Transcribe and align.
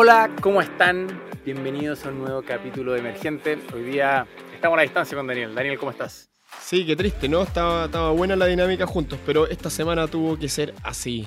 Hola, 0.00 0.30
¿cómo 0.40 0.62
están? 0.62 1.08
Bienvenidos 1.44 2.06
a 2.06 2.10
un 2.10 2.20
nuevo 2.20 2.42
capítulo 2.42 2.92
de 2.92 3.00
Emergente. 3.00 3.58
Hoy 3.74 3.82
día 3.82 4.28
estamos 4.54 4.74
a 4.74 4.76
la 4.76 4.82
distancia 4.82 5.16
con 5.16 5.26
Daniel. 5.26 5.56
Daniel, 5.56 5.76
¿cómo 5.76 5.90
estás? 5.90 6.30
Sí, 6.60 6.86
qué 6.86 6.94
triste, 6.94 7.28
¿no? 7.28 7.42
Estaba, 7.42 7.86
estaba 7.86 8.12
buena 8.12 8.36
la 8.36 8.46
dinámica 8.46 8.86
juntos, 8.86 9.18
pero 9.26 9.48
esta 9.48 9.70
semana 9.70 10.06
tuvo 10.06 10.38
que 10.38 10.48
ser 10.48 10.72
así. 10.84 11.26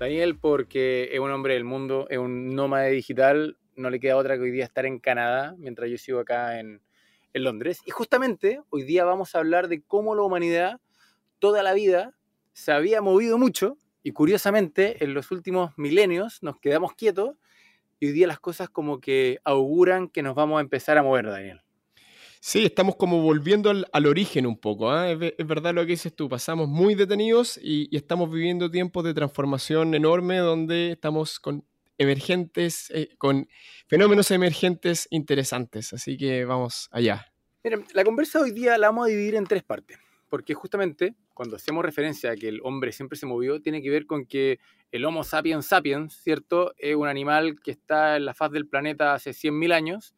Daniel, 0.00 0.36
porque 0.36 1.10
es 1.12 1.20
un 1.20 1.30
hombre 1.30 1.54
del 1.54 1.62
mundo, 1.62 2.08
es 2.10 2.18
un 2.18 2.52
nómade 2.56 2.90
digital, 2.90 3.56
no 3.76 3.90
le 3.90 4.00
queda 4.00 4.16
otra 4.16 4.34
que 4.34 4.42
hoy 4.42 4.50
día 4.50 4.64
estar 4.64 4.86
en 4.86 4.98
Canadá, 4.98 5.54
mientras 5.56 5.88
yo 5.88 5.96
sigo 5.96 6.18
acá 6.18 6.58
en, 6.58 6.82
en 7.32 7.44
Londres. 7.44 7.80
Y 7.86 7.92
justamente 7.92 8.60
hoy 8.70 8.82
día 8.82 9.04
vamos 9.04 9.36
a 9.36 9.38
hablar 9.38 9.68
de 9.68 9.82
cómo 9.82 10.16
la 10.16 10.22
humanidad 10.22 10.80
toda 11.38 11.62
la 11.62 11.74
vida 11.74 12.16
se 12.54 12.72
había 12.72 13.02
movido 13.02 13.38
mucho 13.38 13.78
y 14.02 14.10
curiosamente 14.10 15.04
en 15.04 15.14
los 15.14 15.30
últimos 15.30 15.70
milenios 15.78 16.42
nos 16.42 16.58
quedamos 16.58 16.94
quietos 16.94 17.36
y 18.00 18.06
hoy 18.06 18.12
día 18.12 18.26
las 18.26 18.40
cosas 18.40 18.70
como 18.70 18.98
que 18.98 19.38
auguran 19.44 20.08
que 20.08 20.22
nos 20.22 20.34
vamos 20.34 20.58
a 20.58 20.62
empezar 20.62 20.98
a 20.98 21.02
mover, 21.02 21.26
Daniel. 21.26 21.60
Sí, 22.42 22.64
estamos 22.64 22.96
como 22.96 23.20
volviendo 23.20 23.68
al, 23.68 24.06
origen 24.06 24.46
un 24.46 24.58
poco. 24.58 24.90
¿ah? 24.90 25.10
Es, 25.10 25.46
verdad 25.46 25.74
lo 25.74 25.82
que 25.82 25.92
dices 25.92 26.16
tú, 26.16 26.26
pasamos 26.26 26.68
muy 26.68 26.94
detenidos 26.94 27.60
y, 27.62 27.94
estamos 27.94 28.32
viviendo 28.32 28.70
tiempos 28.70 29.04
de 29.04 29.12
transformación 29.12 29.94
enorme 29.94 30.38
donde 30.38 30.92
estamos 30.92 31.38
con 31.38 31.66
emergentes, 31.98 32.90
eh, 32.94 33.10
con 33.18 33.46
fenómenos 33.86 34.30
emergentes 34.30 35.06
interesantes. 35.10 35.92
Así 35.92 36.16
que 36.16 36.46
vamos 36.46 36.88
allá. 36.90 37.26
Miren, 37.62 37.84
la 37.92 38.04
conversa 38.04 38.40
hoy 38.40 38.52
día 38.52 38.78
la 38.78 38.88
vamos 38.88 39.04
a 39.04 39.10
dividir 39.10 39.34
en 39.34 39.44
tres 39.44 39.62
partes, 39.62 39.98
porque 40.30 40.54
justamente 40.54 41.14
cuando 41.40 41.56
hacemos 41.56 41.82
referencia 41.82 42.32
a 42.32 42.36
que 42.36 42.48
el 42.48 42.60
hombre 42.64 42.92
siempre 42.92 43.16
se 43.16 43.24
movió, 43.24 43.62
tiene 43.62 43.80
que 43.80 43.88
ver 43.88 44.04
con 44.04 44.26
que 44.26 44.60
el 44.92 45.06
Homo 45.06 45.24
sapiens 45.24 45.64
sapiens, 45.64 46.12
¿cierto? 46.22 46.74
Es 46.76 46.94
un 46.94 47.08
animal 47.08 47.62
que 47.62 47.70
está 47.70 48.18
en 48.18 48.26
la 48.26 48.34
faz 48.34 48.50
del 48.50 48.68
planeta 48.68 49.14
hace 49.14 49.30
100.000 49.30 49.72
años. 49.72 50.14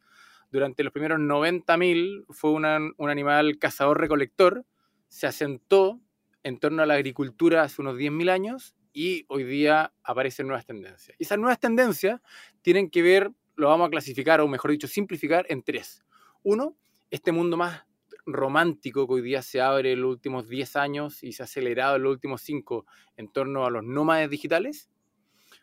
Durante 0.51 0.83
los 0.83 0.93
primeros 0.93 1.21
90.000 1.21 2.25
fue 2.29 2.51
un 2.51 3.09
animal 3.09 3.57
cazador-recolector. 3.61 4.65
Se 5.07 5.29
asentó 5.29 6.01
en 6.43 6.59
torno 6.59 6.83
a 6.83 6.87
la 6.87 6.95
agricultura 6.95 7.63
hace 7.63 7.83
unos 7.83 7.97
10.000 7.99 8.29
años 8.29 8.75
y 8.93 9.25
hoy 9.29 9.45
día 9.45 9.93
aparecen 10.03 10.49
nuevas 10.49 10.67
tendencias. 10.67 11.17
Y 11.21 11.23
esas 11.23 11.39
nuevas 11.39 11.61
tendencias 11.61 12.21
tienen 12.63 12.91
que 12.91 13.01
ver, 13.01 13.31
lo 13.55 13.69
vamos 13.69 13.87
a 13.87 13.91
clasificar, 13.91 14.41
o 14.41 14.49
mejor 14.49 14.73
dicho, 14.73 14.89
simplificar 14.89 15.47
en 15.51 15.63
tres. 15.63 16.03
Uno, 16.43 16.77
este 17.13 17.31
mundo 17.31 17.57
más 17.57 17.85
romántico 18.27 19.07
que 19.07 19.15
hoy 19.15 19.23
día 19.23 19.43
se 19.43 19.61
abre 19.61 19.93
en 19.93 20.03
los 20.03 20.11
últimos 20.11 20.49
10 20.49 20.77
años 20.77 21.23
y 21.23 21.33
se 21.33 21.43
ha 21.43 21.45
acelerado 21.45 21.97
en 21.97 22.03
los 22.03 22.13
últimos 22.13 22.43
5 22.43 22.87
en 23.17 23.33
torno 23.33 23.65
a 23.65 23.71
los 23.71 23.85
nómades 23.85 24.31
digitales. 24.31 24.91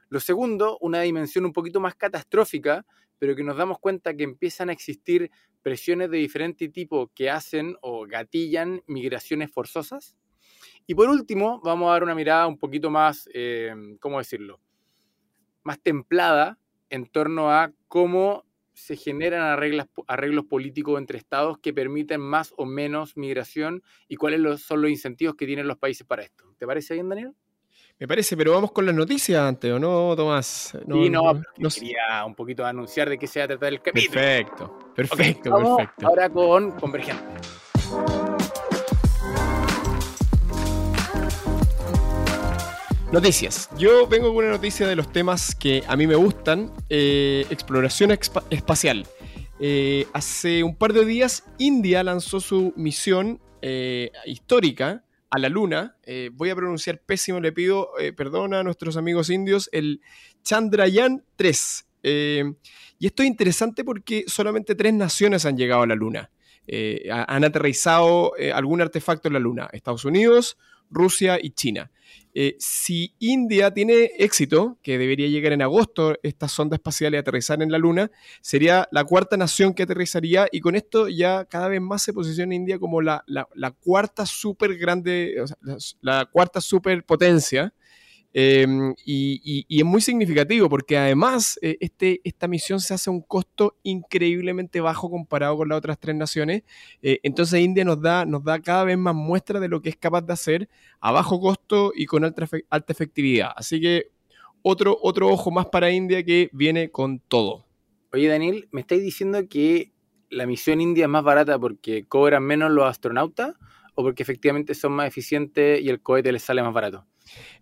Lo 0.09 0.19
segundo, 0.19 0.77
una 0.81 1.01
dimensión 1.01 1.45
un 1.45 1.53
poquito 1.53 1.79
más 1.79 1.95
catastrófica, 1.95 2.85
pero 3.19 3.35
que 3.35 3.43
nos 3.43 3.57
damos 3.57 3.79
cuenta 3.79 4.15
que 4.15 4.23
empiezan 4.23 4.69
a 4.69 4.73
existir 4.73 5.29
presiones 5.61 6.09
de 6.09 6.17
diferente 6.17 6.69
tipo 6.69 7.11
que 7.13 7.29
hacen 7.29 7.75
o 7.81 8.07
gatillan 8.07 8.81
migraciones 8.87 9.51
forzosas. 9.51 10.15
Y 10.87 10.95
por 10.95 11.09
último, 11.09 11.61
vamos 11.63 11.89
a 11.89 11.93
dar 11.93 12.03
una 12.03 12.15
mirada 12.15 12.47
un 12.47 12.57
poquito 12.57 12.89
más, 12.89 13.29
eh, 13.33 13.73
¿cómo 13.99 14.17
decirlo? 14.17 14.59
Más 15.63 15.79
templada 15.81 16.57
en 16.89 17.05
torno 17.05 17.51
a 17.51 17.71
cómo 17.87 18.45
se 18.79 18.95
generan 18.95 19.41
arreglos, 19.41 19.87
arreglos 20.07 20.45
políticos 20.45 20.97
entre 20.97 21.17
estados 21.17 21.59
que 21.59 21.73
permiten 21.73 22.21
más 22.21 22.53
o 22.57 22.65
menos 22.65 23.17
migración 23.17 23.83
y 24.07 24.15
cuáles 24.15 24.61
son 24.61 24.81
los 24.81 24.89
incentivos 24.89 25.35
que 25.35 25.45
tienen 25.45 25.67
los 25.67 25.77
países 25.77 26.07
para 26.07 26.23
esto. 26.23 26.45
¿Te 26.57 26.65
parece 26.65 26.93
bien, 26.93 27.09
Daniel? 27.09 27.33
Me 27.99 28.07
parece, 28.07 28.37
pero 28.37 28.53
vamos 28.53 28.71
con 28.71 28.85
las 28.85 28.95
noticias 28.95 29.41
antes, 29.41 29.71
¿o 29.71 29.77
no, 29.77 30.15
Tomás? 30.15 30.77
No, 30.87 30.95
sí, 30.95 31.09
no, 31.09 31.33
no 31.33 31.69
quería 31.69 32.23
un 32.25 32.33
poquito 32.33 32.65
anunciar 32.65 33.09
de 33.09 33.17
qué 33.17 33.27
se 33.27 33.39
va 33.39 33.45
a 33.45 33.47
tratar 33.49 33.73
el 33.73 33.81
capítulo. 33.81 34.13
Perfecto, 34.13 34.79
perfecto, 34.95 35.51
perfecto. 35.51 36.07
Ahora 36.07 36.29
con 36.29 36.71
Convergente. 36.71 37.68
Noticias. 43.11 43.71
Yo 43.75 44.05
vengo 44.07 44.27
con 44.27 44.45
una 44.45 44.51
noticia 44.51 44.87
de 44.87 44.95
los 44.95 45.11
temas 45.11 45.55
que 45.55 45.83
a 45.87 45.95
mí 45.95 46.05
me 46.05 46.13
gustan. 46.13 46.71
Eh, 46.89 47.43
exploración 47.49 48.11
espacial. 48.11 49.07
Eh, 49.59 50.05
hace 50.13 50.61
un 50.61 50.75
par 50.75 50.93
de 50.93 51.03
días 51.05 51.43
India 51.57 52.03
lanzó 52.03 52.39
su 52.39 52.71
misión 52.75 53.41
eh, 53.63 54.11
histórica 54.27 55.05
a 55.31 55.39
la 55.39 55.49
Luna. 55.49 55.97
voy 56.33 56.51
a 56.51 56.55
pronunciar 56.55 57.01
pésimo, 57.01 57.39
le 57.39 57.51
pido 57.51 57.89
perdón 58.15 58.53
a 58.53 58.61
nuestros 58.61 58.95
amigos 58.95 59.31
indios. 59.31 59.69
El 59.71 60.01
Chandrayaan 60.43 61.23
3. 61.35 61.85
y 62.03 63.07
esto 63.07 63.23
es 63.23 63.27
interesante 63.27 63.83
porque 63.83 64.25
solamente 64.27 64.75
tres 64.75 64.93
naciones 64.93 65.47
han 65.47 65.57
llegado 65.57 65.81
a 65.81 65.87
la 65.87 65.95
Luna. 65.95 66.29
han 67.11 67.43
aterrizado 67.43 68.33
algún 68.53 68.81
artefacto 68.81 69.29
en 69.29 69.33
la 69.33 69.39
Luna. 69.39 69.67
Estados 69.73 70.05
Unidos, 70.05 70.57
Rusia 70.89 71.39
y 71.41 71.51
China. 71.51 71.91
Eh, 72.33 72.55
si 72.59 73.15
India 73.19 73.73
tiene 73.73 74.11
éxito, 74.17 74.77
que 74.83 74.97
debería 74.97 75.27
llegar 75.27 75.51
en 75.51 75.61
agosto 75.61 76.15
esta 76.21 76.47
sonda 76.47 76.75
espacial 76.75 77.13
y 77.13 77.17
aterrizar 77.17 77.61
en 77.63 77.71
la 77.71 77.79
Luna, 77.79 78.11
sería 78.41 78.87
la 78.91 79.03
cuarta 79.03 79.35
nación 79.35 79.73
que 79.73 79.83
aterrizaría 79.83 80.47
y 80.51 80.61
con 80.61 80.75
esto 80.75 81.09
ya 81.09 81.45
cada 81.45 81.67
vez 81.67 81.81
más 81.81 82.03
se 82.03 82.13
posiciona 82.13 82.53
India 82.53 82.77
como 82.77 83.01
la, 83.01 83.23
cuarta 83.79 84.25
super 84.25 84.77
grande, 84.77 85.43
la, 86.01 86.25
cuarta 86.25 86.61
superpotencia 86.61 87.73
Em, 88.31 88.93
y, 89.05 89.65
es 89.69 89.85
muy 89.85 90.01
significativo 90.01 90.69
porque 90.69 90.97
además 90.97 91.57
eh, 91.63 91.77
este, 91.79 92.21
esta 92.23 92.47
misión 92.47 92.79
se 92.79 92.93
hace 92.93 93.09
a 93.09 93.13
un 93.13 93.21
costo 93.21 93.75
increíblemente 93.81 94.81
bajo 94.81 95.09
comparado 95.09 95.57
con 95.57 95.69
las 95.69 95.79
otras 95.79 95.99
tres 95.99 96.15
naciones. 96.15 96.63
Eh, 97.01 97.19
entonces 97.23 97.59
India 97.59 97.83
nos 97.83 98.01
da, 98.01 98.25
nos 98.25 98.43
da 98.43 98.59
cada 98.61 98.83
vez 98.83 98.97
más 98.97 99.15
muestra 99.15 99.59
de 99.59 99.67
lo 99.67 99.81
que 99.81 99.89
es 99.89 99.95
capaz 99.95 100.21
de 100.21 100.33
hacer 100.33 100.69
a 100.99 101.11
bajo 101.11 101.39
costo 101.39 101.91
y 101.95 102.05
con 102.05 102.23
alta, 102.23 102.47
alta 102.69 102.93
efectividad. 102.93 103.51
Así 103.55 103.81
que 103.81 104.11
otro, 104.61 104.97
otro 105.01 105.29
ojo 105.29 105.49
más 105.51 105.65
para 105.67 105.89
India 105.89 106.23
que 106.23 106.49
viene 106.53 106.91
con 106.91 107.19
todo. 107.19 107.65
Oye 108.11 108.27
Daniel, 108.27 108.67
¿me 108.71 108.81
estáis 108.81 109.01
diciendo 109.01 109.39
que 109.49 109.91
la 110.29 110.45
misión 110.45 110.81
India 110.81 111.05
es 111.05 111.09
más 111.09 111.23
barata 111.23 111.57
porque 111.57 112.05
cobran 112.05 112.43
menos 112.43 112.71
los 112.71 112.85
astronautas 112.85 113.55
o 113.95 114.03
porque 114.03 114.21
efectivamente 114.21 114.75
son 114.75 114.91
más 114.91 115.07
eficientes 115.07 115.81
y 115.81 115.89
el 115.89 116.01
cohete 116.01 116.31
les 116.31 116.43
sale 116.43 116.61
más 116.61 116.73
barato? 116.73 117.05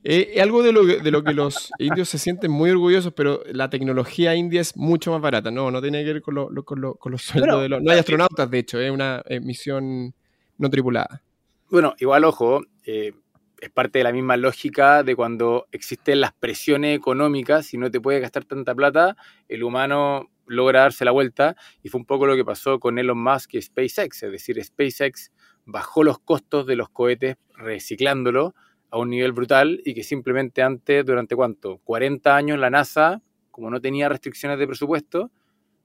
Eh, 0.04 0.32
es 0.36 0.42
algo 0.42 0.64
de 0.64 0.72
lo, 0.72 0.86
de 0.86 1.12
lo 1.12 1.24
que 1.24 1.34
los 1.34 1.72
indios 1.80 2.10
se 2.10 2.18
sienten 2.18 2.52
muy 2.52 2.70
orgullosos, 2.70 3.14
pero 3.14 3.42
la 3.52 3.70
tecnología 3.70 4.36
india 4.36 4.62
es 4.62 4.76
mucho 4.76 5.12
más 5.12 5.22
barata. 5.22 5.52
No, 5.52 5.72
no 5.72 5.82
tiene 5.82 6.04
que 6.04 6.14
ver 6.14 6.22
con, 6.22 6.56
con, 6.64 7.12
los 7.12 7.22
sueldos 7.22 7.62
de 7.62 7.70
los... 7.70 7.82
No 7.82 7.92
hay 7.92 8.00
astronautas, 8.00 8.50
de 8.50 8.60
hecho, 8.60 8.80
es 8.80 8.92
una 8.92 9.24
eh, 9.28 9.40
misión 9.40 10.14
no 10.58 10.70
tripulada. 10.70 11.22
Bueno, 11.70 11.96
igual, 12.00 12.24
ojo, 12.24 12.62
eh, 12.86 13.14
es 13.60 13.70
parte 13.70 14.00
de 14.00 14.04
la 14.04 14.14
misma 14.14 14.38
lógica 14.38 15.04
de 15.04 15.16
cuando 15.16 15.68
existen 15.72 16.22
las 16.22 16.34
presiones 16.34 16.96
económicas 16.96 17.74
y 17.74 17.78
no 17.78 17.90
te 17.92 18.00
puedes 18.00 18.22
gastar 18.22 18.46
tanta 18.46 18.76
plata, 18.76 19.18
el 19.48 19.64
humano 19.64 20.30
logra 20.46 20.82
darse 20.82 21.06
la 21.06 21.12
vuelta 21.12 21.56
y 21.84 21.90
fue 21.90 22.00
un 22.00 22.06
poco 22.06 22.26
lo 22.26 22.36
que 22.36 22.46
pasó 22.46 22.80
con 22.80 23.00
Elon 23.00 23.22
Musk 23.22 23.56
y 23.56 23.62
SpaceX, 23.62 24.24
es 24.24 24.32
decir, 24.32 24.64
SpaceX 24.64 25.32
bajó 25.66 26.04
los 26.04 26.20
costos 26.20 26.66
de 26.66 26.76
los 26.76 26.90
cohetes 26.90 27.36
reciclándolo 27.56 28.56
a 28.90 28.98
un 28.98 29.10
nivel 29.10 29.32
brutal 29.32 29.82
y 29.84 29.94
que 29.94 30.04
simplemente 30.04 30.62
antes, 30.62 31.06
durante 31.06 31.36
cuánto, 31.36 31.80
40 31.84 32.36
años 32.36 32.60
la 32.60 32.70
NASA, 32.70 33.22
como 33.52 33.70
no 33.70 33.82
tenía 33.82 34.10
restricciones 34.10 34.60
de 34.60 34.68
presupuesto, 34.68 35.32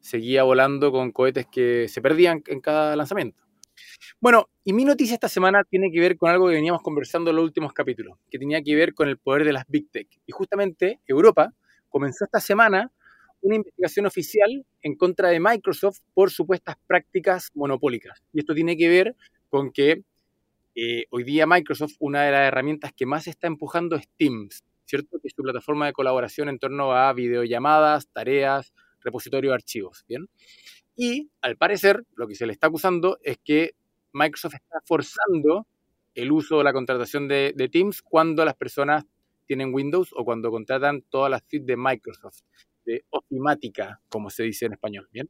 seguía 0.00 0.42
volando 0.42 0.92
con 0.92 1.12
cohetes 1.12 1.46
que 1.46 1.88
se 1.88 2.02
perdían 2.02 2.42
en 2.46 2.60
cada 2.60 2.96
lanzamiento. 2.96 3.42
Bueno, 4.20 4.48
y 4.64 4.72
mi 4.72 4.84
noticia 4.84 5.14
esta 5.14 5.28
semana 5.28 5.64
tiene 5.64 5.90
que 5.90 6.00
ver 6.00 6.16
con 6.16 6.30
algo 6.30 6.48
que 6.48 6.54
veníamos 6.54 6.82
conversando 6.82 7.30
en 7.30 7.36
los 7.36 7.44
últimos 7.44 7.72
capítulos, 7.72 8.18
que 8.30 8.38
tenía 8.38 8.62
que 8.62 8.74
ver 8.76 8.94
con 8.94 9.08
el 9.08 9.18
poder 9.18 9.44
de 9.44 9.52
las 9.52 9.64
Big 9.66 9.90
Tech. 9.90 10.08
Y 10.26 10.32
justamente 10.32 11.00
Europa 11.06 11.52
comenzó 11.88 12.24
esta 12.24 12.40
semana 12.40 12.92
una 13.40 13.56
investigación 13.56 14.06
oficial 14.06 14.64
en 14.82 14.96
contra 14.96 15.28
de 15.28 15.40
Microsoft 15.40 15.98
por 16.14 16.30
supuestas 16.30 16.76
prácticas 16.86 17.50
monopólicas. 17.54 18.22
Y 18.32 18.40
esto 18.40 18.54
tiene 18.54 18.76
que 18.76 18.88
ver 18.88 19.16
con 19.48 19.72
que 19.72 20.02
eh, 20.74 21.06
hoy 21.10 21.24
día 21.24 21.46
Microsoft, 21.46 21.94
una 21.98 22.22
de 22.22 22.32
las 22.32 22.48
herramientas 22.48 22.92
que 22.94 23.06
más 23.06 23.26
está 23.26 23.46
empujando 23.46 23.96
es 23.96 24.08
Teams, 24.16 24.64
¿cierto? 24.86 25.18
Que 25.20 25.28
es 25.28 25.34
su 25.36 25.42
plataforma 25.42 25.86
de 25.86 25.92
colaboración 25.92 26.48
en 26.48 26.58
torno 26.58 26.92
a 26.92 27.12
videollamadas, 27.12 28.08
tareas, 28.08 28.72
repositorio 29.00 29.50
de 29.50 29.54
archivos, 29.54 30.04
¿bien? 30.08 30.28
Y 30.96 31.30
al 31.40 31.56
parecer, 31.56 32.04
lo 32.14 32.26
que 32.26 32.34
se 32.34 32.46
le 32.46 32.52
está 32.52 32.68
acusando 32.68 33.18
es 33.22 33.38
que 33.44 33.74
Microsoft 34.12 34.54
está 34.54 34.80
forzando 34.84 35.66
el 36.14 36.30
uso 36.30 36.58
de 36.58 36.64
la 36.64 36.72
contratación 36.72 37.28
de, 37.28 37.68
Teams 37.70 38.02
cuando 38.02 38.44
las 38.44 38.54
personas 38.54 39.04
tienen 39.46 39.74
Windows 39.74 40.10
o 40.14 40.24
cuando 40.24 40.50
contratan 40.50 41.02
todas 41.02 41.30
las 41.30 41.42
suites 41.48 41.66
de 41.66 41.76
Microsoft, 41.76 42.40
de 42.84 43.04
ofimática, 43.10 44.00
como 44.08 44.30
se 44.30 44.42
dice 44.44 44.66
en 44.66 44.72
español, 44.72 45.08
¿bien? 45.10 45.28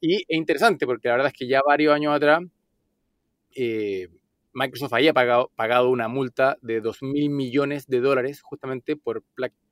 Y 0.00 0.16
es 0.16 0.24
interesante 0.28 0.86
porque 0.86 1.08
la 1.08 1.14
verdad 1.14 1.32
es 1.32 1.38
que 1.38 1.46
ya 1.46 1.60
varios 1.66 1.94
años 1.94 2.14
atrás 2.14 2.42
eh, 3.54 4.08
Microsoft 4.54 4.92
había 4.92 5.14
pagado, 5.14 5.88
una 5.88 6.08
multa 6.08 6.58
de 6.62 6.80
2 6.80 7.02
mil 7.02 7.30
millones 7.30 7.86
de 7.86 8.00
dólares 8.00 8.42
justamente 8.42 8.96
por 8.96 9.24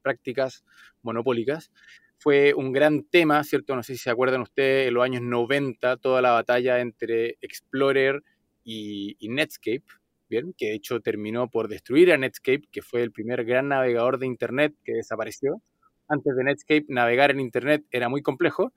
prácticas 0.03 0.65
monopólicas. 1.03 1.71
fue 2.19 2.53
un 2.55 2.73
gran 2.73 3.05
tema, 3.05 3.43
¿cierto? 3.45 3.75
No 3.75 3.83
sé 3.83 3.95
si 3.95 4.01
se 4.01 4.11
acuerdan 4.11 4.43
ustedes, 4.43 4.89
en 4.89 4.95
los 4.95 5.05
años 5.05 5.23
90, 5.23 5.97
toda 5.97 6.21
la 6.21 6.33
batalla 6.33 6.81
entre 6.81 7.39
Explorer 7.41 8.23
y, 8.63 9.17
Netscape, 9.23 9.85
¿bien? 10.29 10.55
Que 10.57 10.67
de 10.67 10.75
hecho 10.75 11.01
terminó 11.01 11.49
por 11.49 11.69
destruir 11.69 12.13
a 12.13 12.19
Netscape, 12.19 12.65
que 12.71 12.83
fue 12.83 13.03
el 13.03 13.13
primer 13.13 13.45
gran 13.45 13.69
navegador 13.69 14.19
de 14.19 14.27
Internet 14.27 14.75
que 14.85 14.93
desapareció. 14.93 15.63
Antes 16.09 16.37
de 16.37 16.45
Netscape, 16.45 16.87
navegar 16.89 17.31
en 17.31 17.41
Internet 17.41 17.87
era 17.91 18.11
muy 18.11 18.23
complejo. 18.23 18.73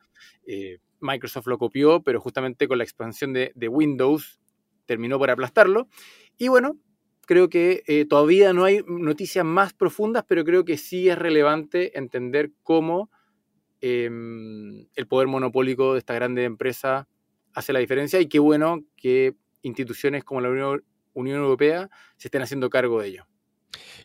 Eh, 0.47 0.77
Microsoft 1.01 1.47
lo 1.47 1.57
copió, 1.57 2.01
pero 2.01 2.21
justamente 2.21 2.67
con 2.69 2.77
la 2.77 2.85
expansión 2.85 3.33
de 3.33 3.67
Windows 3.67 4.39
terminó 4.85 5.17
por 5.19 5.29
aplastarlo. 5.29 5.87
Y 6.37 6.47
bueno, 6.47 6.77
creo 7.25 7.49
que 7.49 7.83
eh, 7.87 8.05
todavía 8.05 8.53
no 8.53 8.65
hay 8.65 8.81
noticias 8.87 9.45
más 9.45 9.73
profundas, 9.73 10.25
pero 10.27 10.43
creo 10.43 10.65
que 10.65 10.77
sí 10.77 11.09
es 11.09 11.17
relevante 11.17 11.97
entender 11.97 12.51
cómo 12.63 13.09
em, 13.81 14.87
el 14.95 15.07
poder 15.07 15.27
monopólico 15.27 15.93
de 15.93 15.99
esta 15.99 16.13
grande 16.13 16.43
empresa 16.43 17.07
hace 17.53 17.73
la 17.73 17.79
diferencia 17.79 18.19
y 18.19 18.27
qué 18.27 18.39
bueno 18.39 18.83
que 18.97 19.35
instituciones 19.61 20.23
como 20.23 20.41
la 20.41 20.49
Unión 20.49 21.37
Europea 21.37 21.89
se 22.17 22.27
estén 22.27 22.41
haciendo 22.41 22.69
cargo 22.69 23.01
de 23.01 23.07
ello. 23.09 23.27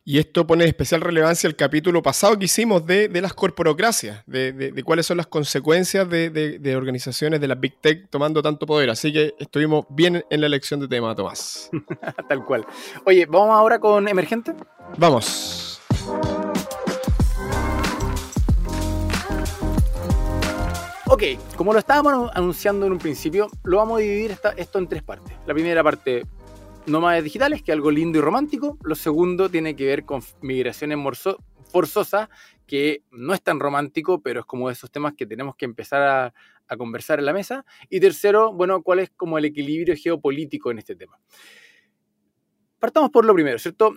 Y 0.04 0.18
esto 0.18 0.46
pone 0.46 0.64
especial 0.64 1.02
relevancia 1.02 1.46
el 1.46 1.56
capítulo 1.56 2.02
pasado 2.02 2.38
que 2.38 2.46
hicimos 2.46 2.86
de, 2.86 3.10
las 3.20 3.34
corporocracias, 3.34 4.22
de, 4.26 4.82
cuáles 4.84 5.04
son 5.06 5.18
las 5.18 5.26
consecuencias 5.26 6.08
de, 6.08 6.74
organizaciones 6.76 7.40
de 7.40 7.48
la 7.48 7.54
Big 7.54 7.80
Tech 7.80 8.08
tomando 8.08 8.42
tanto 8.42 8.66
poder. 8.66 8.90
Así 8.90 9.12
que 9.12 9.34
estuvimos 9.38 9.84
bien 9.90 10.24
en 10.30 10.40
la 10.40 10.46
elección 10.46 10.80
de 10.80 10.88
tema, 10.88 11.14
Tomás. 11.14 11.70
Tal 12.28 12.44
cual. 12.44 12.66
Oye, 13.04 13.26
¿vamos 13.26 13.50
ahora 13.50 13.78
con 13.78 14.08
Emergente? 14.08 14.54
Vamos. 14.96 15.78
Ok, 21.10 21.22
como 21.56 21.72
lo 21.72 21.78
estábamos 21.78 22.30
anunciando 22.34 22.84
en 22.84 22.92
un 22.92 22.98
principio, 22.98 23.48
lo 23.64 23.78
vamos 23.78 23.98
a 23.98 24.02
dividir 24.02 24.36
esto 24.56 24.78
en 24.78 24.88
tres 24.88 25.02
partes. 25.02 25.34
La 25.46 25.54
primera 25.54 25.82
parte, 25.82 26.26
nómades 26.88 27.24
digitales, 27.24 27.62
que 27.62 27.72
es 27.72 27.76
algo 27.76 27.90
lindo 27.90 28.18
y 28.18 28.22
romántico. 28.22 28.78
Lo 28.82 28.94
segundo 28.94 29.48
tiene 29.48 29.76
que 29.76 29.86
ver 29.86 30.04
con 30.04 30.22
migraciones 30.40 30.98
forzosas, 31.70 32.28
que 32.66 33.02
no 33.10 33.34
es 33.34 33.42
tan 33.42 33.60
romántico, 33.60 34.22
pero 34.22 34.40
es 34.40 34.46
como 34.46 34.70
esos 34.70 34.90
temas 34.90 35.14
que 35.14 35.26
tenemos 35.26 35.56
que 35.56 35.64
empezar 35.64 36.02
a, 36.02 36.76
conversar 36.76 37.18
en 37.18 37.24
la 37.24 37.32
mesa. 37.32 37.64
Y 37.88 37.98
tercero, 37.98 38.52
bueno, 38.52 38.82
cuál 38.82 38.98
es 38.98 39.10
como 39.10 39.38
el 39.38 39.46
equilibrio 39.46 39.94
geopolítico 39.96 40.70
en 40.70 40.78
este 40.78 40.94
tema. 40.94 41.18
Partamos 42.78 43.10
por 43.10 43.24
lo 43.24 43.32
primero, 43.32 43.58
¿cierto? 43.58 43.94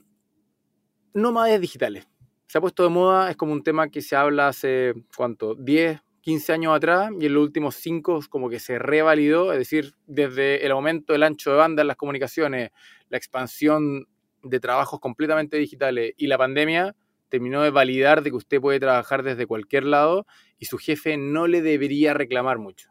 Nómades 1.14 1.60
digitales. 1.60 2.08
Se 2.48 2.58
ha 2.58 2.62
puesto 2.62 2.84
de 2.84 2.90
moda, 2.90 3.30
es 3.30 3.36
como 3.36 3.52
un 3.52 3.64
tema 3.64 3.90
que 3.90 4.02
se 4.02 4.16
habla 4.16 4.48
hace, 4.48 4.94
¿cuánto? 5.16 5.56
10, 5.56 6.02
15 6.22 6.54
años 6.54 6.76
atrás 6.76 7.12
y 7.20 7.26
en 7.26 7.34
los 7.34 7.44
últimos 7.44 7.76
5 7.76 8.22
como 8.30 8.50
que 8.50 8.60
se 8.60 8.80
revalidó, 8.80 9.52
es 9.52 9.60
decir, 9.60 9.94
desde 10.06 10.66
el 10.66 10.72
aumento 10.72 11.14
del 11.14 11.24
ancho 11.24 11.52
de 11.52 11.58
banda 11.58 11.82
en 11.82 11.88
las 11.88 11.98
comunicaciones, 11.98 12.72
la 13.10 13.18
expansión 13.18 14.08
de 14.44 14.60
trabajos 14.60 15.00
completamente 15.00 15.58
digitales 15.58 16.14
y 16.18 16.28
la 16.28 16.38
pandemia 16.38 16.96
terminó 17.30 17.62
de 17.62 17.70
validar 17.70 18.24
de 18.24 18.30
que 18.30 18.36
usted 18.36 18.60
puede 18.60 18.80
trabajar 18.80 19.24
desde 19.24 19.46
cualquier 19.46 19.86
lado 19.86 20.26
y 20.60 20.66
su 20.66 20.78
jefe 20.78 21.18
no 21.18 21.48
le 21.48 21.62
debería 21.62 22.14
reclamar 22.14 22.60
mucho. 22.60 22.90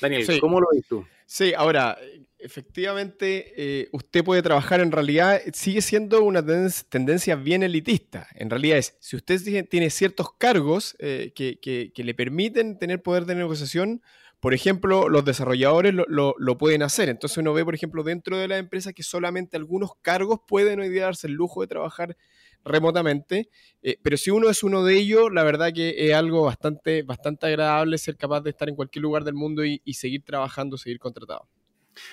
Daniel, 0.00 0.26
¿cómo 0.40 0.60
lo 0.60 0.66
ves 0.72 0.86
tú? 0.88 1.04
Sí, 1.26 1.52
ahora, 1.54 1.98
efectivamente, 2.42 3.54
eh, 3.56 3.88
usted 3.92 4.24
puede 4.24 4.42
trabajar 4.42 4.80
en 4.80 4.92
realidad, 4.92 5.40
sigue 5.52 5.80
siendo 5.80 6.22
una 6.22 6.44
tendencia 6.88 7.36
bien 7.36 7.62
elitista. 7.62 8.28
En 8.34 8.50
realidad 8.50 8.78
es, 8.78 8.96
si 9.00 9.16
usted 9.16 9.66
tiene 9.68 9.90
ciertos 9.90 10.32
cargos 10.36 10.96
eh, 10.98 11.32
que, 11.34 11.92
le 11.94 12.14
permiten 12.14 12.78
tener 12.78 13.02
poder 13.02 13.24
de 13.24 13.34
negociación, 13.34 14.02
por 14.40 14.54
ejemplo, 14.54 15.08
los 15.08 15.24
desarrolladores 15.24 15.94
lo, 15.94 16.58
pueden 16.58 16.82
hacer. 16.82 17.08
Entonces 17.08 17.38
uno 17.38 17.52
ve, 17.52 17.64
por 17.64 17.74
ejemplo, 17.74 18.02
dentro 18.02 18.36
de 18.36 18.48
la 18.48 18.58
empresa 18.58 18.92
que 18.92 19.04
solamente 19.04 19.56
algunos 19.56 19.92
cargos 20.02 20.40
pueden 20.46 20.80
hoy 20.80 20.88
día 20.88 21.04
darse 21.04 21.28
el 21.28 21.34
lujo 21.34 21.60
de 21.60 21.68
trabajar 21.68 22.16
remotamente, 22.64 23.50
eh, 23.82 23.98
pero 24.02 24.16
si 24.16 24.30
uno 24.30 24.48
es 24.48 24.62
uno 24.62 24.84
de 24.84 24.96
ellos, 24.96 25.32
la 25.32 25.42
verdad 25.42 25.72
que 25.72 26.08
es 26.08 26.14
algo 26.14 26.42
bastante, 26.42 27.02
bastante 27.02 27.46
agradable 27.46 27.98
ser 27.98 28.16
capaz 28.16 28.40
de 28.40 28.50
estar 28.50 28.68
en 28.68 28.76
cualquier 28.76 29.02
lugar 29.02 29.24
del 29.24 29.34
mundo 29.34 29.64
y, 29.64 29.80
seguir 29.94 30.22
trabajando, 30.24 30.76
seguir 30.76 30.98
contratado. 30.98 31.48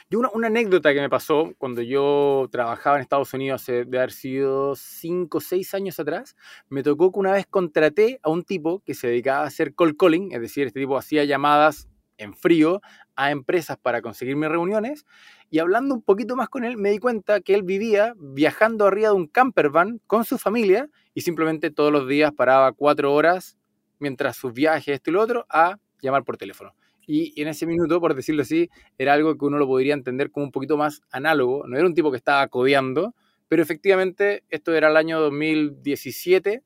Yo 0.09 0.19
una, 0.19 0.47
anécdota 0.47 0.93
que 0.93 1.01
me 1.01 1.09
pasó 1.09 1.53
cuando 1.57 1.81
yo 1.81 2.47
trabajaba 2.51 2.97
en 2.97 3.01
Estados 3.01 3.33
Unidos 3.33 3.61
hace 3.61 3.85
de 3.85 3.97
haber 3.97 4.11
sido 4.11 4.75
5 4.75 5.37
o 5.37 5.41
6 5.41 5.73
años 5.73 5.99
atrás, 5.99 6.35
me 6.69 6.83
tocó 6.83 7.11
que 7.11 7.19
una 7.19 7.31
vez 7.31 7.45
contraté 7.47 8.19
a 8.23 8.29
un 8.29 8.43
tipo 8.43 8.81
que 8.85 8.93
se 8.93 9.07
dedicaba 9.07 9.43
a 9.43 9.47
hacer 9.47 9.75
cold 9.75 9.95
calling, 9.97 10.31
es 10.31 10.41
decir, 10.41 10.67
este 10.67 10.79
tipo 10.79 10.97
hacía 10.97 11.23
llamadas 11.23 11.87
en 12.17 12.33
frío 12.33 12.81
a 13.15 13.31
empresas 13.31 13.77
para 13.77 14.01
conseguirme 14.01 14.49
reuniones 14.49 15.05
y 15.49 15.59
hablando 15.59 15.95
un 15.95 16.01
poquito 16.01 16.35
más 16.35 16.49
con 16.49 16.63
él, 16.63 16.77
me 16.77 16.91
di 16.91 16.99
cuenta 16.99 17.41
que 17.41 17.55
él 17.55 17.63
vivía 17.63 18.13
viajando 18.17 18.85
arriba 18.85 19.09
de 19.09 19.15
un 19.15 19.27
camper 19.27 19.69
van 19.69 19.99
con 20.05 20.25
su 20.25 20.37
familia 20.37 20.89
y 21.13 21.21
simplemente 21.21 21.71
todos 21.71 21.91
los 21.91 22.07
días 22.07 22.31
paraba 22.31 22.71
cuatro 22.71 23.13
horas 23.13 23.57
mientras 23.97 24.37
sus 24.37 24.53
viajes, 24.53 24.95
esto 24.95 25.09
y 25.09 25.13
lo 25.13 25.21
otro, 25.21 25.45
a 25.49 25.77
llamar 26.01 26.23
por 26.23 26.37
teléfono. 26.37 26.73
Y, 27.11 27.41
en 27.41 27.47
ese 27.47 27.65
minuto, 27.65 27.99
por 27.99 28.13
decirlo 28.13 28.43
así, 28.43 28.69
era 28.99 29.13
algo 29.13 29.35
que 29.35 29.43
uno 29.43 29.57
lo 29.57 29.65
podría 29.65 29.95
entender 29.95 30.29
como 30.29 30.45
un 30.45 30.51
poquito 30.51 30.77
más 30.77 31.01
análogo. 31.09 31.65
No 31.65 31.75
era 31.75 31.87
un 31.87 31.95
tipo 31.95 32.11
que 32.11 32.17
estaba 32.17 32.47
codeando, 32.49 33.15
pero 33.47 33.63
efectivamente 33.63 34.43
esto 34.47 34.75
era 34.75 34.91
el 34.91 34.95
año 34.95 35.19
2017 35.19 36.61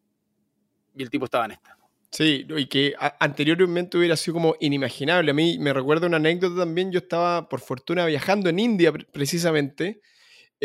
y 0.97 1.01
el 1.01 1.09
tipo 1.09 1.23
estaba 1.23 1.45
en 1.45 1.51
esta. 1.51 1.77
Sí, 2.11 2.45
y 2.57 2.65
que 2.65 2.93
anteriormente 3.21 3.97
hubiera 3.97 4.17
sido 4.17 4.33
como 4.33 4.55
inimaginable. 4.59 5.31
A 5.31 5.33
mí 5.33 5.57
me 5.59 5.71
recuerda 5.71 6.07
una 6.07 6.17
anécdota 6.17 6.57
también. 6.57 6.91
Yo 6.91 6.99
estaba, 6.99 7.47
por 7.47 7.61
fortuna, 7.61 8.05
viajando 8.05 8.49
en 8.49 8.59
India 8.59 8.91
precisamente. 8.91 10.01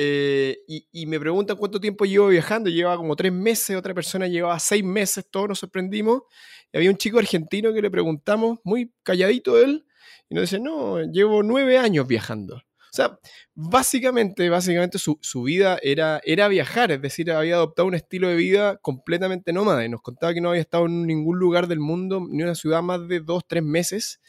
Eh, 0.00 0.58
y, 0.92 1.06
me 1.06 1.18
preguntan 1.18 1.56
cuánto 1.56 1.80
tiempo 1.80 2.04
llevo 2.04 2.28
viajando. 2.28 2.70
Llevaba 2.70 2.96
como 2.96 3.16
tres 3.16 3.32
meses, 3.32 3.76
otra 3.76 3.92
persona 3.94 4.28
llevaba 4.28 4.56
seis 4.60 4.84
meses, 4.84 5.26
todos 5.28 5.48
nos 5.48 5.58
sorprendimos. 5.58 6.22
Y 6.72 6.76
había 6.76 6.90
un 6.90 6.96
chico 6.96 7.18
argentino 7.18 7.72
que 7.74 7.82
le 7.82 7.90
preguntamos, 7.90 8.60
muy 8.62 8.92
calladito 9.02 9.58
él, 9.58 9.86
y 10.28 10.36
nos 10.36 10.42
dice, 10.42 10.60
no, 10.60 11.02
llevo 11.02 11.42
nueve 11.42 11.78
años 11.78 12.06
viajando. 12.06 12.54
O 12.58 12.92
sea, 12.92 13.18
básicamente, 13.56 14.48
básicamente 14.48 14.98
su, 15.00 15.42
vida 15.42 15.80
era, 15.82 16.20
era 16.24 16.46
viajar, 16.46 16.92
es 16.92 17.02
decir, 17.02 17.32
había 17.32 17.56
adoptado 17.56 17.88
un 17.88 17.96
estilo 17.96 18.28
de 18.28 18.37
vida 18.37 18.76
completamente 18.76 19.52
nómada 19.52 19.84
y 19.84 19.88
nos 19.88 20.00
contaba 20.00 20.32
que 20.32 20.40
no 20.40 20.50
había 20.50 20.61
estado 20.62 20.87
en 20.87 21.08
ningún 21.08 21.40
lugar 21.40 21.66
del 21.66 21.80
mundo, 21.80 22.25
ni 22.30 22.44
una 22.44 22.54
ciudad 22.54 22.82
más 22.82 23.08
de 23.08 23.18
dos, 23.18 23.42
tres 23.49 23.64
meses. 23.64 24.20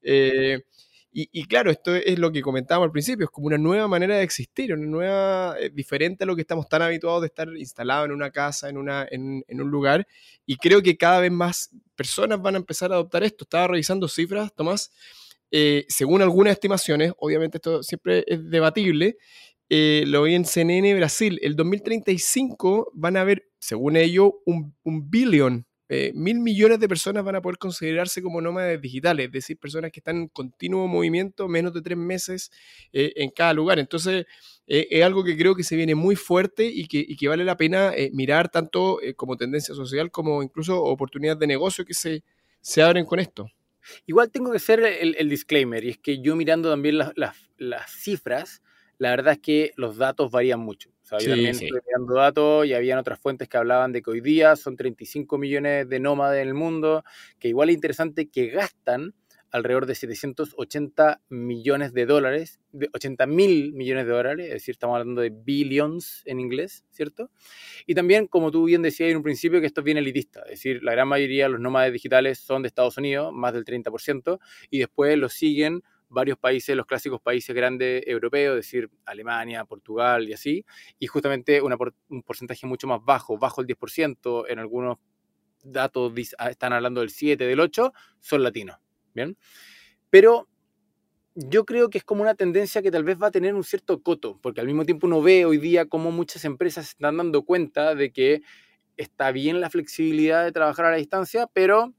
Eh, 0.00 0.62
y, 1.10 1.44
claro, 1.44 1.70
esto 1.70 1.94
es 1.94 2.18
lo 2.18 2.30
que 2.30 2.42
comentábamos 2.42 2.86
al 2.86 2.92
principio, 2.92 3.24
es 3.24 3.30
como 3.30 3.46
una 3.46 3.58
nueva 3.58 3.88
manera 3.88 4.16
de 4.16 4.22
existir, 4.22 4.72
una 4.72 4.86
nueva, 4.86 5.56
eh, 5.58 5.70
diferente 5.70 6.24
a 6.24 6.26
lo 6.26 6.36
que 6.36 6.42
estamos 6.42 6.68
tan 6.68 6.82
habituados 6.82 7.22
de 7.22 7.28
estar 7.28 7.48
instalado 7.56 8.04
en 8.04 8.12
una 8.12 8.30
casa, 8.30 8.68
en, 8.68 8.76
una, 8.76 9.06
en, 9.10 9.42
un 9.48 9.70
lugar, 9.70 10.06
y 10.46 10.56
creo 10.56 10.82
que 10.82 10.96
cada 10.96 11.20
vez 11.20 11.32
más 11.32 11.70
personas 11.96 12.40
van 12.40 12.54
a 12.54 12.58
empezar 12.58 12.92
a 12.92 12.96
adoptar 12.96 13.24
esto. 13.24 13.44
Estaba 13.44 13.68
revisando 13.68 14.06
cifras, 14.06 14.54
Tomás, 14.54 14.92
eh, 15.50 15.86
según 15.88 16.22
algunas 16.22 16.52
estimaciones, 16.52 17.12
obviamente 17.18 17.58
esto 17.58 17.82
siempre 17.82 18.24
es 18.26 18.50
debatible, 18.50 19.16
eh, 19.70 20.04
lo 20.06 20.22
vi 20.22 20.34
en 20.34 20.46
CNN 20.46 20.94
Brasil, 20.94 21.38
el 21.42 21.54
2035 21.54 22.90
van 22.94 23.18
a 23.18 23.20
haber, 23.20 23.50
según 23.58 23.96
ellos, 23.96 24.32
un, 24.46 24.74
billón, 25.10 25.66
eh, 25.88 26.12
mil 26.14 26.40
millones 26.40 26.80
de 26.80 26.88
personas 26.88 27.24
van 27.24 27.36
a 27.36 27.42
poder 27.42 27.58
considerarse 27.58 28.22
como 28.22 28.40
nómades 28.40 28.80
digitales, 28.80 29.26
es 29.26 29.32
decir, 29.32 29.58
personas 29.58 29.90
que 29.90 30.00
están 30.00 30.16
en 30.16 30.28
continuo 30.28 30.86
movimiento 30.86 31.48
menos 31.48 31.72
de 31.72 31.82
tres 31.82 31.98
meses 31.98 32.50
en 32.92 33.30
cada 33.30 33.54
lugar. 33.54 33.78
Entonces, 33.78 34.26
es 34.66 35.02
algo 35.02 35.24
que 35.24 35.36
creo 35.36 35.54
que 35.54 35.64
se 35.64 35.76
viene 35.76 35.94
muy 35.94 36.16
fuerte 36.16 36.66
y 36.66 36.86
que, 36.86 36.98
y 37.06 37.16
que 37.16 37.28
vale 37.28 37.44
la 37.44 37.56
pena 37.56 37.92
mirar 38.12 38.50
tanto 38.50 38.98
como 39.16 39.36
tendencia 39.36 39.74
social 39.74 40.10
como 40.10 40.42
incluso 40.42 40.82
oportunidades 40.82 41.38
de 41.38 41.46
negocio 41.46 41.84
que 41.84 41.94
se, 41.94 42.22
se 42.60 42.82
abren 42.82 43.04
con 43.04 43.18
esto. 43.18 43.50
Igual 44.06 44.30
tengo 44.30 44.50
que 44.50 44.58
hacer 44.58 44.80
el, 44.80 45.28
disclaimer, 45.28 45.84
y 45.84 45.90
es 45.90 45.98
que 45.98 46.20
yo 46.20 46.36
mirando 46.36 46.70
también 46.70 46.98
las, 46.98 47.90
cifras, 47.90 48.62
la 48.98 49.10
verdad 49.10 49.34
es 49.34 49.38
que 49.40 49.72
los 49.76 49.96
datos 49.96 50.30
varían 50.30 50.60
mucho. 50.60 50.90
Sea, 51.08 51.18
yo 51.20 51.30
también 51.30 51.50
estoy 51.50 51.70
mirando 51.86 52.14
datos 52.14 52.66
y 52.66 52.74
habían 52.74 52.98
otras 52.98 53.18
fuentes 53.18 53.48
que 53.48 53.56
hablaban 53.56 53.92
de 53.92 54.02
que 54.02 54.10
hoy 54.10 54.20
día 54.20 54.56
son 54.56 54.76
35 54.76 55.38
millones 55.38 55.88
de 55.88 56.00
nómades 56.00 56.42
en 56.42 56.48
el 56.48 56.54
mundo, 56.54 57.02
que 57.38 57.48
igual 57.48 57.70
es 57.70 57.76
interesante 57.76 58.28
que 58.28 58.48
gastan 58.48 59.14
alrededor 59.50 59.86
de 59.86 59.94
780 59.94 61.22
millones 61.30 61.94
de 61.94 62.04
dólares, 62.04 62.60
de 62.72 62.90
80 62.92 63.26
mil 63.26 63.72
millones 63.72 64.04
de 64.04 64.12
dólares, 64.12 64.46
es 64.48 64.52
decir, 64.52 64.74
estamos 64.74 64.98
hablando 64.98 65.22
de 65.22 65.30
billions 65.30 66.22
en 66.26 66.40
inglés, 66.40 66.84
¿cierto? 66.90 67.30
Y 67.86 67.94
también, 67.94 68.26
como 68.26 68.50
tú 68.50 68.64
bien 68.64 68.82
decías 68.82 69.10
en 69.10 69.16
un 69.16 69.22
principio, 69.22 69.60
que 69.62 69.66
esto 69.66 69.80
es 69.80 69.86
bien 69.86 69.96
elitista, 69.96 70.42
es 70.42 70.50
decir, 70.50 70.82
la 70.82 70.92
gran 70.92 71.08
mayoría 71.08 71.44
de 71.44 71.50
los 71.52 71.60
nómades 71.60 71.94
digitales 71.94 72.38
son 72.38 72.60
de 72.60 72.68
Estados 72.68 72.98
Unidos, 72.98 73.32
más 73.32 73.54
del 73.54 73.64
30%, 73.64 74.38
y 74.68 74.80
después 74.80 75.16
los 75.16 75.32
siguen 75.32 75.82
varios 76.08 76.38
países, 76.38 76.76
los 76.76 76.86
clásicos 76.86 77.20
países 77.20 77.54
grandes 77.54 78.02
europeos, 78.06 78.58
es 78.58 78.66
decir, 78.66 78.90
Alemania, 79.04 79.64
Portugal 79.64 80.28
y 80.28 80.32
así, 80.32 80.64
y 80.98 81.06
justamente 81.06 81.60
un 81.62 82.22
porcentaje 82.22 82.66
mucho 82.66 82.86
más 82.86 83.04
bajo, 83.04 83.38
bajo 83.38 83.60
el 83.60 83.66
10%, 83.66 84.46
en 84.48 84.58
algunos 84.58 84.98
datos 85.62 86.12
ah, 86.38 86.50
están 86.50 86.72
hablando 86.72 87.00
del 87.00 87.10
7, 87.10 87.44
del 87.44 87.60
8, 87.60 87.92
son 88.20 88.42
latinos. 88.42 88.76
Bien. 89.14 89.36
Pero 90.10 90.48
yo 91.34 91.64
creo 91.64 91.90
que 91.90 91.98
es 91.98 92.04
como 92.04 92.22
una 92.22 92.34
tendencia 92.34 92.82
que 92.82 92.90
tal 92.90 93.04
vez 93.04 93.16
va 93.20 93.28
a 93.28 93.30
tener 93.30 93.54
un 93.54 93.64
cierto 93.64 94.02
coto, 94.02 94.38
porque 94.42 94.60
al 94.60 94.66
mismo 94.66 94.84
tiempo 94.84 95.06
uno 95.06 95.22
ve 95.22 95.44
hoy 95.44 95.58
día 95.58 95.86
cómo 95.86 96.10
muchas 96.10 96.44
empresas 96.44 96.88
están 96.88 97.16
dando 97.16 97.44
cuenta 97.44 97.94
de 97.94 98.12
que 98.12 98.42
está 98.96 99.30
bien 99.30 99.60
la 99.60 99.70
flexibilidad 99.70 100.44
de 100.44 100.52
trabajar 100.52 100.86
a 100.86 100.90
la 100.90 100.96
distancia, 100.96 101.46
pero 101.52 101.94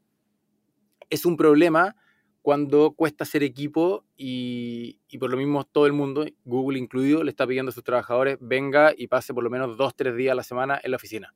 es 1.10 1.25
un 1.25 1.38
problema 1.38 1.96
cuando 2.41 2.91
cuesta 2.91 3.24
hacer 3.24 3.43
equipo 3.43 4.05
y, 4.17 5.00
por 5.19 5.29
lo 5.29 5.38
mismo 5.38 5.63
todo 5.65 5.86
el 5.86 5.93
mundo, 5.93 6.25
Google 6.46 6.79
incluido, 6.79 7.24
le 7.24 7.31
está 7.31 7.46
pidiendo 7.46 7.69
a 7.69 7.74
sus 7.74 7.84
trabajadores 7.84 8.38
venga 8.39 8.93
y 8.98 9.08
pase 9.08 9.34
por 9.34 9.43
lo 9.43 9.50
menos 9.50 9.77
dos, 9.77 9.96
tres 9.96 10.15
días 10.15 10.31
a 10.31 10.36
la 10.36 10.43
semana 10.43 10.79
en 10.84 10.91
la 10.91 10.98
oficina. 10.98 11.34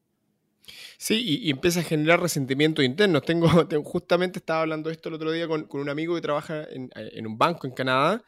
Sí, 0.98 1.22
y, 1.44 1.50
empieza 1.50 1.82
a 1.82 1.84
generar 1.84 2.22
resentimiento 2.22 2.82
interno. 2.82 3.22
Tengo, 3.22 3.48
justamente 3.84 4.40
estaba 4.40 4.62
hablando 4.62 4.90
esto 4.90 5.10
el 5.10 5.16
otro 5.16 5.32
día 5.32 5.48
con, 5.48 5.68
un 5.70 5.90
amigo 5.90 6.16
que 6.16 6.22
trabaja 6.22 6.64
en, 6.64 6.90
en, 6.96 7.28
un 7.28 7.38
banco 7.38 7.68
en 7.68 7.74
Canadá 7.74 8.24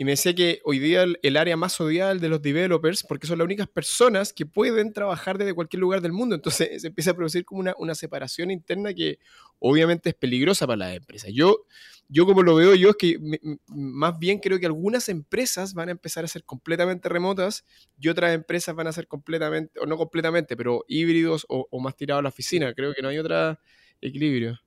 y 0.00 0.04
me 0.04 0.12
decía 0.12 0.32
que 0.32 0.60
hoy 0.62 0.78
día 0.78 1.04
el, 1.22 1.36
área 1.36 1.56
más 1.56 1.80
odiada 1.80 2.12
es 2.12 2.20
de 2.20 2.28
los 2.28 2.40
developers 2.40 3.02
porque 3.02 3.26
son 3.26 3.38
las 3.38 3.44
únicas 3.44 3.66
personas 3.66 4.32
que 4.32 4.46
pueden 4.46 4.92
trabajar 4.92 5.38
desde 5.38 5.54
cualquier 5.54 5.80
lugar 5.80 6.00
del 6.00 6.12
mundo. 6.12 6.36
Entonces 6.36 6.68
se 6.82 6.86
empieza 6.86 7.10
a 7.10 7.14
producir 7.14 7.44
como 7.44 7.60
una, 7.60 7.74
una 7.78 7.96
separación 7.96 8.52
interna 8.52 8.94
que 8.94 9.18
obviamente 9.58 10.10
es 10.10 10.14
peligrosa 10.14 10.68
para 10.68 10.76
las 10.76 10.96
empresas. 10.96 11.32
Yo, 11.34 11.64
yo 12.08 12.26
como 12.26 12.44
lo 12.44 12.54
veo 12.54 12.76
yo 12.76 12.90
es 12.90 12.96
que 12.96 13.18
más 13.66 14.16
bien 14.20 14.38
creo 14.38 14.60
que 14.60 14.66
algunas 14.66 15.08
empresas 15.08 15.74
van 15.74 15.88
a 15.88 15.92
empezar 15.92 16.24
a 16.24 16.28
ser 16.28 16.44
completamente 16.44 17.08
remotas 17.08 17.64
y 17.98 18.08
otras 18.08 18.32
empresas 18.32 18.76
van 18.76 18.86
a 18.86 18.92
ser 18.92 19.08
completamente, 19.08 19.80
o 19.80 19.86
no 19.86 19.96
completamente, 19.96 20.56
pero 20.56 20.84
híbridos 20.86 21.44
o, 21.48 21.66
o 21.72 21.80
más 21.80 21.96
tirados 21.96 22.20
a 22.20 22.22
la 22.22 22.28
oficina. 22.28 22.72
Creo 22.72 22.94
que 22.94 23.02
no 23.02 23.08
hay 23.08 23.18
otro 23.18 23.58
equilibrio. 24.00 24.60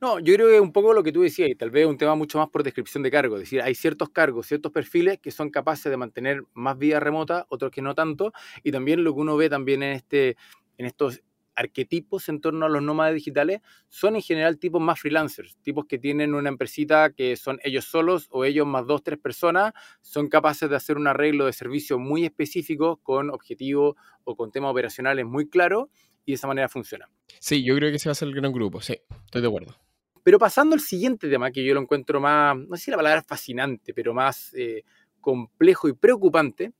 No, 0.00 0.18
yo 0.18 0.34
creo 0.34 0.48
que 0.48 0.60
un 0.60 0.72
poco 0.72 0.92
lo 0.92 1.02
que 1.02 1.12
tú 1.12 1.22
decías, 1.22 1.48
y 1.48 1.54
tal 1.54 1.70
vez 1.70 1.86
un 1.86 1.96
tema 1.98 2.14
mucho 2.14 2.38
más 2.38 2.48
por 2.48 2.62
descripción 2.62 3.02
de 3.02 3.10
cargo. 3.10 3.36
Es 3.36 3.42
decir, 3.42 3.62
hay 3.62 3.74
ciertos 3.74 4.10
cargos, 4.10 4.46
ciertos 4.46 4.72
perfiles 4.72 5.18
que 5.18 5.30
son 5.30 5.50
capaces 5.50 5.90
de 5.90 5.96
mantener 5.96 6.42
más 6.54 6.78
vida 6.78 7.00
remota, 7.00 7.46
otros 7.48 7.70
que 7.70 7.82
no 7.82 7.94
tanto. 7.94 8.32
Y 8.62 8.72
también 8.72 9.04
lo 9.04 9.14
que 9.14 9.20
uno 9.20 9.36
ve 9.36 9.48
también 9.48 9.82
en, 9.82 9.92
este, 9.92 10.36
en 10.78 10.86
estos 10.86 11.22
arquetipos 11.54 12.28
en 12.28 12.40
torno 12.40 12.66
a 12.66 12.68
los 12.68 12.82
nómadas 12.82 13.14
digitales 13.14 13.60
son 13.88 14.16
en 14.16 14.22
general 14.22 14.58
tipos 14.58 14.80
más 14.80 15.00
freelancers, 15.00 15.56
tipos 15.62 15.84
que 15.86 15.98
tienen 15.98 16.34
una 16.34 16.48
empresita 16.48 17.12
que 17.12 17.36
son 17.36 17.58
ellos 17.62 17.84
solos 17.84 18.28
o 18.30 18.44
ellos 18.44 18.66
más 18.66 18.86
dos, 18.86 19.02
tres 19.02 19.18
personas, 19.18 19.72
son 20.00 20.28
capaces 20.28 20.70
de 20.70 20.76
hacer 20.76 20.96
un 20.96 21.06
arreglo 21.06 21.46
de 21.46 21.52
servicio 21.52 21.98
muy 21.98 22.24
específico 22.24 22.96
con 23.02 23.30
objetivos 23.30 23.96
o 24.24 24.36
con 24.36 24.50
temas 24.50 24.70
operacionales 24.70 25.26
muy 25.26 25.48
claros 25.48 25.88
y 26.24 26.32
de 26.32 26.34
esa 26.36 26.46
manera 26.46 26.68
funciona. 26.68 27.08
Sí, 27.40 27.64
yo 27.64 27.74
creo 27.76 27.90
que 27.90 27.96
ese 27.96 28.08
va 28.08 28.12
a 28.12 28.16
ser 28.16 28.28
el 28.28 28.34
gran 28.34 28.52
grupo, 28.52 28.80
sí, 28.80 28.98
estoy 29.24 29.42
de 29.42 29.48
acuerdo. 29.48 29.76
Pero 30.22 30.38
pasando 30.38 30.74
al 30.74 30.80
siguiente 30.80 31.28
tema, 31.28 31.50
que 31.50 31.64
yo 31.64 31.74
lo 31.74 31.80
encuentro 31.80 32.20
más, 32.20 32.56
no 32.56 32.76
sé 32.76 32.84
si 32.84 32.90
la 32.90 32.96
palabra 32.96 33.20
es 33.20 33.26
fascinante, 33.26 33.92
pero 33.92 34.14
más 34.14 34.54
eh, 34.54 34.84
complejo 35.20 35.88
y 35.88 35.94
preocupante, 35.94 36.72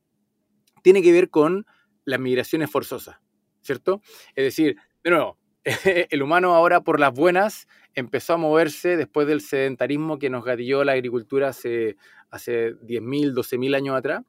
tiene 0.82 1.02
que 1.02 1.12
ver 1.12 1.28
con 1.28 1.66
las 2.04 2.20
migraciones 2.20 2.70
forzosas, 2.70 3.16
¿cierto? 3.60 4.00
Es 4.34 4.44
decir, 4.44 4.76
de 5.02 5.10
nuevo, 5.10 5.38
el 5.84 6.22
humano 6.22 6.54
ahora 6.54 6.82
por 6.82 7.00
las 7.00 7.12
buenas 7.12 7.68
empezó 7.94 8.34
a 8.34 8.36
moverse 8.36 8.96
después 8.96 9.26
del 9.26 9.40
sedentarismo 9.40 10.18
que 10.18 10.30
nos 10.30 10.44
gatilló 10.44 10.84
la 10.84 10.92
agricultura 10.92 11.48
hace, 11.48 11.96
hace 12.30 12.74
10.000, 12.76 13.32
12.000 13.32 13.76
años 13.76 13.96
atrás 13.96 14.22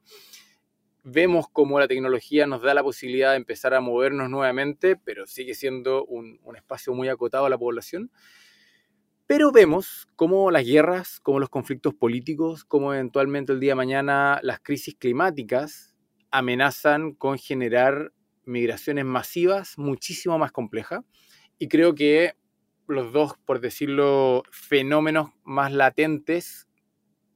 vemos 1.04 1.46
cómo 1.52 1.78
la 1.78 1.86
tecnología 1.86 2.46
nos 2.46 2.62
da 2.62 2.72
la 2.72 2.82
posibilidad 2.82 3.32
de 3.32 3.36
empezar 3.36 3.74
a 3.74 3.80
movernos 3.80 4.30
nuevamente, 4.30 4.96
pero 4.96 5.26
sigue 5.26 5.54
siendo 5.54 6.04
un, 6.06 6.40
espacio 6.56 6.94
muy 6.94 7.08
acotado 7.08 7.44
a 7.44 7.50
la 7.50 7.58
población. 7.58 8.10
Pero 9.26 9.52
vemos 9.52 10.06
cómo 10.16 10.50
las 10.50 10.64
guerras, 10.64 11.20
cómo 11.20 11.38
los 11.38 11.50
conflictos 11.50 11.94
políticos, 11.94 12.64
cómo 12.64 12.92
eventualmente 12.92 13.52
el 13.52 13.60
día 13.60 13.72
de 13.72 13.76
mañana 13.76 14.40
las 14.42 14.60
crisis 14.60 14.96
climáticas 14.96 15.94
amenazan 16.30 17.12
con 17.14 17.38
generar 17.38 18.12
migraciones 18.44 19.04
masivas 19.04 19.78
muchísimo 19.78 20.38
más 20.38 20.52
complejas. 20.52 21.04
Y 21.58 21.68
creo 21.68 21.94
que 21.94 22.34
los 22.86 23.12
dos, 23.12 23.34
por 23.44 23.60
decirlo, 23.60 24.42
fenómenos 24.50 25.30
más 25.44 25.72
latentes 25.72 26.66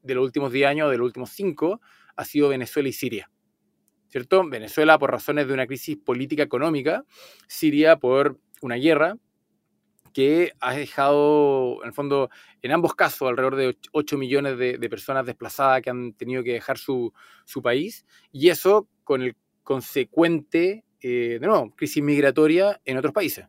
de 0.02 0.14
los 0.14 0.24
últimos 0.24 0.52
10 0.52 0.68
años, 0.68 0.90
de 0.90 0.98
los 0.98 1.06
últimos 1.06 1.30
5, 1.30 1.80
ha 2.16 2.24
sido 2.24 2.48
Venezuela 2.48 2.88
y 2.88 2.92
Siria. 2.92 3.30
¿Cierto? 4.08 4.48
Venezuela 4.48 4.98
por 4.98 5.10
razones 5.10 5.46
de 5.46 5.54
una 5.54 5.66
crisis 5.66 5.96
política 5.96 6.42
económica, 6.42 7.04
Siria 7.46 7.96
por 7.96 8.38
una 8.60 8.76
guerra 8.76 9.16
que 10.12 10.52
ha 10.60 10.74
dejado, 10.74 11.84
en 11.84 11.92
fondo, 11.92 12.30
ambos 12.70 12.94
casos, 12.94 13.28
alrededor 13.28 13.56
de 13.56 13.76
8 13.92 14.18
millones 14.18 14.58
de, 14.58 14.88
personas 14.90 15.26
desplazadas 15.26 15.82
que 15.82 15.90
han 15.90 16.12
tenido 16.14 16.42
que 16.42 16.54
dejar 16.54 16.78
su, 16.78 17.12
país, 17.62 18.04
y 18.32 18.48
eso 18.48 18.88
con 19.04 19.22
el 19.22 19.36
consecuente, 19.62 20.84
eh, 21.00 21.38
de 21.40 21.46
nuevo, 21.46 21.70
crisis 21.76 22.02
migratoria 22.02 22.80
en 22.84 22.96
otros 22.96 23.12
países. 23.12 23.46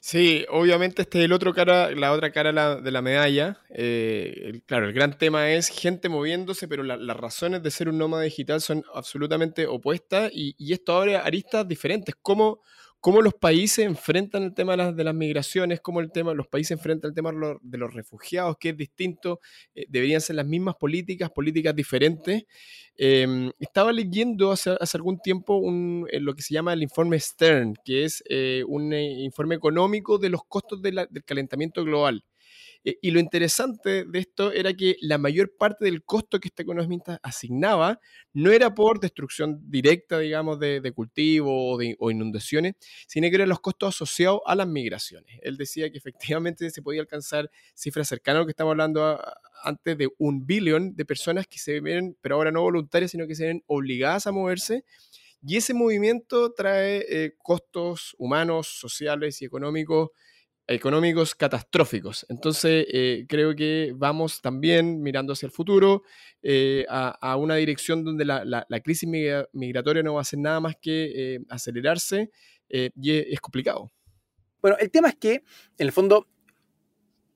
Sí, 0.00 0.44
obviamente 0.50 1.02
este 1.02 1.20
es 1.20 1.24
el 1.24 1.32
otro 1.32 1.54
cara, 1.54 1.90
la 1.92 2.12
otra 2.12 2.30
cara 2.30 2.76
de 2.76 2.90
la 2.90 3.02
medalla. 3.02 3.60
Eh, 3.70 4.60
claro, 4.66 4.86
el 4.86 4.92
gran 4.92 5.16
tema 5.18 5.50
es 5.50 5.68
gente 5.68 6.08
moviéndose, 6.08 6.68
pero 6.68 6.82
las 6.82 7.16
razones 7.16 7.62
de 7.62 7.70
ser 7.70 7.88
un 7.88 7.98
nómada 7.98 8.22
digital 8.22 8.60
son 8.60 8.84
absolutamente 8.94 9.66
opuestas 9.66 10.30
y, 10.32 10.54
y 10.58 10.72
esto 10.72 10.96
abre 10.96 11.16
aristas 11.16 11.66
diferentes. 11.66 12.14
¿Cómo, 12.20 12.60
cómo 13.04 13.20
los 13.20 13.34
países 13.34 13.84
enfrentan 13.84 14.44
el 14.44 14.54
tema 14.54 14.78
de 14.78 15.04
las, 15.04 15.14
migraciones, 15.14 15.82
cómo 15.82 16.00
el 16.00 16.10
tema, 16.10 16.32
los 16.32 16.46
países 16.46 16.70
enfrentan 16.70 17.10
el 17.10 17.14
tema 17.14 17.32
de 17.60 17.76
los, 17.76 17.92
refugiados, 17.92 18.56
que 18.58 18.70
es 18.70 18.78
distinto, 18.78 19.40
eh, 19.74 19.84
deberían 19.90 20.22
ser 20.22 20.36
las 20.36 20.46
mismas 20.46 20.76
políticas, 20.76 21.28
políticas 21.30 21.76
diferentes. 21.76 22.46
Em, 22.96 23.50
estaba 23.60 23.92
leyendo 23.92 24.52
hace, 24.52 24.74
algún 24.94 25.18
tiempo 25.18 25.62
eh, 26.08 26.18
lo 26.18 26.34
que 26.34 26.40
se 26.40 26.54
llama 26.54 26.72
el 26.72 26.82
informe 26.82 27.20
Stern, 27.20 27.74
que 27.84 28.04
es 28.04 28.24
eh, 28.26 28.64
un 28.66 28.94
informe 28.94 29.56
económico 29.56 30.16
de 30.16 30.30
los 30.30 30.42
costos 30.48 30.80
del 30.80 31.06
calentamiento 31.26 31.84
global. 31.84 32.24
Eh, 32.84 32.98
y 33.00 33.10
lo 33.10 33.18
interesante 33.18 34.04
de 34.04 34.18
esto 34.18 34.52
era 34.52 34.74
que 34.74 34.96
la 35.00 35.18
mayor 35.18 35.56
parte 35.56 35.86
del 35.86 36.04
costo 36.04 36.38
que 36.38 36.48
este 36.48 36.62
economista 36.62 37.18
asignaba 37.22 37.98
no 38.32 38.52
era 38.52 38.74
por 38.74 39.00
destrucción 39.00 39.58
directa, 39.70 40.18
digamos, 40.18 40.58
de, 40.58 40.92
cultivo 40.94 41.72
o, 41.72 41.78
de, 41.78 41.96
inundaciones, 42.00 42.74
sino 43.06 43.28
que 43.28 43.36
eran 43.36 43.48
los 43.48 43.60
costos 43.60 43.94
asociados 43.94 44.40
a 44.46 44.54
las 44.54 44.68
migraciones. 44.68 45.38
Él 45.42 45.56
decía 45.56 45.90
que 45.90 45.98
efectivamente 45.98 46.70
se 46.70 46.82
podía 46.82 47.00
alcanzar 47.00 47.50
cifras 47.74 48.08
cercanas 48.08 48.38
a 48.38 48.40
lo 48.40 48.46
que 48.46 48.50
estamos 48.52 48.72
hablando 48.72 49.20
antes 49.62 49.96
de 49.96 50.08
un 50.18 50.46
billón 50.46 50.94
de 50.94 51.04
personas 51.06 51.46
que 51.46 51.58
se 51.58 51.80
ven, 51.80 52.16
pero 52.20 52.36
ahora 52.36 52.52
no 52.52 52.62
voluntarias, 52.62 53.10
sino 53.10 53.26
que 53.26 53.34
se 53.34 53.46
ven 53.46 53.64
obligadas 53.66 54.26
a 54.26 54.32
moverse. 54.32 54.84
Y 55.46 55.56
ese 55.56 55.74
movimiento 55.74 56.52
trae 56.52 57.04
eh, 57.08 57.34
costos 57.38 58.14
humanos, 58.18 58.66
sociales 58.66 59.40
y 59.42 59.44
económicos 59.44 60.10
económicos 60.66 61.34
catastróficos. 61.34 62.24
Entonces, 62.28 62.86
eh, 62.90 63.26
creo 63.28 63.54
que 63.54 63.92
vamos 63.94 64.40
también 64.40 65.02
mirando 65.02 65.34
hacia 65.34 65.46
el 65.46 65.52
futuro 65.52 66.02
eh, 66.42 66.86
a, 66.88 67.36
una 67.36 67.56
dirección 67.56 68.04
donde 68.04 68.24
la, 68.24 68.80
crisis 68.82 69.08
migratoria 69.52 70.02
no 70.02 70.14
va 70.14 70.22
a 70.22 70.24
ser 70.24 70.38
nada 70.38 70.60
más 70.60 70.76
que 70.80 71.34
eh, 71.34 71.40
acelerarse 71.48 72.30
y 72.68 73.12
es, 73.12 73.40
complicado. 73.40 73.92
Bueno, 74.60 74.76
el 74.80 74.90
tema 74.90 75.08
es 75.08 75.16
que, 75.16 75.34
en 75.34 75.86
el 75.86 75.92
fondo, 75.92 76.26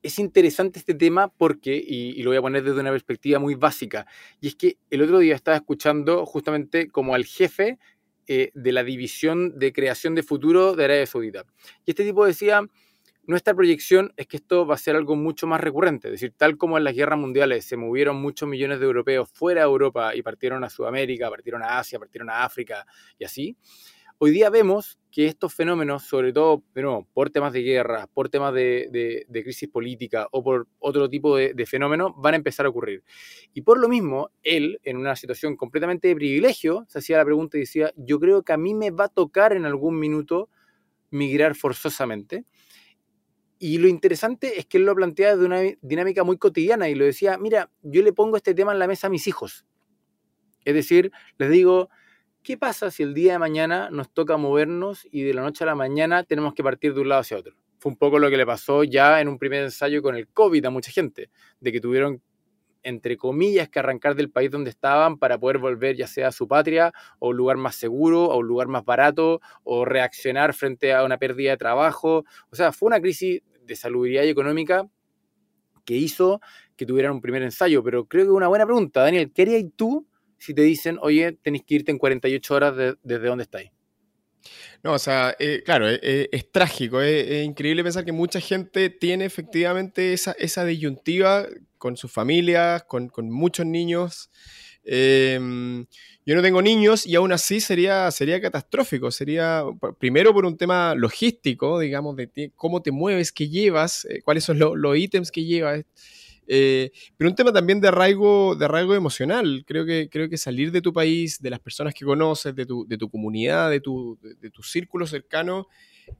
es 0.02 0.18
interesante 0.18 0.78
este 0.78 0.94
tema 0.94 1.28
porque, 1.28 1.76
y, 1.76 2.20
lo 2.22 2.30
voy 2.30 2.38
a 2.38 2.42
poner 2.42 2.64
desde 2.64 2.80
una 2.80 2.90
perspectiva 2.90 3.38
muy 3.38 3.54
básica, 3.54 4.06
y 4.40 4.48
es 4.48 4.56
que 4.56 4.78
el 4.90 5.02
otro 5.02 5.18
día 5.18 5.34
estaba 5.34 5.56
escuchando 5.58 6.24
justamente 6.24 6.88
como 6.88 7.14
al 7.14 7.24
jefe 7.24 7.78
de 8.26 8.72
la 8.72 8.84
división 8.84 9.58
de 9.58 9.72
creación 9.72 10.14
de 10.14 10.22
futuro 10.22 10.74
de 10.74 10.84
Arabia 10.84 11.06
Saudita. 11.06 11.46
Y 11.86 11.92
este 11.92 12.04
tipo 12.04 12.26
decía 12.26 12.62
nuestra 13.28 13.54
proyección 13.54 14.14
es 14.16 14.26
que 14.26 14.38
esto 14.38 14.66
va 14.66 14.74
a 14.74 14.78
ser 14.78 14.96
algo 14.96 15.14
mucho 15.14 15.46
más 15.46 15.60
recurrente, 15.60 16.08
es 16.08 16.12
decir, 16.12 16.32
tal 16.34 16.56
como 16.56 16.78
en 16.78 16.84
las 16.84 16.94
guerras 16.94 17.18
mundiales 17.18 17.66
se 17.66 17.76
movieron 17.76 18.16
muchos 18.16 18.48
millones 18.48 18.80
de 18.80 18.86
europeos 18.86 19.28
fuera 19.30 19.60
de 19.60 19.66
Europa 19.66 20.14
y 20.14 20.22
partieron 20.22 20.64
a 20.64 20.70
Sudamérica, 20.70 21.28
partieron 21.28 21.62
a 21.62 21.78
Asia, 21.78 21.98
partieron 21.98 22.30
a 22.30 22.42
África 22.42 22.86
y 23.18 23.24
así, 23.24 23.54
hoy 24.16 24.30
día 24.30 24.48
vemos 24.48 24.98
que 25.10 25.26
estos 25.26 25.52
fenómenos, 25.54 26.04
sobre 26.04 26.32
todo 26.32 26.64
por 27.12 27.28
temas 27.28 27.52
de 27.52 27.60
guerra, 27.60 28.06
por 28.06 28.30
temas 28.30 28.54
de, 28.54 29.26
crisis 29.30 29.68
política 29.68 30.26
o 30.32 30.42
por 30.42 30.66
otro 30.78 31.10
tipo 31.10 31.36
de, 31.36 31.52
de 31.52 31.66
fenómenos, 31.66 32.12
van 32.16 32.32
a 32.32 32.38
empezar 32.38 32.64
a 32.64 32.70
ocurrir. 32.70 33.04
Y 33.52 33.60
por 33.60 33.78
lo 33.78 33.90
mismo, 33.90 34.30
él, 34.42 34.80
en 34.84 34.96
una 34.96 35.16
situación 35.16 35.54
completamente 35.54 36.08
de 36.08 36.14
privilegio, 36.14 36.86
se 36.88 37.00
hacía 37.00 37.18
la 37.18 37.26
pregunta 37.26 37.58
y 37.58 37.60
decía, 37.60 37.92
yo 37.94 38.18
creo 38.18 38.42
que 38.42 38.54
a 38.54 38.56
mí 38.56 38.72
me 38.72 38.90
va 38.90 39.04
a 39.04 39.08
tocar 39.08 39.52
en 39.52 39.66
algún 39.66 39.98
minuto 39.98 40.48
migrar 41.10 41.54
forzosamente 41.54 42.46
y 43.58 43.78
lo 43.78 43.88
interesante 43.88 44.58
es 44.58 44.66
que 44.66 44.78
él 44.78 44.84
lo 44.84 44.94
plantea 44.94 45.36
de 45.36 45.44
una 45.44 45.60
dinámica 45.82 46.22
muy 46.24 46.38
cotidiana 46.38 46.88
y 46.88 46.94
lo 46.94 47.04
decía, 47.04 47.38
mira, 47.38 47.70
yo 47.82 48.02
le 48.02 48.12
pongo 48.12 48.36
este 48.36 48.54
tema 48.54 48.72
en 48.72 48.78
la 48.78 48.86
mesa 48.86 49.08
a 49.08 49.10
mis 49.10 49.26
hijos. 49.26 49.66
Es 50.64 50.74
decir, 50.74 51.10
les 51.38 51.50
digo, 51.50 51.88
¿qué 52.42 52.56
pasa 52.56 52.90
si 52.90 53.02
el 53.02 53.14
día 53.14 53.32
de 53.32 53.38
mañana 53.38 53.90
nos 53.90 54.12
toca 54.12 54.36
movernos 54.36 55.06
y 55.10 55.22
de 55.22 55.34
la 55.34 55.42
noche 55.42 55.64
a 55.64 55.66
la 55.66 55.74
mañana 55.74 56.24
tenemos 56.24 56.54
que 56.54 56.62
partir 56.62 56.94
de 56.94 57.00
un 57.00 57.08
lado 57.08 57.22
hacia 57.22 57.36
otro? 57.36 57.56
Fue 57.78 57.90
un 57.90 57.98
poco 57.98 58.18
lo 58.18 58.30
que 58.30 58.36
le 58.36 58.46
pasó 58.46 58.84
ya 58.84 59.20
en 59.20 59.28
un 59.28 59.38
primer 59.38 59.64
ensayo 59.64 60.02
con 60.02 60.14
el 60.14 60.28
COVID 60.28 60.64
a 60.64 60.70
mucha 60.70 60.90
gente, 60.90 61.30
de 61.60 61.72
que 61.72 61.80
tuvieron 61.80 62.22
entre 62.82 63.16
comillas, 63.16 63.68
que 63.68 63.78
arrancar 63.78 64.14
del 64.14 64.30
país 64.30 64.50
donde 64.50 64.70
estaban 64.70 65.18
para 65.18 65.38
poder 65.38 65.58
volver 65.58 65.96
ya 65.96 66.06
sea 66.06 66.28
a 66.28 66.32
su 66.32 66.48
patria 66.48 66.92
o 67.18 67.28
un 67.28 67.36
lugar 67.36 67.56
más 67.56 67.74
seguro 67.74 68.24
o 68.24 68.38
un 68.38 68.46
lugar 68.46 68.68
más 68.68 68.84
barato 68.84 69.40
o 69.64 69.84
reaccionar 69.84 70.54
frente 70.54 70.94
a 70.94 71.04
una 71.04 71.18
pérdida 71.18 71.50
de 71.50 71.56
trabajo. 71.56 72.24
O 72.50 72.56
sea, 72.56 72.72
fue 72.72 72.86
una 72.86 73.00
crisis 73.00 73.42
de 73.68 73.76
salubridad 73.76 74.24
y 74.24 74.30
económica 74.30 74.88
que 75.84 75.94
hizo 75.94 76.40
que 76.76 76.86
tuvieran 76.86 77.12
un 77.12 77.20
primer 77.20 77.42
ensayo. 77.42 77.84
Pero 77.84 78.06
creo 78.06 78.24
que 78.24 78.30
es 78.30 78.36
una 78.36 78.48
buena 78.48 78.64
pregunta, 78.64 79.02
Daniel. 79.02 79.30
¿Qué 79.32 79.42
harías 79.42 79.64
tú 79.76 80.08
si 80.38 80.54
te 80.54 80.62
dicen, 80.62 80.98
oye, 81.00 81.32
tenéis 81.42 81.64
que 81.64 81.76
irte 81.76 81.92
en 81.92 81.98
48 81.98 82.54
horas 82.54 82.96
desde 83.02 83.26
donde 83.26 83.44
estáis? 83.44 83.70
No, 84.82 84.92
o 84.92 84.98
sea, 84.98 85.34
eh, 85.38 85.62
claro, 85.64 85.88
eh, 85.88 85.98
eh, 86.02 86.28
es 86.30 86.50
trágico, 86.50 87.00
es, 87.00 87.44
increíble 87.44 87.82
pensar 87.82 88.04
que 88.04 88.12
mucha 88.12 88.40
gente 88.40 88.90
tiene 88.90 89.24
efectivamente 89.24 90.12
esa, 90.12 90.32
esa 90.38 90.64
disyuntiva 90.64 91.46
con 91.78 91.96
sus 91.96 92.12
familias, 92.12 92.84
con, 92.84 93.10
muchos 93.30 93.66
niños. 93.66 94.30
Em, 94.90 95.84
yo 96.24 96.34
no 96.34 96.40
tengo 96.40 96.62
niños 96.62 97.06
y 97.06 97.14
aún 97.14 97.30
así 97.32 97.60
sería, 97.60 98.10
sería 98.10 98.40
catastrófico. 98.40 99.10
Sería, 99.10 99.62
primero 99.98 100.32
por 100.32 100.46
un 100.46 100.56
tema 100.56 100.94
logístico, 100.94 101.78
digamos, 101.78 102.16
de 102.16 102.52
cómo 102.56 102.80
te 102.80 102.90
mueves, 102.90 103.30
qué 103.30 103.48
llevas, 103.48 104.06
cuáles 104.24 104.44
son 104.44 104.58
los 104.58 104.96
ítems 104.96 105.30
que 105.30 105.44
llevas. 105.44 105.84
Eh, 106.50 106.90
pero 107.18 107.28
un 107.28 107.36
tema 107.36 107.52
también 107.52 107.80
de 107.80 107.88
arraigo, 107.88 108.56
de 108.56 108.64
arraigo 108.64 108.94
emocional. 108.94 109.64
Creo 109.66 109.84
que, 109.84 110.08
creo 110.10 110.30
que 110.30 110.38
salir 110.38 110.72
de 110.72 110.80
tu 110.80 110.92
país, 110.94 111.40
de 111.40 111.50
las 111.50 111.60
personas 111.60 111.92
que 111.92 112.06
conoces, 112.06 112.54
de 112.54 112.64
tu, 112.64 112.86
de 112.88 112.96
tu 112.96 113.10
comunidad, 113.10 113.70
de 113.70 113.80
tu, 113.80 114.18
de, 114.22 114.50
tu 114.50 114.62
círculo 114.62 115.06
cercano, 115.06 115.68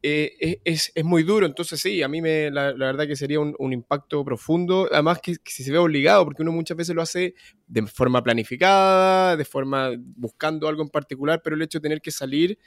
eh, 0.03 0.61
es, 0.65 0.93
es, 0.95 1.05
muy 1.05 1.23
duro. 1.23 1.47
Entonces 1.47 1.81
sí, 1.81 2.03
a 2.03 2.09
mí 2.09 2.21
me, 2.21 2.51
la, 2.51 2.73
verdad 2.73 3.07
que 3.07 3.17
sería 3.17 3.41
un, 3.41 3.55
un 3.59 3.73
impacto 3.73 4.25
profundo. 4.25 4.89
Además 4.91 5.21
que, 5.23 5.37
si 5.45 5.63
se 5.65 5.73
ve 5.73 5.79
obligado, 5.79 6.25
porque 6.25 6.43
uno 6.43 6.53
muchas 6.53 6.77
veces 6.77 6.95
lo 6.95 7.03
hace 7.03 7.35
de 7.67 7.87
forma 7.87 8.23
planificada, 8.23 9.37
de 9.37 9.45
forma 9.45 9.91
buscando 10.17 10.69
algo 10.69 10.83
en 10.83 10.89
particular, 10.89 11.41
pero 11.43 11.57
el 11.57 11.63
hecho 11.63 11.79
de 11.79 11.83
tener 11.83 12.01
que 12.01 12.11
salir 12.11 12.59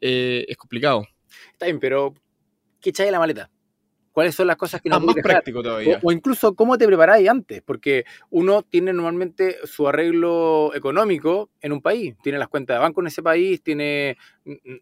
eh, 0.00 0.44
es 0.48 0.56
complicado. 0.56 1.06
Está 1.52 1.66
bien, 1.66 1.78
pero 1.78 2.14
¿qué 2.80 2.90
echáis 2.90 3.10
la 3.10 3.18
maleta? 3.18 3.50
Cuáles 4.18 4.34
son 4.34 4.48
las 4.48 4.56
cosas 4.56 4.82
que 4.82 4.88
no 4.88 4.96
ah, 4.96 4.98
más 4.98 5.14
práctico 5.22 5.62
todavía. 5.62 6.00
O, 6.02 6.10
incluso 6.10 6.56
cómo 6.56 6.76
te 6.76 6.88
preparáis 6.88 7.28
antes, 7.28 7.62
porque 7.62 8.04
uno 8.30 8.64
tiene 8.64 8.92
normalmente 8.92 9.58
su 9.62 9.86
arreglo 9.86 10.74
económico 10.74 11.50
en 11.60 11.70
un 11.70 11.80
país, 11.80 12.16
tiene 12.20 12.36
las 12.36 12.48
cuentas 12.48 12.74
de 12.74 12.80
banco 12.80 13.00
en 13.00 13.06
ese 13.06 13.22
país, 13.22 13.62
tiene, 13.62 14.16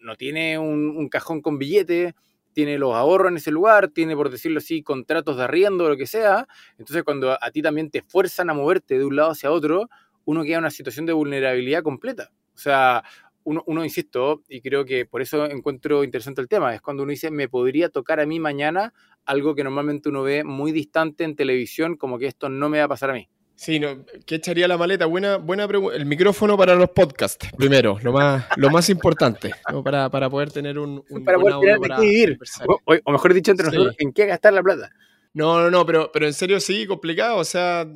no 0.01 0.17
tiene 0.17 0.59
un, 0.59 1.07
cajón 1.11 1.43
con 1.43 1.59
billetes, 1.59 2.15
tiene 2.55 2.79
los 2.79 2.95
ahorros 2.95 3.31
en 3.31 3.37
ese 3.37 3.51
lugar, 3.51 3.89
tiene, 3.89 4.17
por 4.17 4.31
decirlo 4.31 4.57
así, 4.57 4.83
contratos 4.83 5.37
de 5.37 5.45
arriendo 5.45 5.85
o 5.85 5.91
lo 5.91 5.99
que 5.99 6.07
sea. 6.07 6.49
Entonces, 6.79 7.03
cuando 7.03 7.33
a, 7.33 7.39
a 7.39 7.51
ti 7.51 7.61
también 7.61 7.91
te 7.91 8.01
fuerzan 8.01 8.49
a 8.49 8.55
moverte 8.55 8.97
de 8.97 9.05
un 9.05 9.17
lado 9.17 9.33
hacia 9.33 9.51
otro, 9.51 9.91
uno 10.25 10.45
queda 10.45 10.55
en 10.55 10.61
una 10.61 10.71
situación 10.71 11.05
de 11.05 11.13
vulnerabilidad 11.13 11.83
completa. 11.83 12.31
O 12.55 12.59
sea, 12.59 13.05
uno, 13.47 13.63
uno, 13.67 13.85
insisto, 13.85 14.43
y 14.49 14.61
creo 14.61 14.85
que 14.85 15.07
por 15.07 15.23
eso 15.23 15.47
encuentro 15.47 16.03
interesante 16.03 16.41
el 16.41 16.49
tema, 16.49 16.75
es 16.75 16.81
cuando 16.81 17.05
uno 17.05 17.11
dice, 17.11 17.31
me 17.31 17.49
podría 17.49 17.89
tocar 17.89 18.19
a 18.19 18.27
mí 18.27 18.41
mañana 18.41 18.93
algo 19.25 19.55
que 19.55 19.63
normalmente 19.63 20.09
uno 20.09 20.25
ve 20.25 20.43
muy 20.43 20.73
distante 20.73 21.23
en 21.23 21.37
televisión, 21.37 21.97
como 21.97 22.19
que 22.19 22.27
esto 22.27 22.49
no 22.49 22.69
me 22.69 22.79
va 22.79 22.85
a 22.85 22.89
pasar 22.89 23.11
a 23.11 23.15
mí. 23.15 23.29
Sí, 23.55 23.79
no, 23.79 24.05
¿qué 24.27 24.35
echaría 24.35 24.69
la 24.69 24.77
maleta? 24.77 25.07
Buena, 25.07 25.37
buena 25.37 25.67
pregunta. 25.67 25.97
El 25.97 26.07
micrófono 26.07 26.59
para 26.59 26.75
los 26.75 26.91
podcasts, 26.91 27.49
primero, 27.57 27.99
lo 28.03 28.13
más, 28.13 28.45
lo 28.57 28.69
más 28.69 28.91
importante, 28.91 29.53
para, 29.83 30.11
para, 30.11 30.29
poder 30.29 30.51
tener 30.51 30.79
un, 30.79 31.03
un 31.09 31.25
para 31.25 31.39
poder 31.39 31.61
tener 31.61 31.79
para 31.79 32.01
vivir. 32.01 32.39
O, 32.85 33.13
mejor 33.13 33.33
dicho, 33.33 33.53
entre 33.53 33.67
nosotros, 33.67 33.95
¿en 33.99 34.13
qué 34.13 34.27
gastar 34.27 34.53
la 34.53 34.63
plata? 34.63 34.91
No, 35.33 35.61
no, 35.61 35.71
no, 35.71 35.87
pero, 35.87 36.11
pero 36.13 36.27
en 36.27 36.35
serio 36.35 36.61
sí, 36.61 36.87
complicado. 36.87 37.39
O 37.39 37.45
sea, 37.45 37.87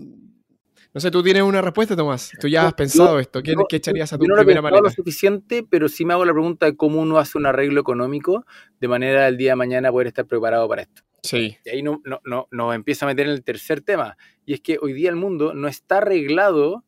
no 0.93 1.01
sé, 1.01 1.11
tú 1.11 1.23
tienes 1.23 1.43
una 1.43 1.63
respuesta, 1.63 1.95
Tomás. 1.95 2.33
Tú 2.41 2.49
ya 2.49 2.67
has 2.67 2.75
pensado 2.75 3.21
esto. 3.21 3.43
¿Qué, 3.43 3.55
echarías 3.71 4.13
a 4.13 4.19
tu 4.19 4.25
yo 4.25 4.35
no 4.35 4.37
primera 4.37 4.61
manera? 4.61 4.81
No 4.81 4.89
lo 4.89 4.91
suficiente, 4.91 5.65
pero 5.69 5.89
sí 5.89 6.05
me 6.05 6.15
hago 6.15 6.25
la 6.25 6.33
pregunta 6.33 6.67
de 6.67 6.77
cómo 6.77 7.01
uno 7.01 7.19
hace 7.19 7.39
un 7.39 7.47
arreglo 7.47 7.81
económico 7.81 8.45
de 8.81 8.89
manera 8.89 9.29
el 9.29 9.37
día 9.37 9.53
de 9.53 9.57
mañana 9.57 9.93
poder 9.93 10.09
estar 10.09 10.27
preparado 10.27 10.69
para 10.69 10.83
esto. 10.83 11.03
Sí. 11.23 11.57
Y 11.65 11.71
ahí 11.71 11.83
no, 11.83 12.01
no, 12.05 12.21
no, 12.25 12.49
nos 12.51 12.75
empieza 12.75 13.07
a 13.07 13.09
meter 13.09 13.27
en 13.27 13.33
el 13.33 13.45
tercer 13.45 13.83
tema. 13.83 14.17
Y 14.45 14.55
es 14.55 14.61
que 14.61 14.79
hoy 14.81 14.93
día 14.93 15.11
el 15.11 15.17
mundo 15.17 15.55
no 15.55 15.69
está 15.69 15.99
arreglado 15.99 16.85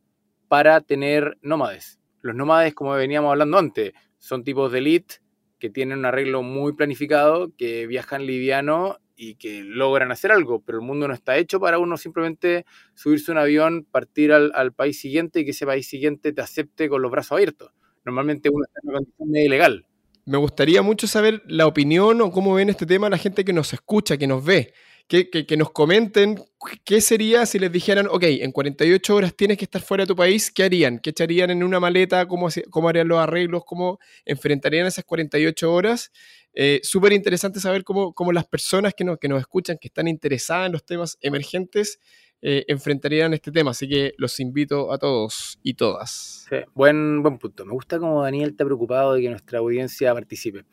para 0.48 0.80
tener 0.80 1.38
nómades. 1.40 2.00
Los 2.22 2.34
nómades, 2.34 2.74
como 2.74 2.92
veníamos 2.92 3.30
hablando 3.30 3.58
antes, 3.58 3.92
son 4.18 4.42
tipos 4.42 4.72
de 4.72 4.78
elite 4.78 5.16
que 5.60 5.70
tienen 5.70 6.00
un 6.00 6.06
arreglo 6.06 6.42
muy 6.42 6.72
planificado, 6.72 7.52
que 7.56 7.86
viajan 7.86 8.26
liviano 8.26 8.98
y 9.16 9.36
que 9.36 9.62
logran 9.62 10.12
hacer 10.12 10.32
algo, 10.32 10.62
pero 10.62 10.78
el 10.78 10.84
mundo 10.84 11.08
no 11.08 11.14
está 11.14 11.36
hecho 11.36 11.60
para 11.60 11.78
uno 11.78 11.96
simplemente 11.96 12.64
subirse 12.94 13.32
un 13.32 13.38
avión, 13.38 13.86
partir 13.90 14.32
al, 14.32 14.72
país 14.72 15.00
siguiente 15.00 15.40
y 15.40 15.44
que 15.44 15.50
ese 15.50 15.66
país 15.66 15.86
siguiente 15.86 16.32
te 16.32 16.40
acepte 16.40 16.88
con 16.88 17.02
los 17.02 17.10
brazos 17.10 17.32
abiertos. 17.32 17.72
Normalmente 18.04 18.48
uno 18.50 18.64
está 18.64 18.80
en 18.82 18.88
una 18.90 18.98
condición 18.98 19.36
ilegal. 19.36 19.86
Me 20.24 20.38
gustaría 20.38 20.82
mucho 20.82 21.06
saber 21.06 21.42
la 21.46 21.66
opinión 21.66 22.20
o 22.20 22.30
cómo 22.30 22.54
ven 22.54 22.68
este 22.68 22.86
tema 22.86 23.10
la 23.10 23.18
gente 23.18 23.44
que 23.44 23.52
nos 23.52 23.72
escucha, 23.72 24.16
que 24.16 24.26
nos 24.26 24.44
ve. 24.44 24.72
Que, 25.08 25.28
que, 25.28 25.56
nos 25.58 25.72
comenten 25.72 26.40
qué 26.84 27.02
sería 27.02 27.44
si 27.44 27.58
les 27.58 27.70
dijeran, 27.70 28.06
ok, 28.06 28.22
en 28.22 28.50
48 28.50 29.14
horas 29.14 29.36
tienes 29.36 29.58
que 29.58 29.64
estar 29.64 29.82
fuera 29.82 30.04
de 30.04 30.06
tu 30.06 30.16
país, 30.16 30.50
¿qué 30.50 30.62
harían? 30.62 31.00
¿Qué 31.00 31.10
echarían 31.10 31.50
en 31.50 31.62
una 31.62 31.80
maleta? 31.80 32.26
¿Cómo, 32.26 32.48
cómo 32.70 32.88
harían 32.88 33.08
los 33.08 33.18
arreglos? 33.18 33.64
¿Cómo 33.66 33.98
enfrentarían 34.24 34.86
esas 34.86 35.04
48 35.04 35.70
horas? 35.70 36.12
Eh, 36.54 36.80
Súper 36.82 37.12
interesante 37.12 37.60
saber 37.60 37.84
cómo, 37.84 38.12
cómo, 38.12 38.32
las 38.32 38.46
personas 38.46 38.94
que 38.94 39.04
nos, 39.04 39.18
que 39.18 39.28
nos 39.28 39.40
escuchan, 39.40 39.78
que 39.80 39.88
están 39.88 40.08
interesadas 40.08 40.66
en 40.66 40.72
los 40.72 40.84
temas 40.84 41.18
emergentes, 41.20 41.98
eh, 42.44 42.64
enfrentarían 42.66 43.32
este 43.34 43.52
tema. 43.52 43.70
Así 43.70 43.88
que 43.88 44.14
los 44.18 44.38
invito 44.40 44.92
a 44.92 44.98
todos 44.98 45.58
y 45.62 45.74
todas. 45.74 46.46
Sí, 46.50 46.56
buen, 46.74 47.22
buen 47.22 47.38
punto. 47.38 47.64
Me 47.64 47.72
gusta 47.72 48.00
como 48.00 48.22
Daniel 48.22 48.50
está 48.50 48.64
preocupado 48.64 49.14
de 49.14 49.22
que 49.22 49.30
nuestra 49.30 49.60
audiencia 49.60 50.12
participe. 50.12 50.64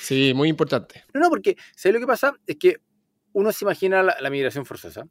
Sí, 0.00 0.32
muy 0.34 0.50
importante. 0.50 1.04
No, 1.14 1.20
no, 1.20 1.30
porque 1.30 1.56
¿sabes 1.74 1.94
lo 1.94 2.00
que 2.00 2.06
pasa? 2.06 2.34
Es 2.46 2.56
que 2.56 2.76
uno 3.32 3.50
se 3.52 3.64
imagina 3.64 4.02
la, 4.02 4.30
migración 4.30 4.64
forzosa. 4.66 5.06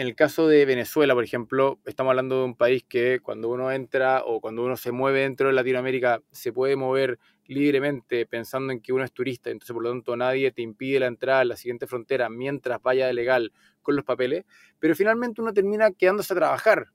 En 0.00 0.06
el 0.06 0.14
caso 0.14 0.48
de 0.48 0.64
Venezuela, 0.64 1.12
por 1.12 1.24
ejemplo, 1.24 1.78
estamos 1.84 2.12
hablando 2.12 2.38
de 2.38 2.44
un 2.46 2.56
país 2.56 2.82
que 2.88 3.20
cuando 3.20 3.50
uno 3.50 3.70
entra 3.70 4.22
o 4.24 4.40
cuando 4.40 4.64
uno 4.64 4.78
se 4.78 4.92
mueve 4.92 5.20
dentro 5.20 5.48
de 5.48 5.52
Latinoamérica 5.52 6.22
se 6.30 6.54
puede 6.54 6.74
mover 6.74 7.18
libremente 7.44 8.24
pensando 8.24 8.72
en 8.72 8.80
que 8.80 8.94
uno 8.94 9.04
es 9.04 9.12
turista, 9.12 9.50
entonces 9.50 9.74
por 9.74 9.82
lo 9.82 9.90
tanto 9.90 10.16
nadie 10.16 10.52
te 10.52 10.62
impide 10.62 11.00
la 11.00 11.06
entrada 11.06 11.40
a 11.40 11.44
la 11.44 11.54
siguiente 11.54 11.86
frontera 11.86 12.30
mientras 12.30 12.80
vaya 12.80 13.08
de 13.08 13.12
legal 13.12 13.52
con 13.82 13.94
los 13.94 14.06
papeles, 14.06 14.46
pero 14.78 14.96
finalmente 14.96 15.42
uno 15.42 15.52
termina 15.52 15.90
quedándose 15.90 16.32
a 16.32 16.36
trabajar 16.36 16.86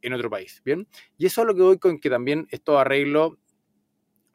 en 0.00 0.14
otro 0.14 0.30
país, 0.30 0.62
¿bien? 0.64 0.88
Y 1.18 1.26
eso 1.26 1.42
es 1.42 1.46
lo 1.46 1.54
que 1.54 1.60
voy 1.60 1.78
con 1.78 2.00
que 2.00 2.08
también 2.08 2.46
estos 2.48 2.80
arreglos 2.80 3.32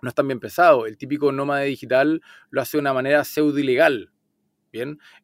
no 0.04 0.10
están 0.10 0.28
bien 0.28 0.40
pensados. 0.40 0.88
El 0.88 1.00
típico 1.00 1.32
nómade 1.32 1.66
digital 1.66 2.22
lo 2.52 2.62
hace 2.62 2.78
de 2.78 2.82
una 2.82 2.94
manera 2.94 3.24
pseudo 3.24 3.58
ilegal, 3.58 4.12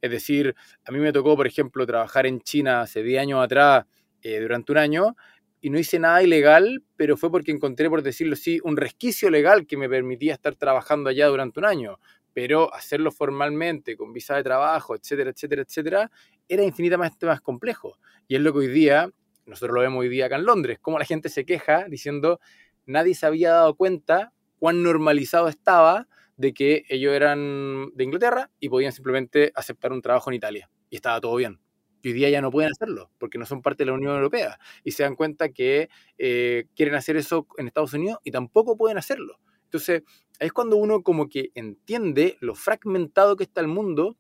Es 0.02 0.12
decir, 0.12 0.56
a 0.86 0.92
mí 0.92 1.00
me 1.00 1.12
tocó, 1.12 1.36
por 1.36 1.48
ejemplo, 1.48 1.86
trabajar 1.86 2.26
en 2.26 2.42
China 2.42 2.82
hace 2.82 3.04
10 3.04 3.22
años 3.22 3.44
atrás 3.44 3.86
eh, 4.22 4.40
durante 4.40 4.72
un 4.72 4.78
año 4.78 5.16
y 5.62 5.70
no 5.70 5.78
hice 5.78 6.00
nada 6.00 6.24
ilegal, 6.24 6.84
pero 6.96 7.18
fue 7.18 7.32
porque 7.32 7.52
encontré, 7.52 7.90
por 7.90 8.02
decirlo 8.02 8.34
así, 8.34 8.60
un 8.64 8.78
resquicio 8.78 9.30
legal 9.30 9.68
que 9.68 9.78
me 9.78 9.88
permitía 9.88 10.34
estar 10.34 10.56
trabajando 10.56 11.10
allá 11.10 11.28
durante 11.28 11.60
un 11.60 11.66
año. 11.66 12.00
Pero 12.34 12.74
hacerlo 12.74 13.12
formalmente, 13.12 13.96
con 13.96 14.14
visa 14.14 14.36
de 14.36 14.44
trabajo, 14.44 14.96
etcétera, 14.96 15.32
etcétera, 15.32 15.62
etcétera, 15.62 16.12
era 16.48 16.64
infinitamente 16.64 17.26
más 17.26 17.42
complejo. 17.42 18.00
Y 18.28 18.36
es 18.36 18.42
lo 18.42 18.54
que 18.54 18.60
hoy 18.60 18.68
día, 18.68 19.12
nosotros 19.46 19.76
lo 19.76 19.82
vemos 19.82 20.00
hoy 20.00 20.10
día 20.10 20.26
acá 20.26 20.38
en 20.38 20.46
Londres, 20.46 20.80
como 20.82 20.98
la 20.98 21.06
gente 21.06 21.30
se 21.30 21.46
queja 21.46 21.86
diciendo, 21.90 22.40
nadie 22.86 23.14
se 23.14 23.26
había 23.26 23.52
dado 23.52 23.76
cuenta 23.76 24.34
cuán 24.58 24.82
normalizado 24.82 25.48
estaba 25.48 26.08
de 26.42 26.54
que 26.54 26.84
ellos 26.90 27.14
eran 27.14 27.92
de 27.94 28.04
Inglaterra 28.04 28.50
y 28.60 28.70
podían 28.70 28.92
simplemente 28.92 29.52
aceptar 29.56 29.94
un 29.94 30.02
trabajo 30.02 30.30
en 30.30 30.36
Italia. 30.36 30.70
Y 30.90 30.96
estaba 30.96 31.22
todo 31.22 31.36
bien 31.36 31.60
y 32.02 32.10
hoy 32.10 32.14
día 32.14 32.30
ya 32.30 32.42
no 32.42 32.52
pueden 32.52 32.72
hacerlo 32.72 33.12
porque 33.18 33.38
no 33.38 33.46
son 33.46 33.62
parte 33.62 33.84
de 33.84 33.92
la 33.92 33.94
Unión 33.94 34.16
Europea 34.16 34.60
y 34.84 34.92
se 34.92 35.04
dan 35.04 35.16
cuenta 35.16 35.50
que 35.50 35.90
eh, 36.18 36.66
quieren 36.76 36.96
hacer 36.96 37.16
eso 37.16 37.48
en 37.58 37.68
Estados 37.68 37.94
Unidos 37.94 38.20
y 38.24 38.32
tampoco 38.32 38.78
pueden 38.78 38.98
hacerlo. 38.98 39.40
Entonces, 39.66 40.04
es 40.40 40.52
cuando 40.52 40.76
uno 40.76 41.04
como 41.04 41.30
que 41.30 41.52
entiende 41.56 42.38
lo 42.42 42.56
fragmentado 42.56 43.38
que 43.38 43.44
está 43.44 43.62
el 43.62 43.68
mundo 43.68 44.18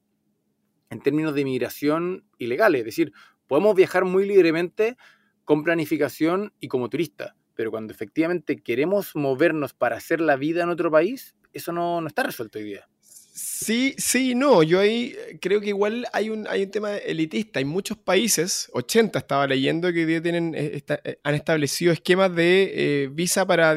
en 0.89 1.01
términos 1.01 1.33
de 1.33 1.43
migración 1.43 2.25
ilegal. 2.37 2.75
Es 2.75 2.85
decir, 2.85 3.11
podemos 3.47 3.75
viajar 3.75 4.05
muy 4.05 4.25
libremente 4.25 4.95
con 5.43 5.63
planificación 5.63 6.53
y 6.59 6.67
como 6.67 6.89
turista, 6.89 7.35
pero 7.55 7.71
cuando 7.71 7.93
efectivamente 7.93 8.61
queremos 8.61 9.15
movernos 9.15 9.73
para 9.73 9.97
hacer 9.97 10.21
la 10.21 10.35
vida 10.35 10.63
en 10.63 10.69
otro 10.69 10.91
país, 10.91 11.35
eso 11.53 11.71
no, 11.71 12.01
no 12.01 12.07
está 12.07 12.23
resuelto 12.23 12.59
hoy 12.59 12.65
día. 12.65 12.87
Sí, 13.33 13.95
sí, 13.97 14.35
no. 14.35 14.61
Yo 14.61 14.79
ahí 14.79 15.15
eh, 15.17 15.39
creo 15.41 15.61
que 15.61 15.69
igual 15.69 16.05
hay 16.13 16.29
un, 16.29 16.47
hay 16.47 16.63
un 16.63 16.71
tema 16.71 16.97
elitista. 16.97 17.59
Hay 17.59 17.65
muchos 17.65 17.97
países, 17.97 18.69
80 18.73 19.19
estaba 19.19 19.47
leyendo, 19.47 19.91
que 19.93 19.99
hoy 19.99 20.05
día 20.05 20.21
tienen, 20.21 20.53
eh, 20.55 20.83
eh, 20.87 21.19
han 21.23 21.35
establecido 21.35 21.93
esquemas 21.93 22.35
de 22.35 23.09
visa 23.13 23.45
para 23.45 23.75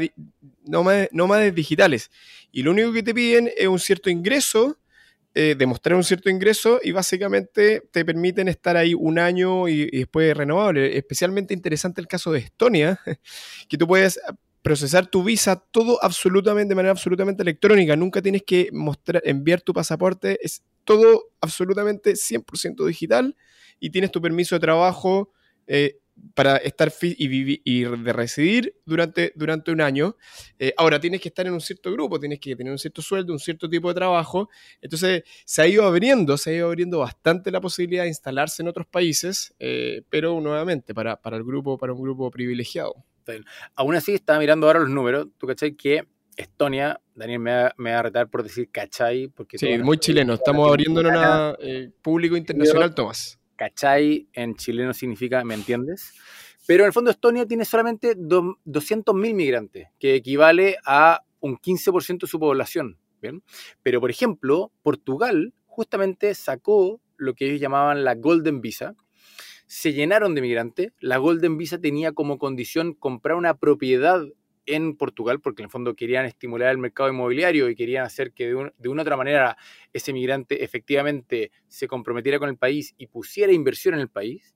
nómades, 0.64 1.54
digitales. 1.54 2.10
Y 2.50 2.62
lo 2.62 2.72
único 2.72 2.92
que 2.92 3.02
te 3.02 3.14
piden 3.14 3.50
es 3.56 3.68
un 3.68 3.78
cierto 3.78 4.10
ingreso, 4.10 4.78
demostrar 5.34 5.96
un 5.96 6.04
cierto 6.04 6.30
ingreso 6.30 6.78
y 6.80 6.92
básicamente 6.92 7.82
te 7.90 8.04
permiten 8.04 8.46
estar 8.46 8.76
ahí 8.76 8.94
un 8.94 9.18
año 9.18 9.66
y 9.66 9.90
después 9.90 10.36
renovable. 10.36 10.96
Especialmente 10.96 11.52
interesante 11.54 12.00
el 12.00 12.06
caso 12.06 12.30
de 12.30 12.38
Estonia, 12.40 13.00
que 13.68 13.76
tú 13.76 13.86
puedes 13.88 14.20
procesar 14.64 15.06
tu 15.06 15.22
visa 15.22 15.56
todo 15.56 16.02
absolutamente 16.02 16.70
de 16.70 16.74
manera 16.74 16.92
absolutamente 16.92 17.42
electrónica. 17.42 17.96
Nunca 17.96 18.22
tienes 18.22 18.44
que 18.44 18.70
mostrar, 18.72 19.20
enviar 19.26 19.60
tu 19.60 19.74
pasaporte. 19.74 20.38
Es 20.40 20.64
todo 20.84 21.24
absolutamente 21.42 22.16
100% 22.16 22.86
digital 22.86 23.36
y 23.78 23.90
tienes 23.90 24.10
tu 24.10 24.22
permiso 24.22 24.54
de 24.54 24.60
trabajo 24.60 25.30
eh, 25.66 25.98
para 26.32 26.56
estar 26.56 26.90
y, 27.02 27.60
y 27.62 27.84
de 27.84 28.12
residir 28.14 28.74
durante, 28.86 29.34
durante 29.36 29.70
un 29.70 29.82
año. 29.82 30.16
Eh, 30.58 30.72
ahora 30.78 30.98
tienes 30.98 31.20
que 31.20 31.28
estar 31.28 31.46
en 31.46 31.52
un 31.52 31.60
cierto 31.60 31.92
grupo, 31.92 32.18
tienes 32.18 32.40
que 32.40 32.56
tener 32.56 32.72
un 32.72 32.78
cierto 32.78 33.02
sueldo, 33.02 33.34
un 33.34 33.40
cierto 33.40 33.68
tipo 33.68 33.88
de 33.88 33.94
trabajo. 33.94 34.48
Entonces 34.80 35.24
se 35.44 35.60
ha 35.60 35.66
ido 35.66 35.84
abriendo, 35.84 36.38
se 36.38 36.48
ha 36.48 36.54
ido 36.54 36.68
abriendo 36.68 37.00
bastante 37.00 37.50
la 37.50 37.60
posibilidad 37.60 38.04
de 38.04 38.08
instalarse 38.08 38.62
en 38.62 38.68
otros 38.68 38.86
países, 38.86 39.54
eh, 39.58 40.00
pero 40.08 40.40
nuevamente 40.40 40.94
para, 40.94 41.20
para 41.20 41.36
el 41.36 41.44
grupo, 41.44 41.76
para 41.76 41.92
un 41.92 42.00
grupo 42.00 42.30
privilegiado. 42.30 43.04
Aún 43.74 43.94
así, 43.94 44.14
estaba 44.14 44.38
mirando 44.38 44.66
ahora 44.66 44.80
los 44.80 44.90
números. 44.90 45.28
Tú 45.38 45.46
cachai 45.46 45.74
que 45.74 46.06
Estonia, 46.36 47.00
Daniel 47.14 47.40
me 47.40 47.54
va, 47.54 47.74
me 47.76 47.92
va 47.92 47.98
a 48.00 48.02
retar 48.02 48.28
por 48.28 48.42
decir 48.42 48.70
cachai. 48.70 49.28
Porque 49.28 49.58
sí, 49.58 49.78
muy 49.78 49.98
chileno. 49.98 50.34
Estamos 50.34 50.68
abriendo 50.68 51.00
en 51.00 51.06
un 51.06 51.56
eh, 51.60 51.90
público 52.02 52.36
internacional, 52.36 52.94
Tomás. 52.94 53.38
Cachai 53.56 54.28
en 54.32 54.56
chileno 54.56 54.92
significa 54.92 55.44
¿me 55.44 55.54
entiendes? 55.54 56.12
Pero 56.66 56.84
en 56.84 56.88
el 56.88 56.92
fondo 56.92 57.10
Estonia 57.10 57.46
tiene 57.46 57.64
solamente 57.64 58.16
200.000 58.16 59.34
migrantes, 59.34 59.88
que 59.98 60.14
equivale 60.14 60.76
a 60.86 61.20
un 61.40 61.58
15% 61.58 62.20
de 62.20 62.26
su 62.26 62.40
población. 62.40 62.98
¿bien? 63.20 63.42
Pero, 63.82 64.00
por 64.00 64.10
ejemplo, 64.10 64.72
Portugal 64.82 65.52
justamente 65.66 66.34
sacó 66.34 67.00
lo 67.16 67.34
que 67.34 67.46
ellos 67.46 67.60
llamaban 67.60 68.04
la 68.04 68.14
Golden 68.14 68.60
Visa, 68.60 68.94
se 69.66 69.92
llenaron 69.92 70.34
de 70.34 70.42
migrantes. 70.42 70.92
La 71.00 71.18
Golden 71.18 71.56
Visa 71.56 71.80
tenía 71.80 72.12
como 72.12 72.38
condición 72.38 72.94
comprar 72.94 73.36
una 73.36 73.56
propiedad 73.56 74.22
en 74.66 74.96
Portugal, 74.96 75.40
porque 75.40 75.62
en 75.62 75.66
el 75.66 75.70
fondo 75.70 75.94
querían 75.94 76.24
estimular 76.24 76.70
el 76.70 76.78
mercado 76.78 77.10
inmobiliario 77.10 77.68
y 77.68 77.74
querían 77.74 78.04
hacer 78.04 78.32
que 78.32 78.46
de, 78.78 78.88
una 78.88 79.02
otra 79.02 79.16
manera 79.16 79.56
ese 79.92 80.12
migrante 80.12 80.64
efectivamente 80.64 81.50
se 81.68 81.86
comprometiera 81.86 82.38
con 82.38 82.48
el 82.48 82.56
país 82.56 82.94
y 82.96 83.08
pusiera 83.08 83.52
inversión 83.52 83.94
en 83.94 84.00
el 84.00 84.08
país. 84.08 84.54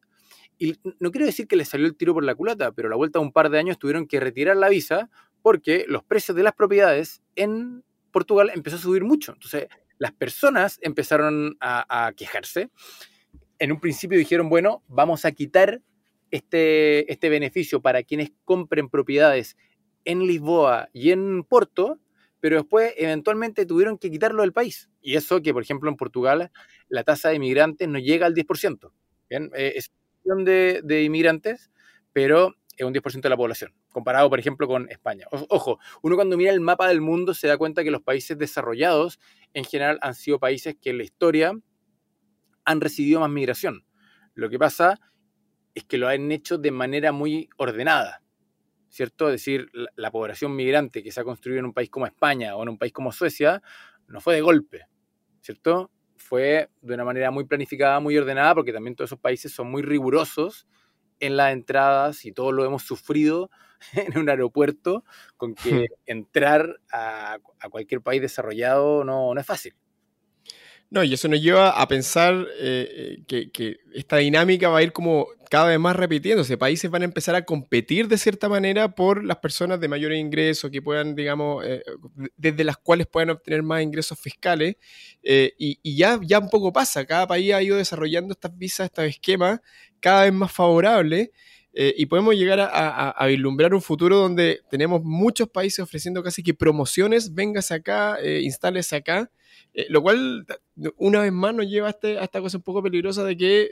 Y 0.59 0.77
no 0.99 1.11
quiero 1.11 1.27
decir 1.27 1.47
que 1.47 1.57
les 1.57 1.69
salió 1.69 1.87
el 1.87 1.97
tiro 1.97 2.15
por 2.15 2.25
la 2.25 2.35
culata, 2.35 2.73
pero 2.73 2.89
a 2.89 2.91
la 2.91 2.97
vuelta 2.97 3.19
de 3.19 3.25
un 3.25 3.33
par 3.33 3.51
de 3.51 3.59
años 3.59 3.79
tuvieron 3.79 4.07
que 4.07 4.19
retirar 4.19 4.57
la 4.57 4.69
visa 4.69 5.11
porque 5.43 5.85
los 5.89 6.03
precios 6.03 6.37
de 6.37 6.43
las 6.43 6.55
propiedades 6.55 7.23
en 7.37 7.85
Portugal 8.11 8.51
empezó 8.55 8.77
a 8.77 8.81
subir 8.81 9.05
mucho. 9.05 9.33
Entonces, 9.33 9.69
las 9.99 10.13
personas 10.13 10.79
empezaron 10.83 11.57
a 11.61 12.13
quejarse 12.17 12.71
en 13.59 13.73
un 13.73 13.81
principio 13.81 14.19
dijeron, 14.19 14.49
bueno, 14.49 14.83
vamos 14.89 15.25
a 15.25 15.33
quitar 15.33 15.83
este, 16.31 17.11
este 17.11 17.29
beneficio 17.29 17.81
para 17.81 18.03
quienes 18.03 18.33
compren 18.45 18.89
propiedades 18.89 19.57
en 20.05 20.27
Lisboa 20.27 20.89
y 20.93 21.11
en 21.11 21.45
Porto, 21.45 21.99
pero 22.41 22.57
después 22.57 22.95
eventualmente 22.97 23.67
tuvieron 23.67 23.99
que 23.99 24.11
quitarlo 24.11 24.43
del 24.43 24.53
país. 24.53 24.89
Y 25.01 25.17
eso 25.17 25.43
que, 25.43 25.53
por 25.53 25.63
ejemplo, 25.63 25.91
en 25.91 25.97
Portugal 25.97 26.51
la 26.89 27.03
tasa 27.05 27.31
de 27.31 27.37
inmigrantes 27.37 27.89
no 27.89 27.99
llega 27.99 28.27
al 28.27 28.35
10%. 28.35 28.93
¿bien? 29.29 29.51
Eh, 29.55 29.75
es 29.77 29.93
un 30.25 30.45
de, 30.45 30.81
de 30.85 31.03
inmigrantes, 31.03 31.71
pero 32.13 32.55
es 32.77 32.87
un 32.87 32.95
10% 32.95 33.23
de 33.23 33.29
la 33.29 33.37
población, 33.37 33.75
comparado, 33.91 34.31
por 34.31 34.39
ejemplo, 34.39 34.69
con 34.69 34.89
España. 34.89 35.27
Ojo, 35.31 35.81
uno 36.03 36.15
cuando 36.15 36.37
mira 36.37 36.53
el 36.53 36.61
mapa 36.61 36.89
del 36.89 37.01
mundo 37.01 37.35
se 37.35 37.49
da 37.49 37.59
cuenta 37.59 37.83
que 37.83 37.91
los 37.91 38.03
países 38.03 38.39
desarrollados 38.39 39.19
en 39.53 39.65
general 39.65 39.99
han 40.01 40.15
sido 40.15 40.39
países 40.39 40.77
que 40.81 40.91
en 40.91 40.99
la 40.99 41.05
historia 41.05 41.59
han 42.69 42.83
recibido 42.83 43.21
más 43.21 43.31
migración. 43.31 43.87
Lo 44.35 44.51
que 44.51 44.59
pasa 44.59 45.01
es 45.75 45.85
que 45.85 45.97
lo 45.97 46.07
han 46.07 46.31
hecho 46.31 46.59
de 46.59 46.71
manera 46.71 47.13
muy 47.13 47.49
ordenada, 47.57 48.23
¿cierto? 48.91 49.29
Es 49.29 49.33
decir, 49.33 49.71
la, 49.97 50.11
población 50.11 50.55
migrante 50.55 51.03
que 51.03 51.11
se 51.11 51.21
ha 51.21 51.25
construido 51.25 51.61
en 51.61 51.65
un 51.65 51.73
país 51.73 51.89
como 51.89 52.05
España 52.05 52.57
o 52.57 52.63
en 52.63 52.69
un 52.69 52.79
país 52.79 52.93
como 52.93 53.11
Suecia 53.11 53.63
no 54.07 54.21
fue 54.21 54.35
de 54.35 54.43
golpe, 54.43 54.87
¿cierto? 55.41 55.91
Fue 56.19 56.69
de 56.83 56.95
una 56.95 57.05
manera 57.05 57.31
muy 57.31 57.45
planificada, 57.45 58.01
muy 58.01 58.19
ordenada, 58.19 58.55
porque 58.55 58.73
también 58.75 58.95
todos 58.95 59.09
esos 59.09 59.21
países 59.21 59.51
son 59.51 59.71
muy 59.71 59.81
rigurosos 59.81 60.69
en 61.21 61.39
las 61.39 61.55
entradas 61.55 62.27
y 62.27 62.33
todos 62.33 62.53
lo 62.53 62.67
hemos 62.67 62.83
sufrido 62.83 63.51
en 63.95 64.19
un 64.19 64.29
aeropuerto 64.29 65.05
con 65.39 65.55
que 65.55 65.87
entrar 66.05 66.81
a, 66.93 67.39
a 67.61 67.69
cualquier 67.71 68.03
país 68.03 68.21
desarrollado 68.21 69.05
no, 69.05 69.33
no 69.33 69.41
es 69.41 69.47
fácil. 69.47 69.75
No, 70.91 71.05
y 71.05 71.13
eso 71.13 71.29
nos 71.29 71.43
lleva 71.43 71.69
a 71.71 71.87
pensar 71.87 72.47
eh, 72.61 73.23
eh, 73.29 73.51
que, 73.53 73.77
esta 73.93 74.17
dinámica 74.17 74.71
va 74.71 74.79
a 74.79 74.83
ir 74.83 74.93
como 74.93 75.27
cada 75.51 75.69
vez 75.69 75.79
más 75.79 75.95
repitiéndose. 75.95 76.57
Países 76.57 76.91
van 76.91 77.03
a 77.03 77.05
empezar 77.05 77.35
a 77.35 77.45
competir 77.45 78.09
de 78.09 78.17
cierta 78.17 78.49
manera 78.49 78.95
por 78.95 79.23
las 79.23 79.37
personas 79.37 79.81
de 79.81 79.89
mayor 79.89 80.13
ingreso, 80.13 80.71
que 80.71 80.81
puedan, 80.81 81.15
digamos, 81.15 81.63
eh, 81.67 81.83
desde 82.37 82.65
las 82.65 82.79
cuales 82.79 83.07
puedan 83.07 83.31
obtener 83.31 83.63
más 83.63 83.83
ingresos 83.83 84.19
fiscales. 84.19 84.77
y, 85.23 85.97
ya, 85.97 86.19
ya 86.23 86.39
un 86.39 86.49
poco 86.49 86.73
pasa, 86.73 87.05
cada 87.05 87.27
país 87.27 87.53
ha 87.53 87.63
ido 87.63 87.77
desarrollando 87.77 88.33
estas 88.33 88.57
visas, 88.57 88.87
estos 88.87 89.05
esquemas 89.05 89.61
cada 90.01 90.23
vez 90.25 90.33
más 90.33 90.53
favorables. 90.53 91.31
y 91.75 92.07
podemos 92.07 92.35
llegar 92.35 92.61
a, 92.61 93.11
a, 93.11 93.27
vislumbrar 93.27 93.75
un 93.75 93.83
futuro 93.83 94.17
donde 94.17 94.63
tenemos 94.71 95.03
muchos 95.05 95.49
países 95.49 95.81
ofreciendo 95.81 96.23
casi 96.23 96.43
que 96.43 96.55
promociones, 96.55 97.35
vengas 97.35 97.71
acá, 97.71 98.19
instales 98.41 98.93
acá, 98.93 99.31
eh, 99.75 99.87
lo 99.91 100.03
cual, 100.03 100.47
una 100.97 101.21
vez 101.21 101.33
más, 101.33 101.55
nos 101.55 101.67
lleva 101.67 101.89
a, 101.89 101.91
este, 101.91 102.23
esta 102.23 102.41
cosa 102.41 102.57
un 102.57 102.63
poco 102.63 102.83
peligrosa 102.83 103.25
de 103.25 103.37
que, 103.37 103.71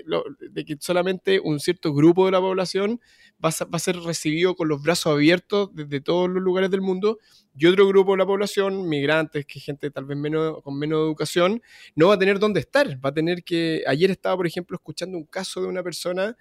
de 0.50 0.64
que 0.64 0.76
solamente 0.78 1.40
un 1.42 1.58
cierto 1.58 1.92
grupo 1.92 2.26
de 2.26 2.32
la 2.32 2.40
población 2.40 3.00
va 3.44 3.48
a, 3.48 3.78
ser 3.78 3.96
recibido 4.00 4.54
con 4.54 4.68
los 4.68 4.82
brazos 4.82 5.14
abiertos 5.14 5.70
desde 5.74 6.00
todos 6.00 6.28
los 6.28 6.42
lugares 6.42 6.70
del 6.70 6.80
mundo 6.80 7.18
y 7.56 7.66
otro 7.66 7.88
grupo 7.88 8.12
de 8.12 8.18
la 8.18 8.26
población, 8.26 8.88
migrantes, 8.88 9.46
que 9.46 9.58
gente 9.60 9.90
tal 9.90 10.04
vez 10.04 10.16
menos, 10.16 10.62
con 10.62 10.78
menos 10.78 10.98
educación, 10.98 11.62
no 11.94 12.08
va 12.08 12.14
a 12.14 12.18
tener 12.18 12.38
dónde 12.38 12.60
estar. 12.60 13.04
Va 13.04 13.10
a 13.10 13.14
tener 13.14 13.42
que. 13.42 13.82
Ayer 13.86 14.10
estaba, 14.10 14.36
por 14.36 14.46
ejemplo, 14.46 14.76
escuchando 14.76 15.16
un 15.16 15.24
caso 15.24 15.62
de 15.62 15.68
una 15.68 15.82
persona 15.82 16.36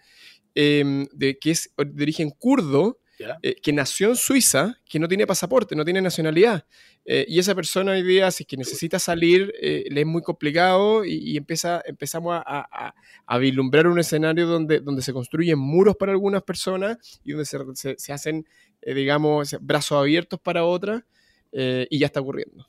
em, 0.53 1.05
de, 1.13 1.39
que 1.39 1.51
es 1.51 1.73
de 1.77 2.03
origen 2.03 2.29
kurdo 2.31 2.99
eh, 3.41 3.56
que 3.62 3.73
nació 3.73 4.10
en 4.10 4.15
Suiza, 4.15 4.80
que 4.88 4.99
no 4.99 5.08
tiene 5.08 5.25
pasaporte, 5.25 5.75
no 5.75 5.86
tiene 5.86 6.01
nacionalidad. 6.01 6.65
Eh, 7.06 7.25
y 7.28 7.39
esa 7.39 7.56
persona 7.56 7.91
hoy 7.91 8.04
día, 8.04 8.30
si 8.32 8.43
es 8.43 8.47
que 8.47 8.58
necesita 8.58 8.99
salir, 8.99 9.54
eh, 9.62 9.86
le 9.89 10.01
es 10.01 10.08
muy 10.08 10.21
complicado 10.21 11.06
y, 11.06 11.38
empieza, 11.38 11.82
empezamos 11.86 12.41
a, 12.45 12.93
a, 13.25 13.38
vislumbrar 13.38 13.88
un 13.88 13.99
escenario 13.99 14.47
donde, 14.47 14.80
donde 14.80 15.01
se 15.01 15.13
construyen 15.13 15.60
muros 15.60 15.95
para 15.95 16.12
algunas 16.12 16.43
personas 16.43 16.97
y 17.23 17.32
donde 17.32 17.45
se, 17.45 17.95
se, 17.97 18.13
hacen, 18.13 18.45
digamos, 18.86 19.56
brazos 19.62 19.99
abiertos 19.99 20.39
para 20.39 20.63
otras 20.63 21.04
y 21.51 21.99
ya 21.99 22.08
está 22.08 22.19
ocurriendo. 22.19 22.67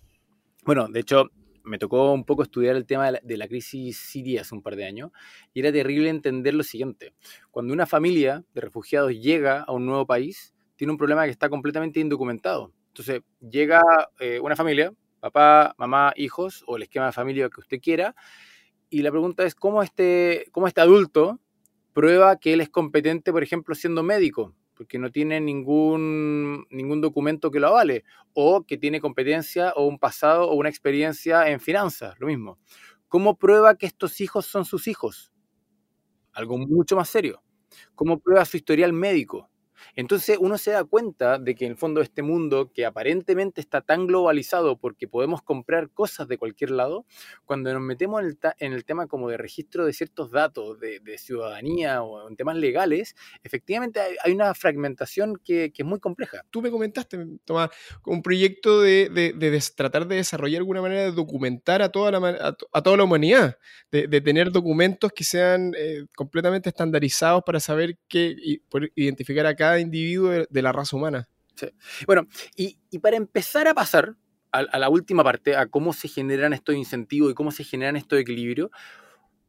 Bueno, 0.65 0.87
de 0.89 1.01
hecho, 1.01 1.31
me 1.67 1.79
tocó 1.79 2.13
un 2.13 2.25
poco 2.25 2.43
estudiar 2.43 2.77
el 2.77 2.87
tema 2.87 3.11
de 3.11 3.37
la, 3.37 3.49
crisis 3.49 3.99
siria 3.99 4.43
hace 4.43 4.55
un 4.55 4.63
par 4.63 4.77
de 4.77 4.87
años 4.87 5.11
y 5.53 5.61
era 5.61 5.73
terrible 5.73 6.09
entender 6.09 6.55
lo 6.55 6.63
siguiente. 6.63 7.13
Cuando 7.51 7.75
una 7.75 7.87
familia 7.87 8.45
de 8.55 8.61
refugiados 8.61 9.13
llega 9.13 9.63
a 9.63 9.73
un 9.73 9.85
nuevo 9.85 10.07
país, 10.07 10.55
tiene 10.77 10.93
un 10.93 10.99
problema 10.99 11.25
que 11.25 11.31
está 11.31 11.49
completamente 11.49 12.01
indocumentado. 12.01 12.73
Entonces, 12.89 13.23
llega 13.41 13.83
eh, 14.21 14.41
una 14.41 14.57
familia, 14.57 14.93
papá, 15.21 15.75
mamá, 15.77 16.13
hijos, 16.17 16.65
o 16.67 16.77
el 16.77 16.85
esquema 16.85 17.07
de 17.07 17.13
familia 17.13 17.51
que 17.51 17.61
usted 17.61 17.81
quiera, 17.81 18.15
y 18.89 19.03
la 19.03 19.11
pregunta 19.11 19.45
es 19.45 19.55
cómo 19.55 19.83
este, 19.83 20.47
cómo 20.53 20.69
este 20.69 20.81
adulto 20.81 21.41
prueba 21.93 22.37
que 22.37 22.53
él 22.53 22.61
es 22.61 22.69
competente, 22.69 23.33
por 23.33 23.43
ejemplo, 23.43 23.75
siendo 23.75 24.03
médico, 24.03 24.55
porque 24.77 24.99
no 24.99 25.11
tiene 25.11 25.41
ningún, 25.41 26.67
ningún 26.71 27.01
documento 27.01 27.51
que 27.51 27.61
lo 27.61 27.69
avale, 27.69 28.05
o 28.35 28.63
que 28.65 28.77
tiene 28.77 29.01
competencia 29.01 29.73
o 29.75 29.87
un 29.87 29.99
pasado 29.99 30.51
o 30.51 30.55
una 30.55 30.69
experiencia 30.69 31.49
en 31.49 31.61
finanzas, 31.61 32.15
lo 32.21 32.27
mismo. 32.27 32.59
¿Cómo 33.09 33.37
prueba 33.37 33.77
que 33.77 33.87
estos 33.87 34.21
hijos 34.21 34.47
son 34.47 34.65
sus 34.65 34.89
hijos? 34.89 35.33
Algo 36.33 36.59
mucho 36.59 36.97
más 36.97 37.09
serio. 37.09 37.43
¿Cómo 37.95 38.19
prueba 38.21 38.45
su 38.45 38.57
historial 38.57 38.93
médico? 38.93 39.51
Entonces 39.95 40.39
uno 40.41 40.59
se 40.59 40.73
da 40.73 40.85
cuenta 40.85 41.39
de 41.39 41.55
que 41.55 41.65
en 41.67 41.73
el 41.73 41.77
fondo 41.77 42.01
este 42.01 42.23
mundo 42.23 42.71
que 42.73 42.87
aparentemente 42.87 43.61
está 43.61 43.81
tan 43.81 44.07
globalizado 44.07 44.77
porque 44.77 45.09
podemos 45.09 45.43
comprar 45.43 45.91
cosas 45.91 46.29
de 46.29 46.39
cualquier 46.39 46.71
lado, 46.71 47.07
cuando 47.45 47.73
nos 47.73 47.83
metemos 47.83 48.23
en 48.59 48.73
el, 48.73 48.85
tema 48.85 49.07
como 49.07 49.29
de 49.29 49.37
registro 49.37 49.85
de 49.85 49.93
ciertos 49.93 50.31
datos 50.31 50.79
de, 50.81 51.01
ciudadanía 51.19 52.03
o 52.03 52.29
en 52.29 52.37
temas 52.37 52.57
legales, 52.57 53.15
efectivamente 53.43 54.01
hay, 54.23 54.33
una 54.33 54.55
fragmentación 54.55 55.41
que, 55.43 55.73
es 55.77 55.85
muy 55.85 55.99
compleja. 55.99 56.43
Tú 56.51 56.61
me 56.63 56.71
comentaste, 56.71 57.27
Tomás, 57.45 57.71
un 58.05 58.23
proyecto 58.23 58.81
de, 58.81 59.11
tratar 59.75 60.07
de 60.07 60.17
desarrollar 60.17 60.59
alguna 60.59 60.83
manera 60.83 61.03
de 61.03 61.13
documentar 61.13 61.83
a 61.83 61.91
toda 61.91 62.11
la, 62.11 62.57
a, 62.73 62.83
toda 62.83 62.97
la 62.97 63.05
humanidad, 63.05 63.57
de, 63.91 64.21
tener 64.21 64.51
documentos 64.51 65.13
que 65.13 65.25
sean 65.25 65.73
eh, 65.77 66.05
completamente 66.15 66.69
estandarizados 66.69 67.43
para 67.45 67.61
saber 67.61 67.99
qué, 68.09 68.35
y 68.37 68.59
poder 68.59 68.93
identificar 68.95 69.47
a 69.47 69.55
cada 69.67 69.81
individuo 69.81 70.31
de, 70.31 70.63
la 70.63 70.71
raza 70.71 70.97
humana. 70.97 71.29
Bueno, 72.07 72.29
y, 72.57 72.79
para 73.01 73.17
empezar 73.17 73.67
a 73.67 73.75
pasar 73.75 74.15
a, 74.53 74.79
la 74.79 74.89
última 74.89 75.25
parte, 75.25 75.57
a 75.57 75.67
cómo 75.67 75.93
se 75.93 76.07
generan 76.07 76.53
estos 76.53 76.77
incentivos 76.77 77.33
y 77.33 77.35
cómo 77.35 77.51
se 77.51 77.65
generan 77.65 77.97
estos 77.97 78.19
equilibrios, 78.21 78.71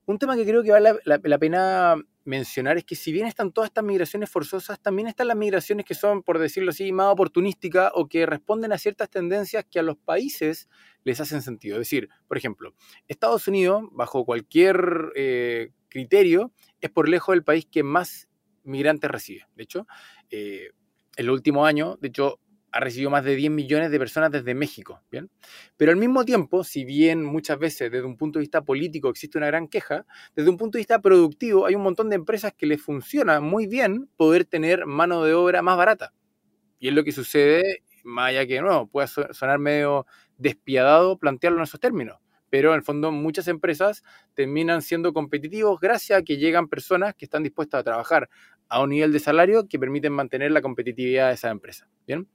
un 0.06 0.18
tema 0.18 0.36
que 0.36 0.46
creo 0.46 0.64
que 0.64 0.72
vale 0.72 0.96
la, 1.04 1.38
pena 1.38 1.96
mencionar 2.24 2.78
es 2.78 2.84
que 2.84 2.96
si 2.96 3.12
bien 3.12 3.28
están 3.28 3.52
todas 3.52 3.70
estas 3.70 3.84
migraciones 3.84 4.30
forzosas, 4.30 4.82
también 4.82 5.08
están 5.08 5.28
las 5.28 5.38
migraciones 5.38 5.86
que 5.86 5.94
son, 5.94 6.24
por 6.24 6.40
decirlo 6.40 6.72
así, 6.72 6.92
más 6.92 7.08
oportunísticas 7.12 7.92
o 7.94 8.08
que 8.08 8.26
responden 8.26 8.72
a 8.72 8.78
ciertas 8.78 9.10
tendencias 9.10 9.66
que 9.70 9.80
a 9.80 9.84
los 9.84 9.98
países 9.98 10.68
les 11.04 11.20
hacen 11.20 11.42
sentido. 11.42 11.76
Es 11.76 11.82
decir, 11.82 12.10
por 12.28 12.38
ejemplo, 12.38 12.74
Estados 13.08 13.48
Unidos, 13.48 13.84
bajo 13.92 14.26
cualquier 14.26 15.12
eh, 15.16 15.72
criterio, 15.90 16.52
es 16.82 16.90
por 16.90 17.08
lejos 17.08 17.36
el 17.36 17.44
país 17.44 17.68
que 17.70 17.84
más 17.84 18.27
migrantes 18.68 19.10
recibe. 19.10 19.48
De 19.56 19.64
hecho, 19.64 19.88
eh, 20.30 20.72
en 21.16 21.26
el 21.26 21.30
último 21.32 21.66
año, 21.66 21.98
de 22.02 22.10
hecho, 22.10 22.40
ha 22.72 22.80
recibido 22.80 23.10
más 23.10 23.24
de 23.24 23.36
10 23.36 23.50
millones 23.52 23.92
de 23.92 23.98
personas 23.98 24.32
desde 24.32 24.54
México, 24.54 25.02
¿bien? 25.10 25.30
Pero 25.78 25.92
al 25.92 25.98
mismo 25.98 26.26
tiempo, 26.26 26.64
si 26.64 26.86
bien 26.86 27.24
muchas 27.24 27.58
veces 27.58 27.92
desde 27.92 28.06
un 28.06 28.18
punto 28.18 28.40
de 28.40 28.44
vista 28.44 28.62
político 28.62 29.10
existe 29.10 29.38
una 29.38 29.48
gran 29.48 29.68
queja, 29.68 30.06
desde 30.36 30.50
un 30.50 30.58
punto 30.58 30.78
de 30.78 30.82
vista 30.82 31.02
productivo 31.02 31.66
hay 31.66 31.76
un 31.76 31.84
montón 31.84 32.10
de 32.10 32.16
empresas 32.16 32.54
que 32.54 32.66
les 32.68 32.82
funciona 32.82 33.40
muy 33.40 33.68
bien 33.68 34.10
poder 34.18 34.46
tener 34.46 34.86
mano 34.86 35.24
de 35.24 35.34
obra 35.34 35.62
más 35.62 35.78
barata. 35.78 36.14
Y 36.80 36.90
es 36.90 36.94
lo 36.94 37.04
que 37.04 37.12
sucede, 37.12 37.84
más 38.04 38.30
allá 38.30 38.46
que 38.46 38.62
no, 38.62 38.88
pueda 38.88 39.08
sonar 39.08 39.60
medio 39.60 40.06
despiadado 40.38 41.18
plantearlo 41.18 41.60
en 41.60 41.64
esos 41.64 41.80
términos 41.80 42.20
pero 42.50 42.70
en 42.70 42.76
el 42.76 42.84
fondo 42.84 43.12
muchas 43.12 43.48
empresas 43.48 44.04
terminan 44.34 44.82
siendo 44.82 45.14
competitivos 45.14 45.80
gracias 45.80 46.20
a 46.20 46.24
que 46.24 46.38
llegan 46.38 46.68
personas 46.68 47.14
que 47.16 47.26
están 47.26 47.44
dispuestas 47.44 47.82
a 47.82 47.84
trabajar 47.84 48.30
a 48.70 48.82
un 48.82 48.90
nivel 48.90 49.12
de 49.12 49.20
salario 49.20 49.68
que 49.68 49.80
permiten 49.80 50.14
mantener 50.14 50.52
la 50.52 50.62
competitividad 50.62 51.30
de 51.30 51.34
esa 51.36 51.50
empresa. 51.50 51.88
¿bien? 52.06 52.28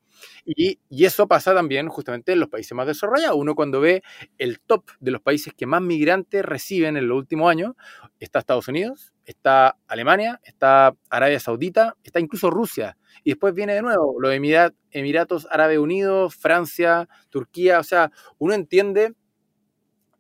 Y, 0.45 0.79
eso 1.05 1.27
pasa 1.27 1.55
también 1.55 1.89
justamente 1.89 2.33
en 2.33 2.41
los 2.41 2.49
países 2.49 2.73
más 2.73 2.87
desarrollados. 2.87 3.37
Uno 3.37 3.55
cuando 3.55 3.81
ve 3.81 4.03
el 4.39 4.61
top 4.61 4.91
de 5.01 5.11
los 5.11 5.21
países 5.21 5.53
que 5.55 5.67
más 5.67 5.83
migrantes 5.83 6.45
reciben 6.45 6.97
en 6.97 7.09
los 7.09 7.19
últimos 7.19 7.51
años, 7.51 7.73
está 8.21 8.39
Estados 8.39 8.69
Unidos, 8.69 9.13
está 9.25 9.79
Alemania, 9.89 10.41
está 10.45 10.95
Arabia 11.11 11.41
Saudita, 11.41 11.97
está 12.05 12.21
incluso 12.21 12.51
Rusia. 12.51 12.97
Y 13.25 13.31
después 13.31 13.55
viene 13.55 13.75
de 13.75 13.83
nuevo 13.83 14.21
los 14.21 14.33
Emiratos 14.33 15.49
Árabes 15.51 15.79
Unidos, 15.79 16.37
Francia, 16.37 17.09
Turquía. 17.31 17.81
O 17.81 17.85
sea, 17.85 18.11
uno 18.39 18.55
entiende 18.55 19.15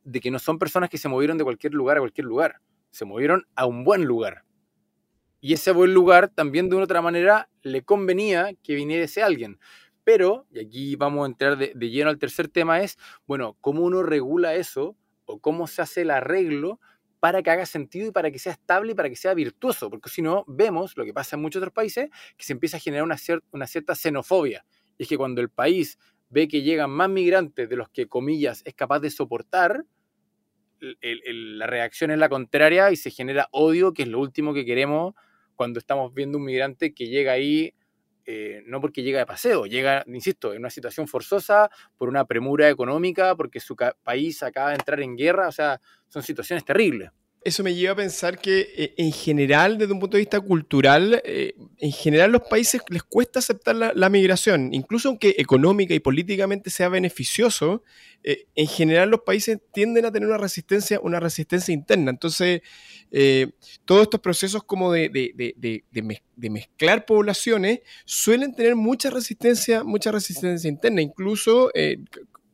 de 0.05 0.20
que 0.20 0.31
no 0.31 0.38
son 0.38 0.59
personas 0.59 0.90
que 0.90 0.98
se 0.98 1.09
movieron 1.09 1.38
de 1.38 1.44
cualquier 1.44 1.75
lugar 1.75 1.96
a 1.96 2.01
cualquier 2.01 2.27
lugar, 2.27 2.57
se 2.90 3.05
movieron 3.05 3.46
a 3.55 3.66
un 3.66 3.85
buen 3.85 4.05
lugar. 4.05 4.44
Y 5.45 5.55
ese 5.55 5.73
buen 5.73 5.93
lugar 5.93 6.29
también 6.29 6.71
de 6.71 6.77
una 6.77 6.85
otra 6.85 7.03
manera 7.03 7.49
le 7.63 7.83
convenía 7.83 8.55
que 8.63 8.77
viniera 8.77 9.05
ese 9.05 9.25
alguien. 9.25 9.59
Pero, 10.05 10.47
y 10.53 10.61
aquí 10.61 10.95
vamos 10.95 11.25
a 11.25 11.27
entrar 11.27 11.59
de, 11.59 11.75
lleno 11.91 12.11
al 12.11 12.19
tercer 12.19 12.47
tema, 12.47 12.81
es, 12.81 12.97
bueno, 13.27 13.57
¿cómo 13.61 13.83
uno 13.83 14.05
regula 14.05 14.55
eso 14.55 14.97
o 15.25 15.41
cómo 15.41 15.67
se 15.67 15.83
hace 15.83 16.03
el 16.03 16.13
arreglo 16.13 16.79
para 17.19 17.43
que 17.43 17.51
haga 17.51 17.67
sentido 17.67 18.07
y 18.07 18.13
para 18.13 18.31
que 18.31 18.39
sea 18.39 18.53
estable 18.53 18.93
y 18.93 18.95
para 18.95 19.09
que 19.09 19.17
sea 19.17 19.35
virtuoso? 19.35 19.91
Porque 19.91 20.11
si 20.11 20.23
no, 20.23 20.45
vemos 20.47 20.97
lo 20.97 21.05
que 21.05 21.13
pasa 21.13 21.35
en 21.35 21.43
muchos 21.43 21.59
otros 21.59 21.75
países, 21.75 22.09
que 22.37 22.45
se 22.45 22.53
empieza 22.53 22.77
a 22.77 22.81
generar 22.81 23.03
una, 23.03 23.17
una 23.51 23.67
cierta 23.67 23.97
xenofobia. 23.97 24.65
Y 24.97 25.03
es 25.03 25.09
que 25.09 25.19
cuando 25.19 25.41
el 25.41 25.51
país 25.51 25.99
ve 26.31 26.47
que 26.47 26.63
llegan 26.63 26.91
más 26.91 27.11
migrantes 27.11 27.69
de 27.69 27.75
los 27.75 27.89
que, 27.89 28.07
comillas, 28.07 28.63
es 28.65 28.75
capaz 28.75 29.01
de 29.01 29.11
soportar, 29.11 29.85
la 30.79 31.67
reacción 31.67 32.13
es 32.13 32.19
la 32.19 32.29
contraria 32.29 32.93
y 32.93 32.97
se 32.97 33.11
genera 33.11 33.49
odio, 33.51 33.93
que 33.93 34.03
es 34.03 34.09
lo 34.09 34.21
último 34.21 34.55
que 34.55 34.65
queremos 34.65 35.15
cuando 35.57 35.79
estamos 35.79 36.12
viendo 36.15 36.38
un 36.38 36.45
migrante 36.45 36.95
que 36.95 37.09
llega 37.09 37.33
ahí, 37.33 37.75
eh, 38.25 38.62
no 38.67 38.81
porque 38.81 39.03
llega 39.03 39.19
de 39.19 39.27
paseo, 39.27 39.67
llega, 39.67 40.05
insisto, 40.07 40.53
en 40.53 40.61
una 40.61 40.71
situación 40.71 41.09
forzosa, 41.09 41.71
por 41.97 42.09
una 42.09 42.25
premura 42.25 42.69
económica, 42.69 43.35
porque 43.37 43.61
su 43.61 43.77
país 44.03 44.43
acaba 44.43 44.71
de 44.71 44.77
entrar 44.77 45.01
en 45.01 45.17
guerra, 45.17 45.49
o 45.49 45.53
sea, 45.53 45.81
son 46.09 46.23
situaciones 46.23 46.65
terribles 46.65 47.11
eso 47.45 47.63
me 47.63 47.75
lleva 47.75 47.93
a 47.93 47.97
pensar 47.97 48.39
que 48.39 48.73
eh, 48.77 48.95
en 48.97 49.13
general, 49.13 49.79
desde 49.79 49.93
un 49.93 50.01
punto 50.01 50.17
de 50.17 50.23
vista 50.23 50.41
cultural, 50.41 51.21
eh, 51.25 51.55
en 51.79 51.93
general 51.93 52.33
los 52.33 52.43
países 52.43 52.83
les 52.89 53.03
cuesta 53.03 53.39
aceptar 53.39 53.75
la, 53.75 54.09
migración, 54.09 54.73
incluso 54.73 55.09
aunque 55.09 55.35
económica 55.39 55.95
y 55.95 56.01
políticamente 56.01 56.71
sea 56.71 56.89
beneficioso, 56.89 57.83
eh, 58.23 58.47
en 58.55 58.67
general 58.67 59.11
los 59.11 59.21
países 59.21 59.59
tienden 59.73 60.05
a 60.05 60.13
tener 60.13 60.29
una 60.29 60.39
resistencia, 60.39 61.01
una 61.01 61.19
resistencia 61.21 61.73
interna. 61.73 62.11
Entonces, 62.11 62.63
todos 63.85 64.03
estos 64.03 64.21
procesos 64.21 64.65
como 64.65 64.91
de, 64.91 65.11
de, 65.11 66.51
mezclar 66.51 67.05
poblaciones 67.05 67.81
suelen 68.07 68.55
tener 68.55 68.75
mucha 68.75 69.11
resistencia, 69.11 69.85
mucha 69.85 70.11
resistencia 70.11 70.69
interna. 70.69 71.03
Incluso 71.03 71.71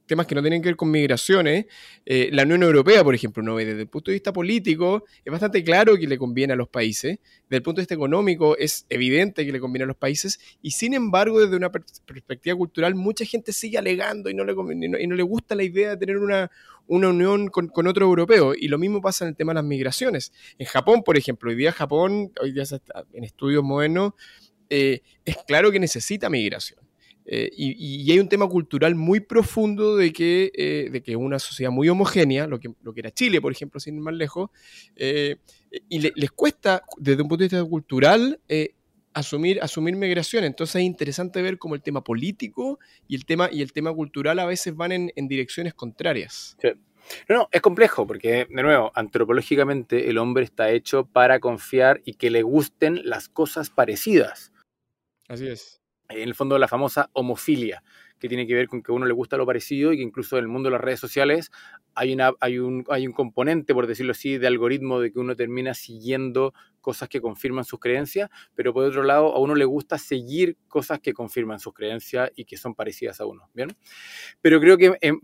temas 0.09 0.27
que 0.27 0.35
no 0.35 0.41
tienen 0.41 0.61
que 0.61 0.71
ver 0.71 0.77
con 0.77 0.91
migraciones, 0.91 1.67
eh, 2.05 2.31
la 2.33 2.43
Unión 2.43 2.65
Europea, 2.65 3.05
por 3.05 3.15
ejemplo, 3.15 3.43
no 3.43 3.55
ve 3.55 3.65
desde 3.65 3.83
el 3.83 3.89
punto 3.89 4.11
de 4.11 4.17
vista 4.17 4.33
político, 4.33 5.05
es 5.25 5.31
bastante 5.31 5.63
claro 5.63 5.97
que 5.97 6.09
le 6.09 6.19
conviene 6.19 6.55
a 6.55 6.57
los 6.57 6.69
países, 6.69 7.21
desde 7.45 7.57
el 7.57 7.63
punto 7.63 7.79
de 7.79 7.83
vista 7.83 7.95
económico 7.95 8.57
es 8.57 8.87
evidente 8.89 9.47
que 9.47 9.53
le 9.53 9.61
conviene 9.61 9.85
a 9.85 9.87
los 9.87 9.97
países, 9.97 10.41
y 10.61 10.73
sin 10.73 10.95
embargo, 10.95 11.41
desde 11.41 11.55
una 11.55 11.71
perspectiva 11.71 12.57
cultural, 12.57 12.97
mucha 12.97 13.25
gente 13.25 13.53
sigue 13.53 13.79
alegando 13.79 14.29
y 14.31 14.35
no 14.35 14.45
le, 14.45 14.53
y 14.53 15.07
no, 15.07 15.15
le 15.15 15.23
gusta 15.23 15.55
la 15.55 15.63
idea 15.63 15.91
de 15.91 15.97
tener 15.99 16.19
una, 16.19 16.51
una 16.89 17.11
unión 17.11 17.49
con, 17.49 17.87
otro 17.87 18.07
europeo, 18.07 18.55
y 18.59 18.67
lo 18.67 18.79
mismo 18.79 19.01
pasa 19.01 19.25
en 19.25 19.29
el 19.29 19.37
tema 19.37 19.53
de 19.53 19.57
las 19.57 19.65
migraciones. 19.65 20.33
En 20.59 20.67
Japón, 20.67 21.05
por 21.05 21.17
ejemplo, 21.17 21.51
hoy 21.51 21.57
día 21.57 21.71
Japón, 21.71 22.33
hoy 22.41 22.53
día 22.53 22.65
en 23.13 23.23
estudios 23.23 23.63
modernos, 23.63 24.15
eh, 24.71 25.03
es 25.25 25.37
claro 25.47 25.71
que 25.71 25.79
necesita 25.79 26.29
migración 26.29 26.88
eh, 27.31 27.51
y, 27.55 28.11
hay 28.11 28.19
un 28.19 28.29
tema 28.29 28.49
cultural 28.49 28.95
muy 28.95 29.21
profundo 29.21 29.97
de 29.97 30.15
que, 30.15 30.51
eh, 30.55 30.89
de 30.91 31.03
que 31.03 31.15
una 31.15 31.39
sociedad 31.39 31.71
muy 31.71 31.87
homogénea, 31.91 32.47
lo 32.47 32.59
que, 32.59 32.73
lo 32.83 32.95
que 32.95 33.01
era 33.01 33.11
Chile, 33.11 33.43
por 33.43 33.53
ejemplo, 33.53 33.79
sin 33.79 33.97
ir 33.97 34.01
más 34.01 34.15
lejos, 34.15 34.49
eh, 34.97 35.37
y 35.91 35.99
les 35.99 36.31
cuesta, 36.31 36.83
desde 36.97 37.21
un 37.21 37.29
punto 37.29 37.43
de 37.43 37.49
vista 37.49 37.63
cultural, 37.65 38.41
asumir, 39.13 39.61
asumir 39.61 39.95
migración. 39.95 40.45
Entonces 40.45 40.77
es 40.77 40.83
interesante 40.83 41.43
ver 41.43 41.59
cómo 41.59 41.75
el 41.75 41.83
tema 41.83 42.03
político 42.03 42.79
y 43.07 43.17
el 43.17 43.27
tema, 43.27 43.51
y 43.53 43.61
el 43.61 43.75
tema 43.75 43.93
cultural 43.93 44.39
a 44.39 44.47
veces 44.47 44.75
van 44.75 44.93
en, 44.93 45.13
en 45.15 45.29
direcciones 45.29 45.75
contrarias. 45.75 46.57
No, 47.29 47.37
no, 47.37 47.49
es 47.53 47.61
complejo 47.61 48.07
porque, 48.07 48.47
de 48.49 48.63
nuevo, 48.63 48.91
antropológicamente 48.95 50.09
el 50.09 50.17
hombre 50.17 50.45
está 50.45 50.71
hecho 50.71 51.05
para 51.05 51.41
confiar 51.41 52.01
y 52.07 52.15
que 52.15 52.31
le 52.31 52.43
gusten 52.43 53.03
las 53.05 53.29
cosas 53.29 53.69
parecidas. 53.69 54.51
Así 55.29 55.47
es 55.47 55.78
en 56.09 56.29
el 56.29 56.35
fondo 56.35 56.59
la 56.59 56.69
famosa 56.69 57.11
homofilia, 57.13 57.83
que 58.19 58.29
tiene 58.29 58.47
que 58.47 58.55
ver 58.55 58.69
con 58.69 58.83
que 58.83 58.91
a 58.91 58.95
uno 58.95 59.07
le 59.07 59.13
gusta 59.13 59.37
lo 59.37 59.47
parecido 59.47 59.93
y 59.93 59.99
que 59.99 60.03
incluso 60.03 60.39
en 60.39 60.45
el 60.45 60.49
mundo 60.49 60.69
de 60.69 60.73
las 60.73 60.81
redes 60.81 61.01
sociales 61.01 61.51
hay, 61.95 62.13
una, 62.13 62.33
hay, 62.41 62.59
un, 62.59 62.85
hay 62.89 63.07
un 63.07 63.13
componente, 63.13 63.75
por 63.75 63.87
decirlo 63.87 64.13
así, 64.13 64.39
de 64.39 64.47
algoritmo 64.47 65.01
de 65.01 65.13
que 65.13 65.19
uno 65.19 65.37
termina 65.37 65.75
siguiendo 65.75 66.55
cosas 66.81 67.09
que 67.09 67.21
confirman 67.21 67.65
sus 67.65 67.79
creencias, 67.79 68.31
pero 68.55 68.73
por 68.73 68.85
otro 68.85 69.03
lado 69.03 69.35
a 69.35 69.39
uno 69.39 69.55
le 69.55 69.65
gusta 69.65 69.99
seguir 69.99 70.57
cosas 70.69 71.01
que 71.01 71.13
confirman 71.13 71.61
sus 71.61 71.75
creencias 71.75 72.31
y 72.35 72.45
que 72.45 72.57
son 72.57 72.75
parecidas 72.75 73.21
a 73.21 73.27
uno, 73.27 73.49
¿bien? 73.53 73.77
Pero 74.41 74.61
creo 74.61 74.79
que 74.79 74.97
em, 75.01 75.21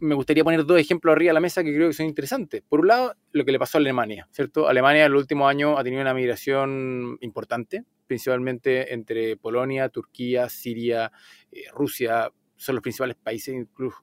me 0.00 0.14
gustaría 0.14 0.44
poner 0.44 0.64
dos 0.64 0.78
ejemplos 0.78 1.12
arriba 1.12 1.30
de 1.30 1.34
la 1.34 1.40
mesa 1.40 1.64
que 1.64 1.74
creo 1.74 1.88
que 1.88 1.94
son 1.94 2.06
interesantes. 2.06 2.62
Por 2.68 2.80
un 2.80 2.88
lado, 2.88 3.14
lo 3.32 3.44
que 3.44 3.52
le 3.52 3.58
pasó 3.58 3.78
a 3.78 3.80
Alemania, 3.80 4.28
¿cierto? 4.30 4.68
Alemania 4.68 5.06
en 5.06 5.12
los 5.12 5.22
últimos 5.22 5.50
años 5.50 5.74
ha 5.78 5.82
tenido 5.82 6.02
una 6.02 6.14
migración 6.14 7.18
importante, 7.20 7.84
principalmente 8.08 8.92
entre 8.92 9.36
Polonia, 9.36 9.88
Turquía, 9.88 10.48
Siria, 10.48 11.12
eh, 11.52 11.64
Rusia, 11.72 12.32
son 12.56 12.74
los 12.74 12.82
principales 12.82 13.14
países, 13.14 13.54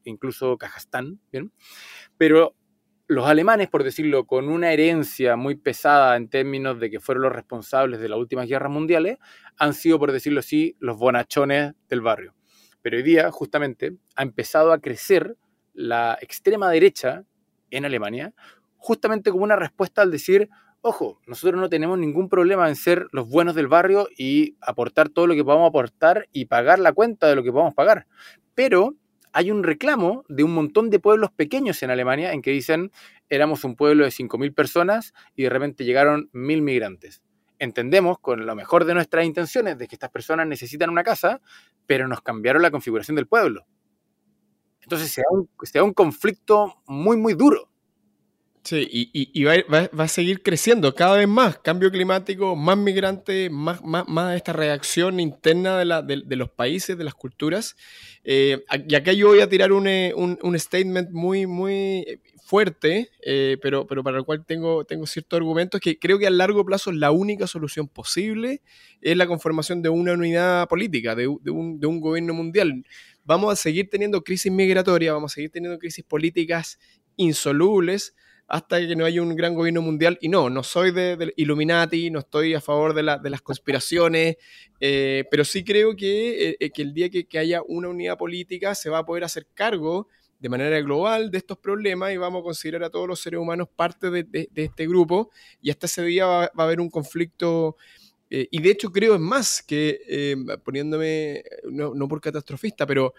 incluso, 0.06 0.58
Kazajstán. 0.58 1.20
Pero 2.18 2.56
los 3.08 3.28
alemanes, 3.28 3.68
por 3.68 3.84
decirlo, 3.84 4.26
con 4.26 4.48
una 4.48 4.72
herencia 4.72 5.36
muy 5.36 5.56
pesada 5.56 6.16
en 6.16 6.30
términos 6.30 6.80
de 6.80 6.90
que 6.90 7.02
fueron 7.02 7.24
los 7.24 7.34
responsables 7.34 8.00
de 8.00 8.08
las 8.08 8.18
últimas 8.18 8.48
guerras 8.48 8.72
mundiales, 8.72 9.18
han 9.58 9.74
sido, 9.74 10.00
por 10.00 10.12
decirlo 10.12 10.40
así, 10.40 10.78
los 10.80 10.98
bonachones 10.98 11.74
del 11.90 12.02
barrio. 12.02 12.34
Pero 12.82 12.98
hoy 12.98 13.04
día, 13.04 13.30
justamente, 13.32 13.98
ha 14.16 14.24
empezado 14.24 14.72
a 14.72 14.80
crecer 14.80 15.36
la 15.74 16.18
extrema 16.22 16.70
derecha 16.72 17.26
en 17.70 17.84
Alemania, 17.84 18.34
justamente 18.78 19.32
como 19.32 19.44
una 19.44 19.56
respuesta 19.56 20.02
al 20.02 20.12
decir, 20.12 20.50
Ojo, 20.88 21.20
nosotros 21.26 21.60
no 21.60 21.68
tenemos 21.68 21.98
ningún 21.98 22.30
problema 22.30 22.70
en 22.70 22.76
ser 22.76 23.08
los 23.12 23.28
buenos 23.28 23.56
del 23.56 23.68
barrio 23.68 24.08
y 24.16 24.56
aportar 24.62 25.10
todo 25.10 25.26
lo 25.26 25.34
que 25.34 25.44
podamos 25.44 25.68
aportar 25.68 26.30
y 26.32 26.46
pagar 26.46 26.78
la 26.78 26.94
cuenta 26.94 27.26
de 27.26 27.36
lo 27.36 27.42
que 27.42 27.52
podamos 27.52 27.74
pagar. 27.74 28.06
Pero 28.54 28.94
hay 29.34 29.50
un 29.50 29.64
reclamo 29.64 30.26
de 30.30 30.44
un 30.44 30.54
montón 30.54 30.92
de 30.92 31.00
pueblos 31.00 31.32
pequeños 31.32 31.82
en 31.82 31.90
Alemania 31.90 32.34
en 32.34 32.44
que 32.44 32.52
dicen 32.52 32.92
éramos 33.30 33.64
un 33.64 33.76
pueblo 33.76 34.04
de 34.04 34.12
5.000 34.12 34.54
personas 34.54 35.16
y 35.36 35.42
de 35.42 35.50
repente 35.50 35.86
llegaron 35.86 36.30
1.000 36.34 36.62
migrantes. 36.62 37.24
Entendemos 37.58 38.20
con 38.20 38.46
lo 38.46 38.56
mejor 38.56 38.86
de 38.86 38.94
nuestras 38.94 39.26
intenciones 39.26 39.80
de 39.80 39.88
que 39.88 39.96
estas 39.96 40.12
personas 40.12 40.46
necesitan 40.46 40.92
una 40.92 41.02
casa, 41.02 41.42
pero 41.88 42.08
nos 42.08 42.22
cambiaron 42.22 42.62
la 42.62 42.70
configuración 42.70 43.16
del 43.16 43.26
pueblo. 43.26 43.66
Entonces 44.84 45.10
se 45.10 45.24
un, 45.32 45.50
se 45.64 45.80
da 45.80 45.84
un 45.84 45.96
conflicto 45.96 46.76
muy, 46.86 47.18
muy 47.18 47.34
duro. 47.34 47.72
Sí, 48.66 49.12
y, 49.14 49.44
va, 49.44 49.90
a 49.96 50.08
seguir 50.08 50.42
creciendo 50.42 50.96
cada 50.96 51.18
vez 51.18 51.28
más. 51.28 51.60
Cambio 51.60 51.92
climático, 51.92 52.56
más 52.56 52.76
migrantes, 52.76 53.52
más, 53.52 53.80
más, 53.84 54.36
esta 54.36 54.54
reacción 54.54 55.20
interna 55.20 56.02
de, 56.02 56.36
los 56.36 56.50
países, 56.50 56.98
de 56.98 57.04
las 57.04 57.14
culturas. 57.14 57.76
Eh, 58.24 58.66
y 58.88 58.96
acá 58.96 59.14
yo 59.14 59.28
voy 59.28 59.42
a 59.42 59.50
tirar 59.50 59.72
un, 59.72 59.86
eh, 59.88 60.14
statement 60.56 61.12
muy, 61.12 61.46
muy 61.46 62.20
fuerte, 62.44 63.12
eh, 63.24 63.60
pero, 63.62 63.86
pero 63.86 64.04
para 64.04 64.18
el 64.18 64.24
cual 64.24 64.44
tengo, 64.44 64.84
tengo 64.84 65.06
ciertos 65.06 65.38
argumentos, 65.38 65.80
que 65.80 66.00
creo 66.00 66.18
que 66.18 66.26
a 66.26 66.32
largo 66.32 66.66
plazo 66.66 66.92
la 66.92 67.12
única 67.12 67.46
solución 67.46 67.88
posible 67.88 68.64
es 69.00 69.16
la 69.16 69.28
conformación 69.28 69.84
de 69.84 69.90
una 69.90 70.14
unidad 70.14 70.68
política, 70.68 71.14
de, 71.14 71.28
un, 71.28 71.80
de 71.80 71.86
un 71.86 72.00
gobierno 72.00 72.34
mundial. 72.34 72.84
Vamos 73.26 73.54
a 73.54 73.56
seguir 73.56 73.92
teniendo 73.92 74.24
crisis 74.24 74.52
migratoria, 74.52 75.14
vamos 75.14 75.34
a 75.34 75.36
seguir 75.36 75.52
teniendo 75.52 75.78
crisis 75.78 76.04
políticas 76.04 76.80
insolubles 77.16 78.16
hasta 78.48 78.80
que 78.80 78.96
no 78.96 79.06
haya 79.06 79.22
un 79.22 79.36
gran 79.36 79.56
gobierno 79.56 79.82
mundial. 79.82 80.18
Y 80.22 80.30
no, 80.30 80.50
no 80.50 80.64
soy 80.64 80.92
de, 80.92 81.34
Illuminati, 81.36 82.12
no 82.12 82.20
estoy 82.20 82.54
a 82.54 82.62
favor 82.62 82.94
de, 82.94 83.04
las 83.04 83.42
conspiraciones, 83.42 84.38
eh, 84.80 85.26
pero 85.32 85.44
sí 85.44 85.64
creo 85.64 85.96
que, 85.96 86.50
eh, 86.50 86.58
eh, 86.60 86.72
el 86.76 86.94
día 86.94 87.10
que, 87.10 87.28
haya 87.38 87.62
una 87.68 87.90
unidad 87.90 88.18
política 88.18 88.76
se 88.76 88.90
va 88.90 89.00
a 89.00 89.06
poder 89.06 89.24
hacer 89.24 89.48
cargo 89.54 90.08
de 90.40 90.50
manera 90.50 90.80
global 90.82 91.32
de 91.32 91.40
estos 91.40 91.58
problemas 91.58 92.14
y 92.14 92.18
vamos 92.18 92.42
a 92.42 92.44
considerar 92.44 92.84
a 92.84 92.90
todos 92.90 93.08
los 93.08 93.20
seres 93.20 93.40
humanos 93.40 93.68
parte 93.74 94.10
de, 94.10 94.50
este 94.54 94.88
grupo 94.88 95.32
y 95.62 95.70
hasta 95.72 95.88
ese 95.88 96.04
día 96.04 96.26
va, 96.26 96.44
a 96.44 96.64
haber 96.64 96.80
un 96.80 96.90
conflicto. 96.90 97.78
y 98.30 98.62
de 98.62 98.70
hecho 98.70 98.92
creo 98.92 99.16
es 99.16 99.22
más 99.22 99.64
que 99.64 100.36
poniéndome, 100.64 101.44
no, 101.72 101.94
no 101.94 102.08
por 102.08 102.22
catastrofista, 102.22 102.86
pero 102.86 103.14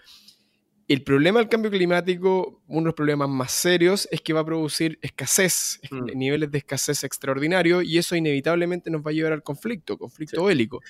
el 0.87 1.03
problema 1.03 1.39
del 1.39 1.49
cambio 1.49 1.69
climático, 1.69 2.61
uno 2.67 2.81
de 2.81 2.85
los 2.85 2.93
problemas 2.93 3.27
más 3.27 3.51
serios, 3.51 4.07
es 4.09 4.21
que 4.21 4.31
va 4.31 4.39
a 4.39 4.45
producir 4.45 4.97
escasez, 5.01 5.81
mm. 5.91 6.17
niveles 6.17 6.49
de 6.49 6.59
escasez 6.59 7.03
extraordinarios, 7.03 7.83
y 7.83 7.97
eso 7.97 8.15
inevitablemente 8.15 8.89
nos 8.89 9.01
va 9.01 9.11
a 9.11 9.13
llevar 9.13 9.33
al 9.33 9.43
conflicto, 9.43 9.97
conflicto 9.97 10.45
bélico. 10.45 10.81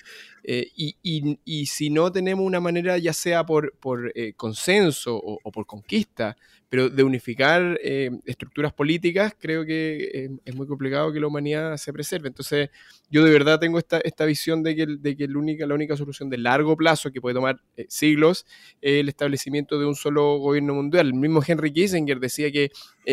Eh, 0.44 0.70
y, 0.74 1.66
si 1.66 1.90
no 1.90 2.12
tenemos 2.12 2.46
una 2.46 2.60
manera, 2.60 2.96
ya 2.98 3.12
sea 3.12 3.44
por, 3.44 3.74
por 3.78 4.12
eh, 4.14 4.34
consenso 4.34 5.16
o, 5.16 5.50
por 5.50 5.66
conquista, 5.66 6.36
pero 6.68 6.90
de 6.90 7.02
unificar 7.02 7.78
eh, 7.82 8.10
estructuras 8.26 8.72
políticas, 8.72 9.34
creo 9.38 9.64
que 9.64 10.30
es 10.44 10.54
muy 10.54 10.66
complicado 10.66 11.12
que 11.12 11.20
la 11.20 11.26
humanidad 11.26 11.76
se 11.76 11.92
preserve. 11.92 12.28
Entonces, 12.28 12.70
yo 13.10 13.24
de 13.24 13.30
verdad 13.30 13.58
tengo 13.58 13.78
esta, 13.78 13.98
esta 13.98 14.24
visión 14.24 14.62
de 14.62 14.76
que, 14.76 14.86
de 14.86 15.16
que 15.16 15.26
la, 15.28 15.38
única, 15.38 15.66
la 15.66 15.74
única 15.74 15.96
solución 15.96 16.28
de 16.28 16.38
largo 16.38 16.76
plazo, 16.76 17.10
que 17.10 17.20
puede 17.20 17.34
tomar 17.34 17.60
siglos, 17.88 18.44
es 18.80 19.00
el 19.00 19.08
establecimiento 19.08 19.78
de 19.78 19.86
un 19.86 19.94
solo 19.94 20.38
gobierno 20.38 20.74
mundial. 20.74 21.06
El 21.06 21.14
mismo 21.14 21.42
Henry 21.46 21.72
Kissinger 21.72 22.20
decía 22.20 22.50
que 22.52 22.70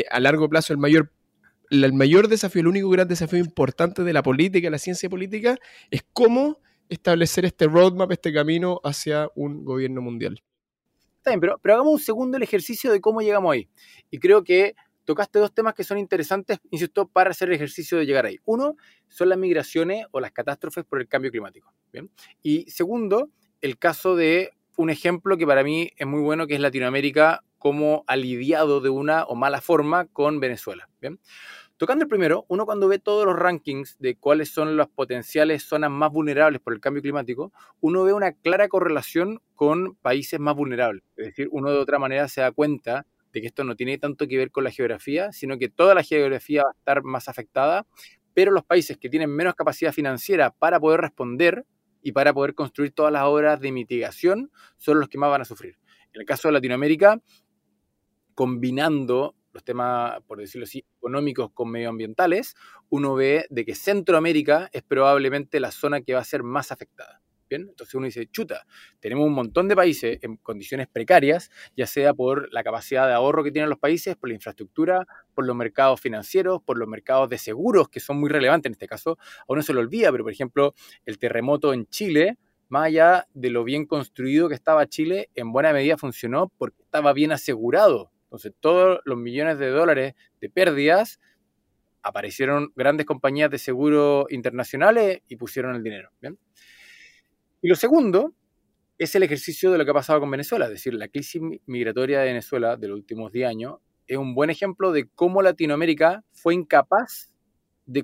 a 0.09 0.19
largo 0.19 0.49
plazo 0.49 0.73
el 0.73 0.79
mayor 0.79 1.11
el 1.69 1.93
mayor 1.93 2.27
desafío, 2.27 2.61
el 2.61 2.67
único 2.67 2.89
gran 2.89 3.07
desafío 3.07 3.39
importante 3.39 4.03
de 4.03 4.13
la 4.13 4.23
política, 4.23 4.69
la 4.69 4.77
ciencia 4.77 5.09
política, 5.09 5.57
es 5.89 6.03
cómo 6.13 6.59
establecer 6.89 7.45
este 7.45 7.67
roadmap, 7.67 8.11
este 8.11 8.33
camino 8.33 8.79
hacia 8.83 9.29
un 9.35 9.65
gobierno 9.65 10.01
mundial. 10.01 10.41
Pero, 11.39 11.59
pero 11.61 11.75
hagamos 11.75 11.93
un 11.93 11.99
segundo 11.99 12.37
el 12.37 12.43
ejercicio 12.43 12.91
de 12.91 13.01
cómo 13.01 13.21
llegamos 13.21 13.53
ahí. 13.53 13.67
Y 14.09 14.19
creo 14.19 14.43
que 14.43 14.75
tocaste 15.05 15.39
dos 15.39 15.53
temas 15.53 15.73
que 15.73 15.83
son 15.83 15.97
interesantes, 15.97 16.59
insisto, 16.71 17.07
para 17.07 17.29
hacer 17.29 17.49
el 17.49 17.55
ejercicio 17.55 17.97
de 17.97 18.05
llegar 18.05 18.25
ahí. 18.25 18.39
Uno, 18.45 18.75
son 19.07 19.29
las 19.29 19.37
migraciones 19.37 20.05
o 20.11 20.19
las 20.19 20.31
catástrofes 20.31 20.83
por 20.83 20.99
el 20.99 21.07
cambio 21.07 21.31
climático. 21.31 21.73
¿bien? 21.93 22.11
Y 22.41 22.69
segundo, 22.69 23.29
el 23.61 23.77
caso 23.77 24.15
de 24.15 24.51
un 24.77 24.89
ejemplo 24.89 25.37
que 25.37 25.47
para 25.47 25.63
mí 25.63 25.91
es 25.95 26.07
muy 26.07 26.21
bueno, 26.21 26.47
que 26.47 26.55
es 26.55 26.59
Latinoamérica 26.59 27.43
como 27.57 28.03
aliviado 28.07 28.81
de 28.81 28.89
una 28.89 29.23
o 29.23 29.35
mala 29.35 29.61
forma 29.61 30.05
con 30.05 30.39
Venezuela. 30.39 30.89
¿bien? 30.99 31.19
Tocando 31.77 32.03
el 32.03 32.09
primero, 32.09 32.45
uno 32.47 32.65
cuando 32.65 32.87
ve 32.87 32.99
todos 32.99 33.25
los 33.25 33.35
rankings 33.35 33.97
de 33.99 34.15
cuáles 34.15 34.49
son 34.49 34.77
las 34.77 34.87
potenciales 34.87 35.63
zonas 35.63 35.91
más 35.91 36.09
vulnerables 36.09 36.61
por 36.61 36.73
el 36.73 36.79
cambio 36.79 37.01
climático, 37.01 37.51
uno 37.81 38.05
ve 38.05 38.13
una 38.13 38.31
clara 38.31 38.69
correlación 38.69 39.41
con 39.55 39.95
países 39.95 40.39
más 40.39 40.55
vulnerables. 40.55 41.03
Es 41.17 41.25
decir, 41.25 41.49
uno 41.51 41.71
de 41.71 41.77
otra 41.77 41.99
manera 41.99 42.29
se 42.29 42.39
da 42.39 42.53
cuenta 42.53 43.05
de 43.33 43.41
que 43.41 43.47
esto 43.47 43.65
no 43.65 43.75
tiene 43.75 43.97
tanto 43.97 44.25
que 44.25 44.37
ver 44.37 44.51
con 44.51 44.63
la 44.63 44.71
geografía, 44.71 45.33
sino 45.33 45.57
que 45.57 45.67
toda 45.67 45.93
la 45.93 46.03
geografía 46.03 46.63
va 46.63 46.69
a 46.69 46.77
estar 46.77 47.03
más 47.03 47.27
afectada, 47.27 47.85
pero 48.33 48.53
los 48.53 48.63
países 48.63 48.97
que 48.97 49.09
tienen 49.09 49.29
menos 49.29 49.53
capacidad 49.55 49.91
financiera 49.91 50.51
para 50.51 50.79
poder 50.79 51.01
responder 51.01 51.65
y 52.01 52.13
para 52.13 52.33
poder 52.33 52.55
construir 52.55 52.93
todas 52.93 53.11
las 53.11 53.23
obras 53.23 53.59
de 53.59 53.73
mitigación 53.73 54.49
son 54.77 55.01
los 55.01 55.09
que 55.09 55.17
más 55.17 55.29
van 55.29 55.41
a 55.41 55.45
sufrir. 55.45 55.77
En 56.13 56.21
el 56.21 56.25
caso 56.25 56.47
de 56.47 56.53
Latinoamérica, 56.53 57.19
combinando 58.33 59.35
los 59.55 59.63
temas, 59.63 60.21
por 60.27 60.37
decirlo 60.37 60.65
así, 60.65 60.85
económicos 60.97 61.49
con 61.53 61.71
medioambientales, 61.71 62.55
uno 62.89 63.15
ve 63.15 63.45
de 63.49 63.63
que 63.63 63.73
Centroamérica 63.73 64.69
es 64.73 64.83
probablemente 64.83 65.61
la 65.61 65.71
zona 65.71 66.01
que 66.01 66.13
va 66.13 66.19
a 66.19 66.25
ser 66.25 66.43
más 66.43 66.73
afectada. 66.73 67.21
Bien, 67.49 67.61
entonces 67.69 67.95
uno 67.95 68.05
dice, 68.05 68.27
chuta, 68.27 68.65
tenemos 68.99 69.25
un 69.25 69.33
montón 69.33 69.69
de 69.69 69.75
países 69.75 70.19
en 70.23 70.35
condiciones 70.37 70.87
precarias, 70.87 71.51
ya 71.77 71.87
sea 71.87 72.13
por 72.13 72.51
la 72.51 72.63
capacidad 72.63 73.07
de 73.07 73.13
ahorro 73.13 73.43
que 73.45 73.51
tienen 73.51 73.69
los 73.69 73.79
países, 73.79 74.17
por 74.17 74.29
la 74.29 74.35
infraestructura, 74.35 75.07
por 75.33 75.45
los 75.45 75.55
mercados 75.55 76.01
financieros, 76.01 76.61
por 76.61 76.77
los 76.77 76.89
mercados 76.89 77.29
de 77.29 77.37
seguros, 77.37 77.87
que 77.87 78.01
son 78.01 78.19
muy 78.19 78.29
relevantes 78.29 78.69
en 78.69 78.73
este 78.73 78.87
caso. 78.87 79.17
A 79.41 79.45
uno 79.47 79.61
se 79.61 79.73
lo 79.73 79.79
olvida, 79.79 80.11
pero 80.11 80.25
por 80.25 80.33
ejemplo, 80.33 80.73
el 81.05 81.17
terremoto 81.17 81.71
en 81.71 81.85
Chile, 81.85 82.37
más 82.67 82.87
allá 82.87 83.27
de 83.33 83.51
lo 83.51 83.63
bien 83.63 83.85
construido 83.85 84.49
que 84.49 84.55
estaba 84.55 84.85
Chile, 84.87 85.29
en 85.33 85.53
buena 85.53 85.71
medida 85.71 85.97
funcionó 85.97 86.51
porque 86.57 86.81
estaba 86.81 87.13
bien 87.13 87.31
asegurado 87.31 88.11
entonces, 88.35 88.53
todos 88.59 88.99
los 89.05 89.17
millones 89.17 89.57
de 89.59 89.69
dólares 89.69 90.13
de 90.41 90.49
pérdidas, 90.49 91.19
aparecieron 92.03 92.71
grandes 92.75 93.05
compañías 93.05 93.49
de 93.49 93.57
seguro 93.57 94.27
internacionales 94.29 95.21
y 95.27 95.37
pusieron 95.37 95.75
el 95.75 95.81
dinero. 95.81 96.11
Y 97.61 97.67
lo 97.67 97.75
segundo 97.75 98.35
es 98.97 99.15
el 99.15 99.23
ejercicio 99.23 99.71
de 99.71 99.77
lo 99.77 99.85
que 99.85 99.91
ha 99.91 99.95
pasado 99.95 100.19
con 100.19 100.29
Venezuela, 100.29 100.65
es 100.65 100.71
decir, 100.71 100.93
la 100.93 101.07
crisis 101.07 101.41
migratoria 101.65 102.19
de 102.19 102.27
Venezuela 102.27 102.77
de 102.77 102.89
los 102.89 102.97
últimos 102.97 103.31
10 103.31 103.49
años 103.49 103.75
es 104.07 104.17
un 104.17 104.35
buen 104.35 104.49
ejemplo 104.49 104.91
de 104.91 105.07
cómo 105.15 105.41
Latinoamérica 105.41 106.23
fue 106.31 106.53
incapaz 106.53 107.31
de, 107.85 108.03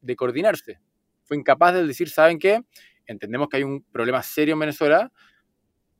de 0.00 0.16
coordinarse. 0.16 0.78
Fue 1.24 1.36
incapaz 1.36 1.74
de 1.74 1.86
decir, 1.86 2.10
¿saben 2.10 2.38
qué? 2.38 2.62
Entendemos 3.06 3.48
que 3.48 3.56
hay 3.56 3.62
un 3.64 3.82
problema 3.90 4.22
serio 4.22 4.52
en 4.52 4.60
Venezuela, 4.60 5.10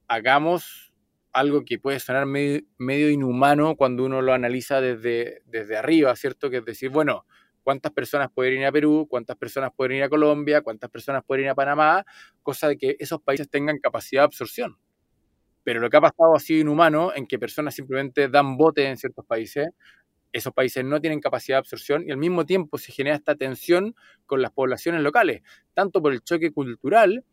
hagamos 0.07 0.92
algo 1.33 1.65
que 1.65 1.79
puede 1.79 1.99
sonar 1.99 2.27
medio, 2.27 3.11
inhumano 3.11 3.77
cuando 3.77 4.05
uno 4.05 4.21
lo 4.21 4.33
analiza 4.33 4.81
desde, 4.81 5.43
desde 5.47 5.77
arriba, 5.77 6.15
¿cierto? 6.17 6.51
Que 6.51 6.59
es 6.59 6.65
decir, 6.65 6.91
bueno, 6.91 7.27
¿cuántas 7.63 7.93
personas 7.93 8.31
pueden 8.33 8.61
ir 8.61 8.67
a 8.67 8.73
Perú? 8.73 9.07
¿Cuántas 9.09 9.37
personas 9.37 9.71
pueden 9.75 9.97
ir 9.97 10.03
a 10.03 10.09
Colombia? 10.09 10.61
¿Cuántas 10.61 10.91
personas 10.91 11.23
pueden 11.27 11.47
ir 11.47 11.51
a 11.51 11.55
Panamá? 11.55 12.05
Cosa 12.43 12.69
de 12.69 12.77
que 12.77 12.97
esos 12.99 13.21
países 13.23 13.49
tengan 13.49 13.79
capacidad 13.79 14.23
de 14.23 14.27
absorción. 14.27 14.77
Pero 15.65 15.81
lo 15.81 15.89
que 15.89 15.97
ha 15.97 16.01
pasado 16.01 16.35
ha 16.35 16.41
sido 16.41 16.61
inhumano 16.61 17.15
en 17.15 17.27
que 17.27 17.39
personas 17.39 17.75
simplemente 17.75 18.29
dan 18.29 18.57
bote 18.57 18.87
en 18.87 18.97
ciertos 18.97 19.25
países, 19.25 19.69
esos 20.33 20.53
países 20.53 20.85
no 20.85 21.01
tienen 21.01 21.21
capacidad 21.21 21.57
de 21.57 21.61
absorción 21.61 22.05
y 22.07 22.11
al 22.11 22.17
mismo 22.17 22.45
tiempo 22.47 22.79
se 22.79 22.91
genera 22.91 23.17
esta 23.17 23.37
tensión 23.37 23.95
con 24.27 24.43
las 24.43 24.51
poblaciones 24.51 25.03
locales, 25.03 25.43
tanto 25.75 26.03
por 26.03 26.13
el 26.13 26.23
choque 26.23 26.53
cultural 26.53 27.25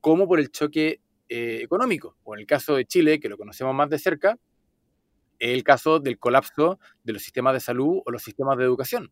como 0.00 0.28
por 0.28 0.38
el 0.38 0.50
choque 0.50 1.00
eh, 1.34 1.62
económico. 1.64 2.16
O 2.22 2.34
en 2.34 2.40
el 2.42 2.46
caso 2.46 2.76
de 2.76 2.84
Chile, 2.84 3.18
que 3.18 3.28
lo 3.28 3.36
conocemos 3.36 3.74
más 3.74 3.90
de 3.90 3.98
cerca, 3.98 4.38
el 5.40 5.64
caso 5.64 5.98
del 5.98 6.16
colapso 6.16 6.78
de 7.02 7.12
los 7.12 7.22
sistemas 7.22 7.54
de 7.54 7.60
salud 7.60 8.02
o 8.06 8.10
los 8.12 8.22
sistemas 8.22 8.56
de 8.56 8.62
educación. 8.62 9.10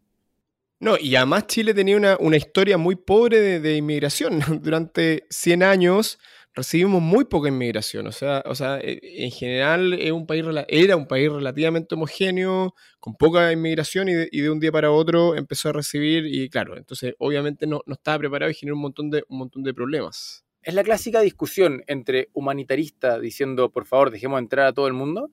No, 0.79 0.97
y 0.97 1.17
además 1.17 1.49
Chile 1.49 1.75
tenía 1.75 2.17
una, 2.21 2.37
historia 2.37 2.79
muy 2.79 2.95
pobre 2.95 3.59
de, 3.59 3.77
inmigración. 3.77 4.39
Durante 4.63 5.27
100 5.31 5.65
años 5.65 6.21
recibimos 6.55 7.03
muy 7.03 7.25
poca 7.25 7.49
inmigración. 7.49 8.07
O 8.07 8.13
sea, 8.13 8.41
o 8.47 8.55
sea 8.55 8.79
eh, 8.79 9.01
en 9.03 9.33
general 9.33 9.93
es 9.95 10.13
un 10.13 10.25
país, 10.25 10.45
era 10.69 10.95
un 10.95 11.09
país 11.09 11.29
relativamente 11.29 11.97
homogéneo, 11.97 12.73
con 13.01 13.17
poca 13.17 13.51
inmigración, 13.51 14.09
y 14.09 14.15
de, 14.15 14.51
un 14.51 14.61
día 14.61 14.71
para 14.71 14.93
otro 14.93 15.35
empezó 15.35 15.71
a 15.71 15.73
recibir, 15.73 16.27
y 16.27 16.49
claro, 16.49 16.77
entonces 16.77 17.15
obviamente 17.19 17.67
no, 17.67 17.81
no 17.85 17.95
estaba 17.95 18.19
preparado 18.19 18.49
y 18.53 18.55
generó 18.55 18.77
un 18.77 18.83
montón 18.83 19.11
de, 19.11 19.25
un 19.29 19.39
montón 19.39 19.65
de 19.65 19.75
problemas. 19.75 20.45
Es 20.63 20.75
la 20.75 20.85
clásica 20.85 21.21
discusión 21.21 21.83
entre 21.89 22.29
humanitaristas 22.33 23.21
diciendo, 23.21 23.71
por 23.71 23.85
favor, 23.85 24.11
dejemos 24.11 24.39
entrar 24.39 24.67
a 24.67 24.73
todo 24.73 24.87
el 24.87 24.93
mundo, 24.93 25.31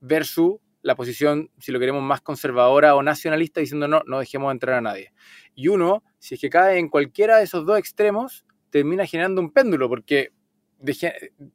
versus 0.00 0.56
la 0.82 0.96
posición, 0.96 1.50
si 1.58 1.72
lo 1.72 1.78
queremos, 1.78 2.02
más 2.02 2.20
conservadora 2.20 2.94
o 2.94 3.02
nacionalista, 3.02 3.60
diciendo 3.60 3.88
no, 3.88 4.02
no 4.06 4.18
dejemos 4.18 4.52
entrar 4.52 4.76
a 4.76 4.80
nadie. 4.80 5.12
Y 5.54 5.68
uno, 5.68 6.04
si 6.18 6.34
es 6.34 6.40
que 6.40 6.50
cae 6.50 6.78
en 6.78 6.88
cualquiera 6.88 7.38
de 7.38 7.44
esos 7.44 7.64
dos 7.64 7.78
extremos, 7.78 8.44
termina 8.70 9.06
generando 9.06 9.40
un 9.40 9.52
péndulo, 9.52 9.88
porque 9.88 10.30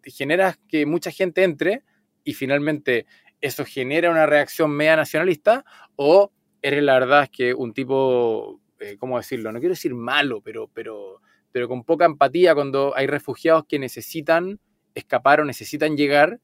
genera 0.03 0.57
que 0.67 0.85
mucha 0.85 1.11
gente 1.11 1.43
entre 1.43 1.83
y 2.23 2.33
finalmente 2.33 3.05
eso 3.41 3.65
genera 3.65 4.09
una 4.09 4.25
reacción 4.25 4.71
media 4.71 4.95
nacionalista, 4.95 5.65
o 5.95 6.31
eres 6.61 6.83
la 6.83 6.93
verdad 6.93 7.29
que 7.31 7.53
un 7.53 7.73
tipo, 7.73 8.61
eh, 8.79 8.97
¿cómo 8.97 9.17
decirlo? 9.17 9.51
No 9.51 9.59
quiero 9.59 9.73
decir 9.73 9.93
malo, 9.93 10.41
pero, 10.41 10.69
pero, 10.73 11.21
pero 11.57 11.67
con 11.67 11.83
poca 11.83 12.05
empatía 12.05 12.53
cuando 12.53 12.95
hay 12.95 13.07
refugiados 13.07 13.65
que 13.67 13.79
necesitan 13.79 14.59
escapar 14.93 15.41
o 15.41 15.43
necesitan 15.43 15.97
llegar, 15.97 16.39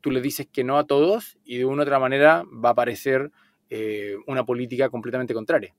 tú 0.00 0.10
le 0.10 0.20
dices 0.20 0.48
que 0.52 0.64
no 0.64 0.76
a 0.76 0.88
todos 0.88 1.38
y 1.44 1.58
de 1.58 1.66
una 1.66 1.82
u 1.82 1.84
otra 1.84 2.00
manera 2.00 2.42
va 2.52 2.70
a 2.70 2.72
aparecer 2.72 3.30
eh, 3.70 4.16
una 4.26 4.44
política 4.44 4.88
completamente 4.88 5.34
contraria 5.34 5.72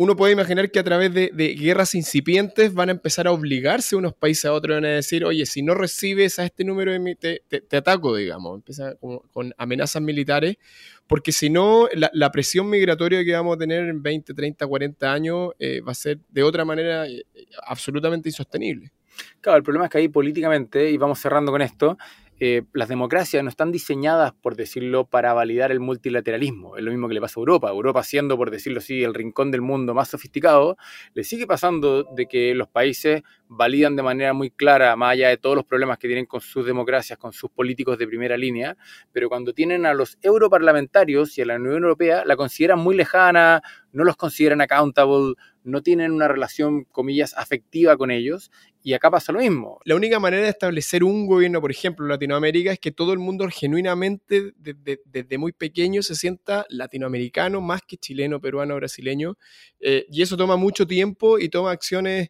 uno 0.00 0.14
puede 0.14 0.32
imaginar 0.32 0.70
que 0.70 0.78
a 0.78 0.84
través 0.84 1.12
de, 1.12 1.56
guerras 1.58 1.92
incipientes 1.96 2.72
van 2.72 2.88
a 2.88 2.92
empezar 2.92 3.26
a 3.26 3.32
obligarse 3.32 3.96
unos 3.96 4.14
países 4.14 4.44
a 4.44 4.52
otros, 4.52 4.76
van 4.76 4.84
a 4.84 4.90
decir, 4.90 5.24
oye, 5.24 5.44
si 5.44 5.60
no 5.60 5.74
recibes 5.74 6.38
a 6.38 6.44
este 6.44 6.62
número, 6.62 6.92
de, 6.92 7.42
te, 7.48 7.76
ataco, 7.76 8.14
digamos, 8.14 8.58
empieza 8.58 8.94
con, 9.32 9.52
amenazas 9.58 10.00
militares, 10.00 10.56
porque 11.08 11.32
si 11.32 11.50
no, 11.50 11.88
la, 12.12 12.30
presión 12.30 12.70
migratoria 12.70 13.24
que 13.24 13.32
vamos 13.32 13.56
a 13.56 13.58
tener 13.58 13.88
en 13.88 14.00
20, 14.00 14.34
30, 14.34 14.68
40 14.68 15.12
años 15.12 15.50
eh, 15.58 15.80
va 15.80 15.90
a 15.90 15.96
ser 15.96 16.20
de 16.28 16.44
otra 16.44 16.64
manera 16.64 17.08
eh, 17.08 17.24
absolutamente 17.66 18.28
insostenible. 18.28 18.92
Claro, 19.40 19.56
el 19.56 19.64
problema 19.64 19.86
es 19.86 19.90
que 19.90 19.98
ahí 19.98 20.08
políticamente, 20.08 20.88
y 20.92 20.96
vamos 20.96 21.18
cerrando 21.18 21.50
con 21.50 21.60
esto, 21.60 21.98
eh, 22.40 22.62
las 22.72 22.88
democracias 22.88 23.42
no 23.42 23.50
están 23.50 23.72
diseñadas, 23.72 24.32
por 24.32 24.54
decirlo, 24.54 25.06
para 25.06 25.32
validar 25.32 25.72
el 25.72 25.80
multilateralismo. 25.80 26.76
Es 26.76 26.84
lo 26.84 26.90
mismo 26.90 27.08
que 27.08 27.14
le 27.14 27.20
pasa 27.20 27.38
a 27.38 27.42
Europa. 27.42 27.68
Europa 27.70 28.02
siendo, 28.04 28.36
por 28.36 28.50
decirlo 28.50 28.78
así, 28.78 29.02
el 29.02 29.14
rincón 29.14 29.50
del 29.50 29.60
mundo 29.60 29.92
más 29.92 30.08
sofisticado, 30.08 30.76
le 31.14 31.24
sigue 31.24 31.46
pasando 31.46 32.04
de 32.04 32.26
que 32.26 32.54
los 32.54 32.68
países 32.68 33.22
validan 33.48 33.96
de 33.96 34.02
manera 34.02 34.32
muy 34.34 34.50
clara, 34.50 34.94
más 34.94 35.12
allá 35.12 35.30
de 35.30 35.36
todos 35.36 35.56
los 35.56 35.64
problemas 35.64 35.98
que 35.98 36.06
tienen 36.06 36.26
con 36.26 36.40
sus 36.40 36.64
democracias, 36.64 37.18
con 37.18 37.32
sus 37.32 37.50
políticos 37.50 37.98
de 37.98 38.06
primera 38.06 38.36
línea, 38.36 38.76
pero 39.12 39.28
cuando 39.28 39.52
tienen 39.52 39.86
a 39.86 39.94
los 39.94 40.18
europarlamentarios 40.22 41.36
y 41.38 41.42
a 41.42 41.46
la 41.46 41.56
Unión 41.56 41.82
Europea, 41.82 42.24
la 42.24 42.36
consideran 42.36 42.78
muy 42.78 42.94
lejana, 42.94 43.62
no 43.92 44.04
los 44.04 44.16
consideran 44.16 44.60
accountable, 44.60 45.34
no 45.64 45.82
tienen 45.82 46.12
una 46.12 46.28
relación, 46.28 46.84
comillas, 46.84 47.34
afectiva 47.36 47.96
con 47.96 48.10
ellos, 48.10 48.50
y 48.88 48.94
acá 48.94 49.10
pasa 49.10 49.32
lo 49.32 49.40
mismo. 49.40 49.80
La 49.84 49.96
única 49.96 50.18
manera 50.18 50.44
de 50.44 50.48
establecer 50.48 51.04
un 51.04 51.26
gobierno, 51.26 51.60
por 51.60 51.70
ejemplo, 51.70 52.06
en 52.06 52.08
Latinoamérica, 52.08 52.72
es 52.72 52.78
que 52.78 52.90
todo 52.90 53.12
el 53.12 53.18
mundo 53.18 53.46
genuinamente, 53.50 54.54
desde, 54.56 55.36
muy 55.36 55.52
pequeño, 55.52 56.02
se 56.02 56.14
sienta 56.14 56.64
latinoamericano 56.70 57.60
más 57.60 57.82
que 57.82 57.98
chileno, 57.98 58.40
peruano, 58.40 58.76
brasileño, 58.76 59.36
eh, 59.78 60.06
y 60.10 60.22
eso 60.22 60.38
toma 60.38 60.56
mucho 60.56 60.86
tiempo 60.86 61.38
y 61.38 61.50
toma 61.50 61.70
acciones 61.70 62.28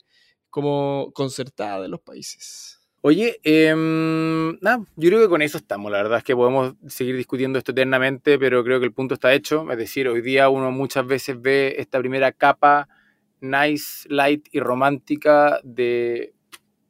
como 0.51 1.13
concertadas 1.15 1.83
de 1.83 1.89
los 1.91 2.01
países. 2.01 2.81
Oye, 3.03 3.39
nada, 4.61 4.85
yo 4.97 5.11
creo 5.11 5.21
que 5.21 5.29
con 5.29 5.43
eso 5.43 5.59
estamos. 5.59 5.93
La 5.93 5.99
verdad 5.99 6.19
es 6.19 6.25
que 6.25 6.35
podemos 6.35 6.75
seguir 6.89 7.17
discutiendo 7.17 7.61
esto 7.61 7.71
eternamente, 7.71 8.37
pero 8.37 8.65
creo 8.65 8.81
que 8.81 8.87
el 8.87 8.93
punto 8.93 9.15
está 9.15 9.33
hecho. 9.33 9.71
Es 9.71 9.79
decir, 9.79 10.09
hoy 10.09 10.23
día 10.23 10.49
uno 10.49 10.73
muchas 10.73 11.07
veces 11.07 11.41
ve 11.41 11.77
esta 11.79 12.01
primera 12.01 12.33
capa 12.33 12.89
nice, 13.41 14.09
light 14.09 14.49
y 14.51 14.59
romántica 14.59 15.61
de, 15.63 16.35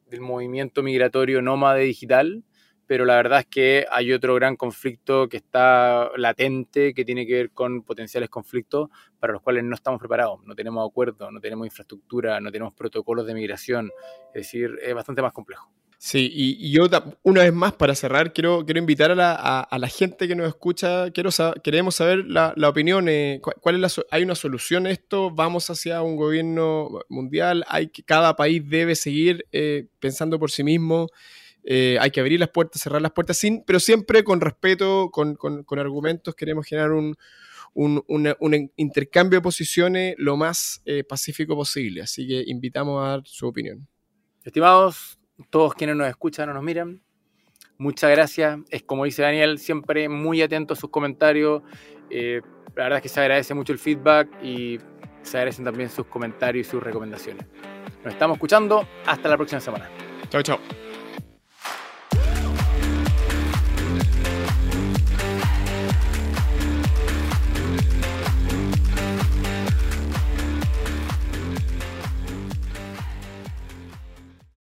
del 0.09 0.21
movimiento 0.21 0.83
migratorio 0.83 1.41
nómade 1.41 1.83
digital, 1.83 2.43
pero 2.87 3.05
la 3.05 3.15
verdad 3.17 3.41
es 3.41 3.45
que 3.45 3.85
hay 3.91 4.11
otro 4.13 4.33
gran 4.33 4.55
conflicto 4.55 5.29
que 5.29 5.37
está 5.37 6.09
latente, 6.17 6.93
que 6.95 7.05
tiene 7.05 7.27
que 7.27 7.33
ver 7.33 7.51
con 7.51 7.83
potenciales 7.83 8.29
conflictos 8.29 8.89
para 9.19 9.33
los 9.33 9.43
cuales 9.43 9.63
no 9.63 9.75
estamos 9.75 9.99
preparados. 9.99 10.43
No 10.43 10.55
tenemos 10.55 10.89
acuerdos, 10.89 11.31
no 11.31 11.39
tenemos 11.39 11.67
infraestructura, 11.67 12.39
no 12.41 12.51
tenemos 12.51 12.73
protocolos 12.73 13.27
de 13.27 13.35
migración. 13.35 13.91
Es 14.33 14.45
decir, 14.45 14.79
es 14.81 14.95
bastante 14.95 15.21
más 15.21 15.33
complejo. 15.33 15.71
Sí, 16.01 16.31
y, 16.33 16.71
yo 16.71 16.87
una 17.23 17.43
vez 17.43 17.51
más 17.53 17.73
para 17.73 17.93
cerrar 17.93 18.31
quiero, 18.31 18.63
quiero 18.63 18.79
invitar 18.79 19.11
a 19.11 19.15
la, 19.15 19.33
a, 19.35 19.77
la 19.77 19.87
gente 19.89 20.29
que 20.29 20.35
nos 20.35 20.47
escucha, 20.47 21.11
quiero 21.11 21.29
queremos 21.61 21.95
saber 21.95 22.19
la, 22.25 22.53
la 22.55 22.69
opinión, 22.69 23.09
eh, 23.09 23.41
cuál 23.41 23.75
es 23.75 23.81
la, 23.97 24.03
¿hay 24.09 24.23
una 24.23 24.35
solución 24.35 24.87
a 24.87 24.91
esto? 24.91 25.29
¿Vamos 25.29 25.69
hacia 25.69 26.01
un 26.01 26.15
gobierno 26.15 27.01
mundial? 27.09 27.65
¿Hay 27.67 27.87
que, 27.87 28.03
¿Cada 28.03 28.37
país 28.37 28.63
debe 28.65 28.95
seguir 28.95 29.45
eh, 29.51 29.87
pensando 29.99 30.39
por 30.39 30.51
sí 30.51 30.63
mismo? 30.63 31.09
Eh, 31.65 31.97
¿Hay 31.99 32.11
que 32.11 32.21
abrir 32.21 32.39
las 32.39 32.49
puertas, 32.49 32.81
cerrar 32.81 33.01
las 33.01 33.11
puertas? 33.11 33.37
Sin, 33.37 33.65
pero 33.65 33.81
siempre 33.81 34.23
con 34.23 34.39
respeto, 34.39 35.09
con, 35.11 35.35
con, 35.35 35.65
con 35.65 35.79
argumentos, 35.79 36.33
queremos 36.33 36.65
generar 36.65 36.93
un, 36.93 37.17
un, 37.73 38.01
un, 38.07 38.71
intercambio 38.77 39.39
de 39.39 39.43
posiciones 39.43 40.15
lo 40.17 40.37
más 40.37 40.81
pacífico 41.09 41.57
posible. 41.57 42.03
Así 42.03 42.25
que 42.25 42.41
invitamos 42.47 43.03
a 43.03 43.09
dar 43.09 43.21
su 43.25 43.47
opinión. 43.47 43.85
Estimados, 44.45 45.18
todos 45.49 45.73
quienes 45.73 45.95
nos 45.95 46.07
escuchan 46.07 46.49
o 46.49 46.53
nos 46.53 46.63
miran. 46.63 47.01
Muchas 47.77 48.11
gracias. 48.11 48.59
Es 48.69 48.83
como 48.83 49.05
dice 49.05 49.21
Daniel, 49.21 49.57
siempre 49.57 50.09
muy 50.09 50.41
atento 50.41 50.73
a 50.73 50.77
sus 50.77 50.89
comentarios. 50.89 51.63
Eh, 52.09 52.41
la 52.75 52.83
verdad 52.83 52.97
es 52.97 53.03
que 53.03 53.09
se 53.09 53.19
agradece 53.21 53.53
mucho 53.53 53.73
el 53.73 53.79
feedback 53.79 54.27
y 54.43 54.79
se 55.21 55.37
agradecen 55.37 55.65
también 55.65 55.89
sus 55.89 56.05
comentarios 56.07 56.67
y 56.67 56.69
sus 56.69 56.83
recomendaciones. 56.83 57.45
Nos 58.03 58.13
estamos 58.13 58.35
escuchando. 58.35 58.87
Hasta 59.05 59.29
la 59.29 59.37
próxima 59.37 59.61
semana. 59.61 59.89
Chao, 60.29 60.41
chao. 60.41 60.88